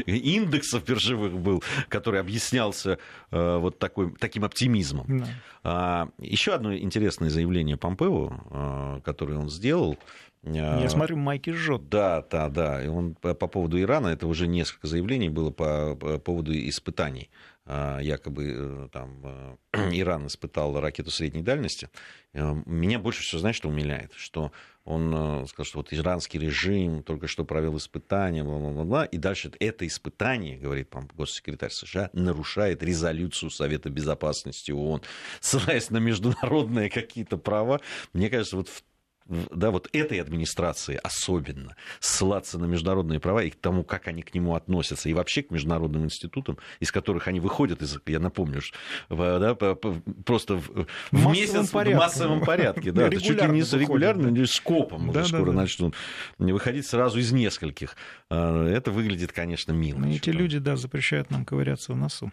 индексов 0.06 0.84
биржевых 0.84 1.32
был, 1.38 1.62
который 1.88 2.20
объяснялся 2.20 2.98
э, 3.30 3.56
вот 3.58 3.78
такой, 3.78 4.12
таким 4.18 4.44
оптимизмом. 4.44 5.18
Да. 5.20 5.26
А, 5.64 6.08
еще 6.18 6.52
одно 6.54 6.74
интересное 6.76 7.30
заявление 7.30 7.76
Помпео, 7.76 8.32
э, 8.50 9.00
которое 9.04 9.38
он 9.38 9.50
сделал. 9.50 9.98
Э, 10.44 10.80
Я 10.82 10.88
смотрю, 10.88 11.16
Майки 11.16 11.50
жжет. 11.50 11.88
Да, 11.88 12.24
да, 12.30 12.48
да. 12.48 12.82
И 12.82 12.88
он 12.88 13.14
по, 13.14 13.34
по 13.34 13.46
поводу 13.46 13.80
Ирана, 13.80 14.08
это 14.08 14.26
уже 14.26 14.46
несколько 14.46 14.86
заявлений 14.86 15.28
было 15.28 15.50
по, 15.50 15.96
по 15.96 16.18
поводу 16.18 16.52
испытаний. 16.52 17.30
А, 17.66 17.98
Якобы 18.00 18.52
э, 18.54 18.88
там 18.92 19.56
э, 19.72 19.90
Иран 19.92 20.26
испытал 20.26 20.78
ракету 20.78 21.10
средней 21.10 21.40
дальности. 21.42 21.88
Э, 22.34 22.54
Меня 22.66 22.98
больше 22.98 23.22
всего, 23.22 23.40
знаешь, 23.40 23.56
что 23.56 23.68
умиляет? 23.70 24.12
Что 24.14 24.52
он 24.84 25.46
сказал, 25.48 25.64
что 25.64 25.78
вот 25.78 25.94
иранский 25.94 26.38
режим 26.38 27.02
только 27.02 27.26
что 27.26 27.46
провел 27.46 27.78
испытания, 27.78 28.44
бла-бла-бла, 28.44 29.06
и 29.06 29.16
дальше 29.16 29.50
это 29.58 29.86
испытание, 29.86 30.58
говорит 30.58 30.90
по 30.90 31.00
госсекретарь 31.14 31.70
США, 31.70 32.10
нарушает 32.12 32.82
резолюцию 32.82 33.48
Совета 33.48 33.88
Безопасности 33.88 34.72
ООН, 34.72 35.00
ссылаясь 35.40 35.88
на 35.88 35.96
международные 35.98 36.90
какие-то 36.90 37.38
права. 37.38 37.80
Мне 38.12 38.28
кажется, 38.28 38.56
вот 38.58 38.68
в- 38.68 38.84
да, 39.26 39.70
вот 39.70 39.88
этой 39.92 40.20
администрации 40.20 40.98
особенно 41.02 41.76
ссылаться 42.00 42.58
на 42.58 42.66
международные 42.66 43.20
права 43.20 43.42
и 43.42 43.50
к 43.50 43.56
тому, 43.56 43.84
как 43.84 44.08
они 44.08 44.22
к 44.22 44.34
нему 44.34 44.54
относятся, 44.54 45.08
и 45.08 45.14
вообще 45.14 45.42
к 45.42 45.50
международным 45.50 46.04
институтам, 46.04 46.58
из 46.80 46.92
которых 46.92 47.28
они 47.28 47.40
выходят, 47.40 47.82
из, 47.82 47.98
я 48.06 48.18
напомню, 48.18 48.60
да, 49.08 49.54
просто 49.54 50.56
в, 50.56 50.68
в 50.68 50.86
массовом 51.12 51.32
месяц 51.32 51.70
порядке. 51.70 51.96
в 51.96 51.98
массовом 51.98 52.40
порядке, 52.40 52.92
да, 52.92 53.06
это 53.06 53.20
чуть 53.20 53.40
ли 53.40 53.48
не 53.48 53.62
выходят, 53.62 53.80
регулярно, 53.80 54.30
да. 54.30 54.46
скопом 54.46 55.08
уже 55.08 55.12
Да, 55.12 55.22
да, 55.22 55.28
скоро 55.28 55.52
да. 55.52 55.52
начнут 55.52 55.94
выходить 56.38 56.86
сразу 56.86 57.18
из 57.18 57.32
нескольких. 57.32 57.96
А, 58.30 58.66
Это 58.68 58.90
выглядит, 58.90 59.32
конечно, 59.32 59.72
мило. 59.72 59.98
Ну, 59.98 60.10
эти 60.10 60.30
да. 60.30 60.38
люди, 60.38 60.58
да, 60.58 60.76
запрещают 60.76 61.30
нам 61.30 61.44
ковыряться 61.44 61.92
в 61.92 61.96
носу. 61.96 62.32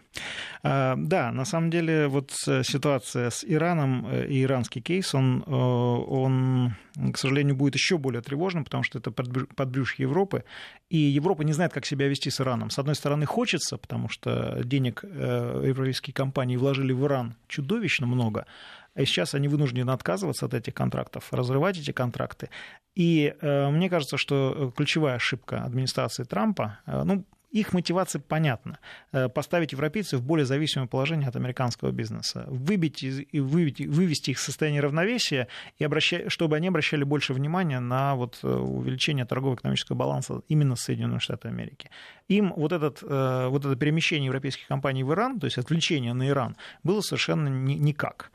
А, 0.62 0.94
да, 0.96 1.32
на 1.32 1.44
самом 1.44 1.70
деле, 1.70 2.08
вот 2.08 2.32
э, 2.46 2.62
ситуация 2.62 3.30
с 3.30 3.44
Ираном 3.44 4.06
э, 4.08 4.26
и 4.28 4.42
иранский 4.42 4.80
кейс, 4.80 5.14
он, 5.14 5.42
э, 5.46 5.50
он, 5.50 6.74
к 7.12 7.16
сожалению, 7.16 7.56
будет 7.56 7.74
еще 7.74 7.98
более 7.98 8.22
тревожным, 8.22 8.64
потому 8.64 8.82
что 8.82 8.98
это 8.98 9.10
подбрю- 9.10 9.48
подбрюшье 9.54 10.02
Европы, 10.04 10.44
и 10.90 10.98
Европа 10.98 11.42
не 11.42 11.52
знает, 11.52 11.72
как 11.72 11.86
себя 11.86 12.08
вести 12.08 12.30
с 12.30 12.40
Ираном. 12.40 12.70
С 12.70 12.78
одной 12.78 12.94
стороны, 12.94 13.26
хочется, 13.26 13.78
потому 13.78 14.08
что 14.08 14.62
денег 14.64 15.04
э, 15.04 15.64
европейские 15.66 16.14
компании 16.14 16.56
вложили 16.56 16.92
в 16.92 17.04
Иран 17.04 17.34
чудовищно 17.48 18.06
много, 18.06 18.46
и 18.94 19.04
сейчас 19.04 19.34
они 19.34 19.48
вынуждены 19.48 19.90
отказываться 19.90 20.46
от 20.46 20.54
этих 20.54 20.74
контрактов, 20.74 21.28
разрывать 21.32 21.78
эти 21.78 21.92
контракты. 21.92 22.50
И 22.94 23.34
э, 23.40 23.70
мне 23.70 23.88
кажется, 23.88 24.18
что 24.18 24.54
э, 24.54 24.76
ключевая 24.76 25.14
ошибка 25.14 25.64
администрации 25.64 26.24
Трампа, 26.24 26.78
э, 26.86 27.02
ну, 27.04 27.24
их 27.52 27.72
мотивация 27.72 28.20
понятна. 28.20 28.78
Э, 29.12 29.28
Поставить 29.28 29.72
европейцев 29.72 30.20
в 30.20 30.24
более 30.24 30.46
зависимое 30.46 30.88
положение 30.88 31.28
от 31.28 31.36
американского 31.36 31.90
бизнеса. 31.90 32.44
Выбить 32.48 33.02
и 33.02 33.40
вывести, 33.40 34.30
их 34.30 34.38
в 34.38 34.42
состояние 34.42 34.80
равновесия, 34.80 35.48
и 35.78 35.84
обраща- 35.84 36.28
чтобы 36.28 36.56
они 36.56 36.68
обращали 36.68 37.04
больше 37.04 37.34
внимания 37.34 37.80
на 37.80 38.14
вот 38.14 38.38
э, 38.42 38.48
увеличение 38.48 39.24
торгово-экономического 39.24 39.96
баланса 39.96 40.42
именно 40.48 40.76
с 40.76 40.80
Соединенными 40.80 41.18
Штатами 41.18 41.54
Америки. 41.54 41.90
Им 42.28 42.52
вот, 42.56 42.72
этот, 42.72 43.02
э, 43.02 43.46
вот 43.48 43.64
это 43.64 43.76
перемещение 43.76 44.26
европейских 44.26 44.66
компаний 44.66 45.04
в 45.04 45.12
Иран, 45.12 45.38
то 45.38 45.46
есть 45.46 45.58
отвлечение 45.58 46.14
на 46.14 46.28
Иран, 46.28 46.56
было 46.82 47.00
совершенно 47.02 47.48
ни- 47.48 47.74
никак. 47.74 48.30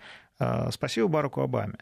Спасибо 0.69 1.07
Бараку 1.07 1.41
Обаме. 1.41 1.77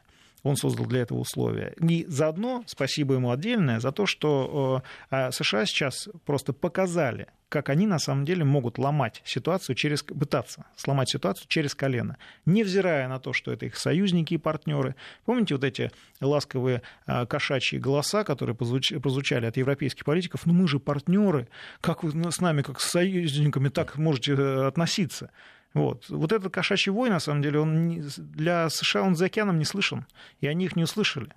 Он 0.45 0.55
создал 0.55 0.85
для 0.85 1.01
этого 1.01 1.17
условия. 1.17 1.73
И 1.81 2.05
заодно 2.07 2.63
спасибо 2.67 3.15
ему 3.15 3.31
отдельное 3.31 3.79
за 3.79 3.91
то, 3.91 4.05
что 4.05 4.83
э, 5.09 5.31
США 5.31 5.65
сейчас 5.65 6.07
просто 6.23 6.53
показали, 6.53 7.29
как 7.49 7.69
они 7.69 7.87
на 7.87 7.97
самом 7.97 8.25
деле 8.25 8.43
могут 8.43 8.77
ломать 8.77 9.23
ситуацию 9.25 9.75
через, 9.75 10.03
пытаться 10.03 10.65
сломать 10.75 11.09
ситуацию 11.09 11.47
через 11.47 11.73
колено, 11.73 12.19
невзирая 12.45 13.07
на 13.07 13.17
то, 13.17 13.33
что 13.33 13.51
это 13.51 13.65
их 13.65 13.75
союзники 13.75 14.35
и 14.35 14.37
партнеры. 14.37 14.93
Помните 15.25 15.55
вот 15.55 15.63
эти 15.63 15.89
ласковые 16.21 16.83
э, 17.07 17.25
кошачьи 17.25 17.79
голоса, 17.79 18.23
которые 18.23 18.55
прозвучали 18.55 19.47
от 19.47 19.57
европейских 19.57 20.05
политиков? 20.05 20.45
Ну 20.45 20.53
мы 20.53 20.67
же 20.67 20.77
партнеры, 20.77 21.47
как 21.81 22.03
вы 22.03 22.31
с 22.31 22.39
нами, 22.39 22.61
как 22.61 22.81
с 22.81 22.91
союзниками, 22.91 23.69
так 23.69 23.97
можете 23.97 24.33
э, 24.33 24.67
относиться? 24.67 25.31
Вот. 25.75 26.09
вот 26.09 26.31
этот 26.31 26.53
кошачий 26.53 26.89
вой, 26.89 27.09
на 27.09 27.19
самом 27.19 27.41
деле, 27.41 27.59
он 27.59 28.01
для 28.17 28.69
США 28.69 29.03
он 29.03 29.15
за 29.15 29.25
океаном 29.25 29.59
не 29.59 29.65
слышен, 29.65 30.05
и 30.39 30.47
они 30.47 30.65
их 30.65 30.77
не 30.77 30.83
услышали. 30.83 31.33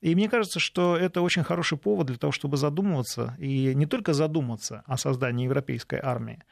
И 0.00 0.14
мне 0.14 0.28
кажется, 0.28 0.60
что 0.60 0.96
это 0.96 1.22
очень 1.22 1.42
хороший 1.42 1.76
повод 1.76 2.06
для 2.06 2.16
того, 2.16 2.30
чтобы 2.30 2.56
задумываться, 2.56 3.36
и 3.40 3.74
не 3.74 3.86
только 3.86 4.12
задуматься 4.12 4.84
о 4.86 4.96
создании 4.96 5.44
европейской 5.44 5.98
армии 6.00 6.44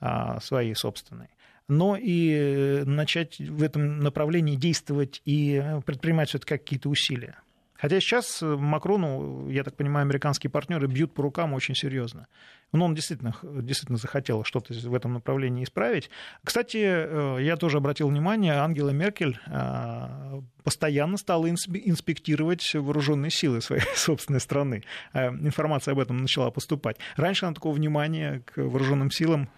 а, 0.00 0.40
своей 0.40 0.74
собственной, 0.74 1.28
но 1.68 1.96
и 1.96 2.32
э, 2.32 2.84
начать 2.84 3.38
в 3.38 3.62
этом 3.62 4.00
направлении 4.00 4.56
действовать 4.56 5.20
и 5.26 5.62
предпринимать 5.84 6.30
все-таки 6.30 6.56
какие-то 6.56 6.88
усилия. 6.88 7.36
Хотя 7.76 8.00
сейчас 8.00 8.42
э, 8.42 8.46
Макрону, 8.46 9.48
я 9.50 9.64
так 9.64 9.76
понимаю, 9.76 10.04
американские 10.04 10.50
партнеры 10.50 10.86
бьют 10.86 11.12
по 11.12 11.22
рукам 11.22 11.54
очень 11.54 11.74
серьезно. 11.74 12.28
Но 12.72 12.84
он 12.86 12.94
действительно, 12.94 13.34
действительно 13.42 13.98
захотел 13.98 14.44
что-то 14.44 14.74
в 14.74 14.94
этом 14.94 15.12
направлении 15.12 15.64
исправить. 15.64 16.08
Кстати, 16.44 16.78
э, 16.80 17.38
я 17.40 17.56
тоже 17.56 17.78
обратил 17.78 18.08
внимание, 18.08 18.54
Ангела 18.54 18.90
Меркель 18.90 19.38
э, 19.46 20.40
постоянно 20.62 21.16
стала 21.16 21.46
инсп- 21.46 21.82
инспектировать 21.84 22.74
вооруженные 22.74 23.30
силы 23.30 23.60
своей 23.60 23.82
собственной 23.96 24.40
страны. 24.40 24.84
Информация 25.12 25.92
об 25.92 25.98
этом 25.98 26.18
начала 26.18 26.50
поступать. 26.50 26.96
Раньше 27.16 27.46
она 27.46 27.54
такого 27.54 27.74
внимания 27.74 28.42
к 28.46 28.56
вооруженным 28.58 29.10
силам 29.10 29.48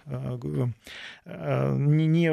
не 1.25 2.27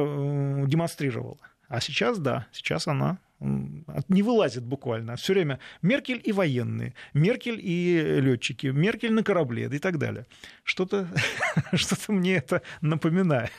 демонстрировала. 0.67 1.37
А 1.67 1.81
сейчас, 1.81 2.19
да, 2.19 2.47
сейчас 2.51 2.87
она 2.87 3.17
не 3.43 4.23
вылазит 4.23 4.63
буквально. 4.63 5.15
Все 5.15 5.33
время 5.33 5.59
Меркель 5.81 6.21
и 6.23 6.31
военные, 6.31 6.93
Меркель 7.13 7.59
и 7.61 8.19
летчики, 8.21 8.67
Меркель 8.67 9.13
на 9.13 9.23
корабле 9.23 9.69
и 9.71 9.79
так 9.79 9.97
далее. 9.97 10.25
Что-то 10.63 11.07
что 11.73 12.11
мне 12.11 12.35
это 12.35 12.61
напоминает. 12.81 13.51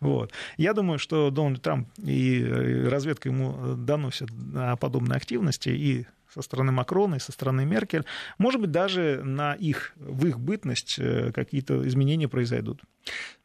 Вот. 0.00 0.32
Я 0.56 0.72
думаю, 0.72 0.98
что 0.98 1.30
Дональд 1.30 1.62
Трамп 1.62 1.88
и 1.98 2.42
э, 2.42 2.88
разведка 2.88 3.28
ему 3.28 3.74
доносят 3.76 4.30
о 4.54 4.76
подобной 4.76 5.16
активности 5.16 5.68
и 5.68 6.06
со 6.32 6.42
стороны 6.42 6.72
Макрона, 6.72 7.16
и 7.16 7.18
со 7.18 7.32
стороны 7.32 7.64
Меркель. 7.64 8.04
Может 8.38 8.60
быть, 8.60 8.70
даже 8.70 9.20
на 9.24 9.54
их, 9.54 9.92
в 9.96 10.26
их 10.26 10.38
бытность 10.38 10.96
э, 10.98 11.32
какие-то 11.32 11.86
изменения 11.86 12.28
произойдут. 12.28 12.80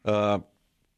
А, 0.04 0.42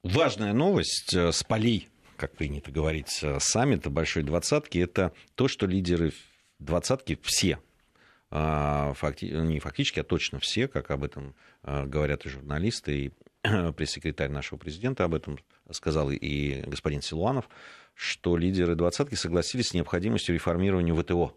Важная 0.05 0.53
новость 0.53 1.15
э, 1.15 1.33
с 1.33 1.43
полей, 1.43 1.89
как 2.19 2.37
принято 2.37 2.71
говорить, 2.71 3.21
э, 3.23 3.39
саммита 3.41 3.89
Большой 3.89 4.25
Двадцатки, 4.25 4.79
это 4.79 5.13
то, 5.35 5.49
что 5.49 5.67
лидеры 5.67 6.13
двадцатки 6.59 7.19
все, 7.23 7.61
а, 8.31 8.93
факти- 8.95 9.31
не 9.31 9.61
фактически, 9.61 10.01
а 10.01 10.05
точно 10.05 10.39
все, 10.39 10.69
как 10.69 10.91
об 10.91 11.05
этом 11.05 11.35
а, 11.63 11.87
говорят 11.87 12.27
и 12.27 12.29
журналисты, 12.29 12.99
и 12.99 13.13
пресс-секретарь 13.73 14.31
нашего 14.31 14.59
президента 14.59 15.05
об 15.05 15.15
этом 15.15 15.39
сказал, 15.71 16.11
и 16.11 16.63
господин 16.67 17.01
Силуанов, 17.01 17.49
что 17.95 18.37
лидеры 18.37 18.75
двадцатки 18.75 19.15
согласились 19.15 19.69
с 19.69 19.75
необходимостью 19.75 20.35
реформирования 20.35 20.95
ВТО. 20.95 21.35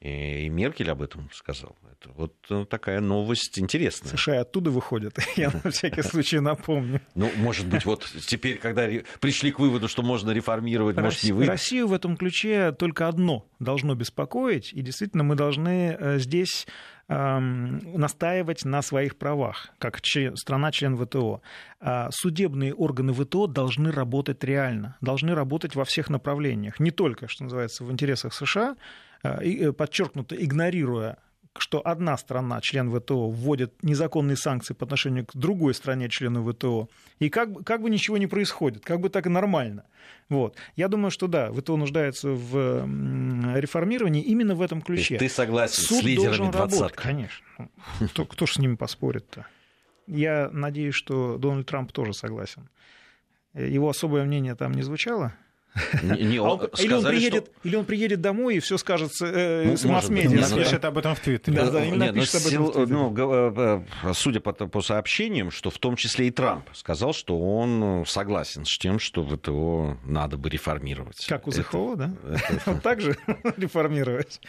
И 0.00 0.48
Меркель 0.48 0.90
об 0.90 1.02
этом 1.02 1.28
сказал. 1.30 1.76
Это 1.92 2.10
вот 2.14 2.34
э, 2.48 2.64
такая 2.64 3.00
новость 3.00 3.58
интересная. 3.58 4.16
США 4.16 4.40
оттуда 4.40 4.70
выходят, 4.70 5.18
я 5.36 5.50
на 5.62 5.70
всякий 5.70 6.00
случай 6.00 6.40
напомню. 6.40 7.02
Ну, 7.14 7.30
может 7.36 7.66
быть, 7.66 7.84
вот 7.84 8.10
теперь, 8.26 8.56
когда 8.56 8.88
пришли 9.20 9.52
к 9.52 9.58
выводу, 9.58 9.88
что 9.88 10.02
можно 10.02 10.30
реформировать, 10.30 10.96
может, 10.96 11.22
не 11.22 11.32
вы. 11.32 11.44
Россию 11.44 11.86
в 11.88 11.92
этом 11.92 12.16
ключе 12.16 12.72
только 12.72 13.08
одно 13.08 13.46
должно 13.58 13.94
беспокоить, 13.94 14.72
и 14.72 14.80
действительно 14.80 15.22
мы 15.22 15.34
должны 15.34 15.94
э, 15.98 16.18
здесь 16.18 16.66
эм, 17.08 17.78
настаивать 17.92 18.64
на 18.64 18.80
своих 18.80 19.16
правах, 19.16 19.68
как 19.78 20.00
член- 20.00 20.34
страна-член 20.34 20.96
ВТО. 20.96 21.42
А 21.78 22.08
Судебные 22.10 22.72
органы 22.72 23.12
ВТО 23.12 23.46
должны 23.46 23.92
работать 23.92 24.42
реально, 24.44 24.96
должны 25.02 25.34
работать 25.34 25.74
во 25.74 25.84
всех 25.84 26.08
направлениях, 26.08 26.80
не 26.80 26.90
только, 26.90 27.28
что 27.28 27.44
называется, 27.44 27.84
в 27.84 27.92
интересах 27.92 28.32
США, 28.32 28.76
подчеркнуто, 29.22 30.34
игнорируя 30.34 31.18
что 31.58 31.82
одна 31.84 32.16
страна, 32.16 32.60
член 32.60 32.90
ВТО, 32.90 33.28
вводит 33.28 33.82
незаконные 33.82 34.36
санкции 34.36 34.74
по 34.74 34.84
отношению 34.84 35.26
к 35.26 35.34
другой 35.34 35.74
стране, 35.74 36.08
члену 36.08 36.48
ВТО, 36.50 36.88
и 37.18 37.28
как, 37.28 37.64
как 37.64 37.82
бы 37.82 37.90
ничего 37.90 38.18
не 38.18 38.26
происходит, 38.26 38.84
как 38.84 39.00
бы 39.00 39.08
так 39.08 39.26
и 39.26 39.28
нормально. 39.28 39.84
Вот. 40.28 40.56
Я 40.76 40.88
думаю, 40.88 41.10
что 41.10 41.26
да, 41.26 41.52
ВТО 41.52 41.76
нуждается 41.76 42.30
в 42.30 42.86
реформировании 43.56 44.22
именно 44.22 44.54
в 44.54 44.62
этом 44.62 44.80
ключе. 44.80 45.18
Ты 45.18 45.28
согласен 45.28 45.82
Суд 45.82 46.00
с 46.00 46.02
лидерами 46.02 46.52
двадцатки? 46.52 47.02
Конечно. 47.02 47.46
Кто, 48.10 48.24
кто 48.24 48.46
же 48.46 48.54
с 48.54 48.58
ними 48.58 48.76
поспорит-то? 48.76 49.46
Я 50.06 50.48
надеюсь, 50.52 50.94
что 50.94 51.36
Дональд 51.36 51.66
Трамп 51.66 51.92
тоже 51.92 52.14
согласен. 52.14 52.68
Его 53.54 53.88
особое 53.88 54.24
мнение 54.24 54.54
там 54.54 54.72
не 54.72 54.82
звучало? 54.82 55.34
Не, 56.02 56.24
не, 56.24 56.36
а 56.38 56.42
он, 56.42 56.60
сказали, 56.72 56.84
или, 56.84 56.94
он 56.94 57.04
приедет, 57.04 57.44
что... 57.44 57.68
или 57.68 57.76
он 57.76 57.84
приедет 57.84 58.20
домой 58.20 58.56
и 58.56 58.60
все 58.60 58.76
скажет 58.76 59.12
э, 59.22 59.64
ну, 59.66 59.76
с 59.76 59.84
масс-медиа. 59.84 60.48
Напишет 60.48 60.84
об 60.84 60.98
этом 60.98 61.14
в 61.14 61.20
Твиттере. 61.20 61.56
Да, 61.56 61.70
да, 61.70 61.86
нет, 61.86 62.14
напишет 62.14 62.34
об 62.34 62.46
этом 62.46 62.64
в 62.64 62.72
Твиттере. 62.72 62.96
Ну, 62.96 63.14
э, 63.16 63.82
э, 64.04 64.12
судя 64.14 64.40
по, 64.40 64.52
по 64.52 64.82
сообщениям, 64.82 65.50
что 65.50 65.70
в 65.70 65.78
том 65.78 65.96
числе 65.96 66.28
и 66.28 66.30
Трамп 66.30 66.68
сказал, 66.72 67.12
что 67.12 67.38
он 67.38 68.04
согласен 68.06 68.64
с 68.64 68.78
тем, 68.78 68.98
что 68.98 69.24
ВТО 69.24 69.96
надо 70.04 70.36
бы 70.36 70.50
реформировать. 70.50 71.24
Как 71.26 71.46
у 71.46 71.52
ЗХО, 71.52 71.94
да? 71.96 72.14
Вот 72.66 72.82
так 72.82 73.00
же 73.00 73.16
реформировать. 73.56 74.40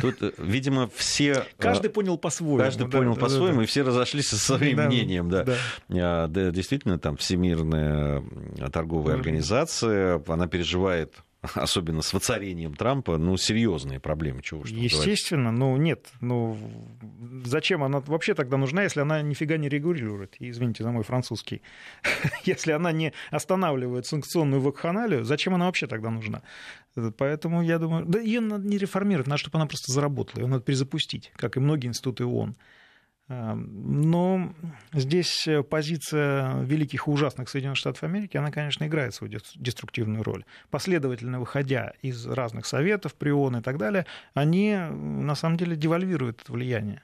Тут, 0.00 0.22
э, 0.22 0.32
видимо, 0.38 0.90
все... 0.94 1.44
Каждый 1.58 1.90
понял 1.90 2.18
по-своему. 2.18 2.58
Каждый 2.58 2.88
понял 2.88 3.16
по-своему, 3.16 3.62
и 3.62 3.66
все 3.66 3.82
разошлись 3.82 4.28
со 4.28 4.38
своим 4.38 4.84
мнением. 4.84 5.30
Да. 5.30 5.46
А, 5.90 6.26
да, 6.28 6.50
действительно, 6.50 6.98
там 6.98 7.16
Всемирная 7.16 8.22
торговая 8.72 9.14
организация, 9.14 10.22
она 10.26 10.46
переживает 10.58 11.22
особенно 11.54 12.02
с 12.02 12.12
воцарением 12.12 12.74
Трампа, 12.74 13.16
ну, 13.16 13.36
серьезные 13.36 14.00
проблемы. 14.00 14.42
Чего 14.42 14.60
уж 14.60 14.70
Естественно, 14.70 15.52
ну, 15.52 15.76
нет. 15.76 16.08
Ну, 16.20 16.58
зачем 17.44 17.84
она 17.84 18.00
вообще 18.00 18.34
тогда 18.34 18.56
нужна, 18.56 18.82
если 18.82 19.00
она 19.00 19.22
нифига 19.22 19.56
не 19.56 19.68
регулирует? 19.68 20.34
Извините 20.40 20.82
за 20.82 20.90
мой 20.90 21.04
французский. 21.04 21.62
если 22.44 22.72
она 22.72 22.90
не 22.90 23.12
останавливает 23.30 24.06
санкционную 24.06 24.60
вакханалию, 24.60 25.24
зачем 25.24 25.54
она 25.54 25.66
вообще 25.66 25.86
тогда 25.86 26.10
нужна? 26.10 26.42
Поэтому 27.16 27.62
я 27.62 27.78
думаю, 27.78 28.04
да 28.04 28.18
ее 28.18 28.40
надо 28.40 28.66
не 28.66 28.78
реформировать, 28.78 29.28
надо, 29.28 29.38
чтобы 29.38 29.58
она 29.58 29.66
просто 29.66 29.92
заработала, 29.92 30.40
ее 30.40 30.48
надо 30.48 30.64
перезапустить, 30.64 31.30
как 31.36 31.56
и 31.56 31.60
многие 31.60 31.86
институты 31.86 32.24
ООН. 32.24 32.56
Эм, 33.28 34.10
но 34.10 34.54
здесь 34.92 35.46
э, 35.46 35.62
позиция 35.62 36.62
великих 36.62 37.06
и 37.06 37.10
ужасных 37.10 37.50
Соединенных 37.50 37.76
Штатов 37.76 38.02
Америки, 38.02 38.38
она, 38.38 38.50
конечно, 38.50 38.86
играет 38.86 39.14
свою 39.14 39.38
деструктивную 39.56 40.22
роль. 40.22 40.44
Последовательно 40.70 41.38
выходя 41.38 41.92
из 42.00 42.26
разных 42.26 42.64
советов, 42.64 43.14
прион 43.14 43.58
и 43.58 43.60
так 43.60 43.76
далее, 43.76 44.06
они 44.32 44.74
на 44.74 45.34
самом 45.34 45.58
деле 45.58 45.76
девальвируют 45.76 46.40
это 46.42 46.52
влияние. 46.52 47.02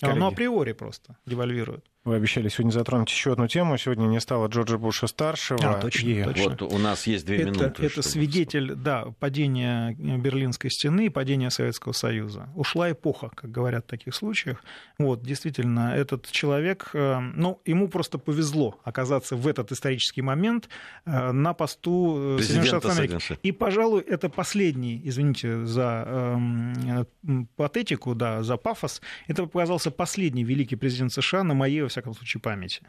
Коллеги. 0.00 0.16
Оно 0.18 0.28
априори 0.28 0.72
просто 0.72 1.16
девальвирует. 1.24 1.86
Вы 2.04 2.16
обещали 2.16 2.48
сегодня 2.48 2.72
затронуть 2.72 3.10
еще 3.10 3.32
одну 3.32 3.46
тему. 3.46 3.78
Сегодня 3.78 4.06
не 4.06 4.18
стало 4.18 4.48
Джорджа 4.48 4.76
Буша 4.76 5.06
старшего. 5.06 5.60
А, 5.62 5.80
точно, 5.80 6.08
и... 6.08 6.24
точно. 6.24 6.48
Вот 6.48 6.62
у 6.62 6.78
нас 6.78 7.06
есть 7.06 7.24
две 7.24 7.36
это, 7.36 7.50
минуты. 7.50 7.86
Это 7.86 8.02
свидетель, 8.02 8.74
да, 8.74 9.12
падения 9.20 9.94
Берлинской 9.94 10.68
стены 10.68 11.06
и 11.06 11.08
падения 11.10 11.48
Советского 11.50 11.92
Союза. 11.92 12.48
Ушла 12.56 12.90
эпоха, 12.90 13.30
как 13.32 13.52
говорят 13.52 13.84
в 13.84 13.86
таких 13.86 14.16
случаях. 14.16 14.64
Вот, 14.98 15.22
действительно, 15.22 15.94
этот 15.94 16.28
человек, 16.28 16.90
э, 16.92 17.20
ну, 17.20 17.60
ему 17.64 17.86
просто 17.86 18.18
повезло 18.18 18.80
оказаться 18.82 19.36
в 19.36 19.46
этот 19.46 19.70
исторический 19.70 20.22
момент 20.22 20.68
э, 21.04 21.30
на 21.30 21.54
посту 21.54 22.36
э, 22.36 22.42
Соединенных 22.42 22.66
Штатов 22.66 22.98
Америки. 22.98 23.38
И, 23.44 23.52
пожалуй, 23.52 24.00
это 24.00 24.28
последний, 24.28 25.00
извините 25.04 25.64
за 25.66 26.04
э, 26.04 27.44
патетику, 27.54 28.16
да, 28.16 28.42
за 28.42 28.56
пафос, 28.56 29.00
это 29.28 29.44
показался 29.46 29.92
последний 29.92 30.42
великий 30.42 30.74
президент 30.74 31.12
США 31.12 31.44
на 31.44 31.54
моей 31.54 31.91
всяком 31.92 32.14
случае, 32.14 32.40
памяти. 32.40 32.82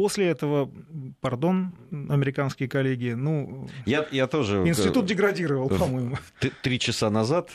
После 0.00 0.28
этого, 0.28 0.72
пардон, 1.20 1.74
американские 2.08 2.70
коллеги, 2.70 3.10
ну, 3.10 3.68
я, 3.84 4.06
я 4.10 4.26
тоже... 4.28 4.66
Институт 4.66 5.04
деградировал, 5.04 5.68
по-моему. 5.68 6.16
Три 6.62 6.78
часа 6.78 7.10
назад... 7.10 7.50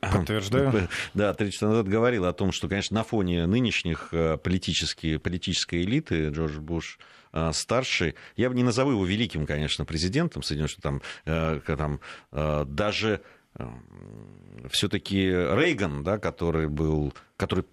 Подтверждаю. 0.00 0.88
Да, 1.14 1.34
три 1.34 1.50
часа 1.50 1.68
назад 1.68 1.88
говорил 1.88 2.24
о 2.24 2.32
том, 2.32 2.52
что, 2.52 2.68
конечно, 2.68 2.94
на 2.94 3.04
фоне 3.04 3.46
нынешних 3.46 4.08
э, 4.12 4.38
политические, 4.38 5.18
политической 5.18 5.82
элиты 5.82 6.28
Джордж 6.30 6.58
Буш 6.58 6.98
э, 7.32 7.50
старший, 7.52 8.14
я 8.34 8.48
бы 8.48 8.54
не 8.54 8.62
назову 8.62 8.92
его 8.92 9.04
великим, 9.04 9.44
конечно, 9.44 9.84
президентом 9.84 10.42
Соединенных 10.42 10.70
Штатов, 10.70 10.82
там, 10.82 11.02
э, 11.26 11.60
там 11.76 12.00
даже 12.74 13.20
все-таки 14.70 15.26
Рейган, 15.26 16.02
да, 16.02 16.18
который 16.18 16.68
был, 16.68 17.12
который 17.36 17.66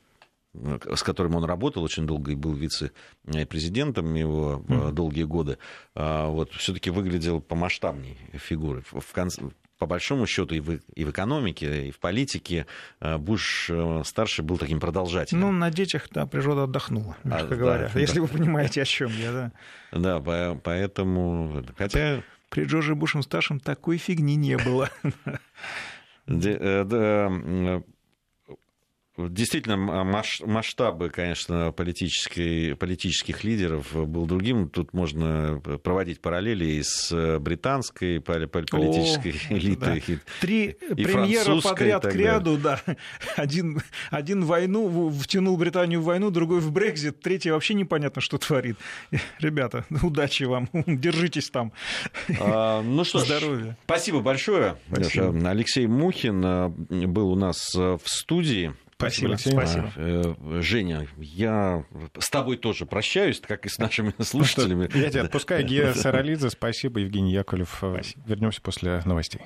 с 0.95 1.03
которым 1.03 1.35
он 1.35 1.43
работал 1.43 1.83
очень 1.83 2.05
долго 2.05 2.31
и 2.31 2.35
был 2.35 2.53
вице-президентом 2.53 4.13
его 4.13 4.63
mm-hmm. 4.67 4.91
долгие 4.91 5.23
годы, 5.23 5.57
а, 5.95 6.27
вот, 6.27 6.51
все-таки 6.53 6.89
выглядел 6.89 7.41
помасштабней 7.41 8.17
фигурой. 8.33 8.83
В 8.91 9.11
конце, 9.13 9.41
по 9.77 9.85
большому 9.85 10.25
счету 10.25 10.55
и 10.55 10.59
в, 10.59 10.79
и 10.95 11.05
в 11.05 11.11
экономике, 11.11 11.87
и 11.87 11.91
в 11.91 11.99
политике 11.99 12.65
Буш 12.99 13.69
э, 13.69 14.01
старший 14.05 14.43
был 14.43 14.57
таким 14.57 14.79
продолжателем. 14.79 15.41
Ну, 15.41 15.51
на 15.51 15.69
детях, 15.69 16.07
да, 16.11 16.25
природа 16.25 16.63
отдохнула, 16.63 17.15
мягко 17.23 17.53
а, 17.53 17.57
говоря, 17.57 17.91
да, 17.93 17.99
если 17.99 18.15
да. 18.15 18.21
вы 18.21 18.27
понимаете, 18.27 18.81
о 18.81 18.85
чем 18.85 19.11
я, 19.11 19.31
да. 19.31 19.51
Да, 19.91 20.55
поэтому, 20.63 21.63
хотя... 21.77 22.23
При 22.49 22.63
Джордже 22.63 22.95
Бушем 22.95 23.23
старшем 23.23 23.59
такой 23.59 23.97
фигни 23.97 24.37
не 24.37 24.57
было. 24.57 24.89
Действительно, 29.17 29.77
масштабы, 30.03 31.09
конечно, 31.09 31.71
политических 31.71 33.43
лидеров 33.43 33.93
был 33.93 34.25
другим. 34.25 34.69
Тут 34.69 34.93
можно 34.93 35.59
проводить 35.83 36.21
параллели 36.21 36.65
и 36.65 36.83
с 36.83 37.39
британской 37.39 38.21
политической 38.21 39.31
О, 39.49 39.53
элитой. 39.57 40.03
Да. 40.07 40.13
И, 40.13 40.17
Три 40.41 40.77
и 40.95 41.03
премьера 41.03 41.59
подряд 41.61 42.03
к 42.03 42.13
ряду, 42.13 42.57
да. 42.57 42.81
Один, 43.35 43.81
один 44.11 44.43
войну, 44.43 45.09
втянул 45.09 45.57
Британию 45.57 46.01
в 46.01 46.05
войну, 46.05 46.29
другой 46.29 46.59
в 46.59 46.71
Брекзит, 46.71 47.21
третий 47.21 47.51
вообще 47.51 47.73
непонятно, 47.73 48.21
что 48.21 48.37
творит. 48.37 48.77
Ребята, 49.39 49.85
удачи 50.03 50.43
вам, 50.43 50.69
держитесь 50.73 51.49
там. 51.49 51.71
А, 52.39 52.81
ну 52.81 53.03
что 53.03 53.19
Здоровья. 53.19 53.71
Ж, 53.71 53.75
спасибо 53.85 54.19
большое. 54.19 54.77
Спасибо. 54.91 55.49
Алексей 55.49 55.87
Мухин 55.87 56.43
э, 56.45 56.67
был 57.07 57.31
у 57.31 57.35
нас 57.35 57.75
э, 57.75 57.97
в 58.01 58.07
студии. 58.09 58.73
Спасибо, 58.97 59.29
Алексей. 59.29 59.51
Спасибо. 59.51 59.91
Э, 59.95 60.61
Женя, 60.61 61.07
я 61.17 61.85
с 62.17 62.29
тобой 62.31 62.57
тоже 62.57 62.87
прощаюсь, 62.87 63.39
как 63.39 63.67
и 63.67 63.69
с 63.69 63.77
нашими 63.77 64.11
слушателями. 64.23 64.89
Я 64.97 65.11
тебя 65.11 65.21
отпускаю. 65.23 65.65
Гея 65.65 65.93
Саралидзе, 65.95 66.49
спасибо. 66.49 66.99
Евгений 66.99 67.31
Яковлев. 67.31 67.83
Вернемся 68.25 68.61
после 68.61 69.01
новостей. 69.05 69.41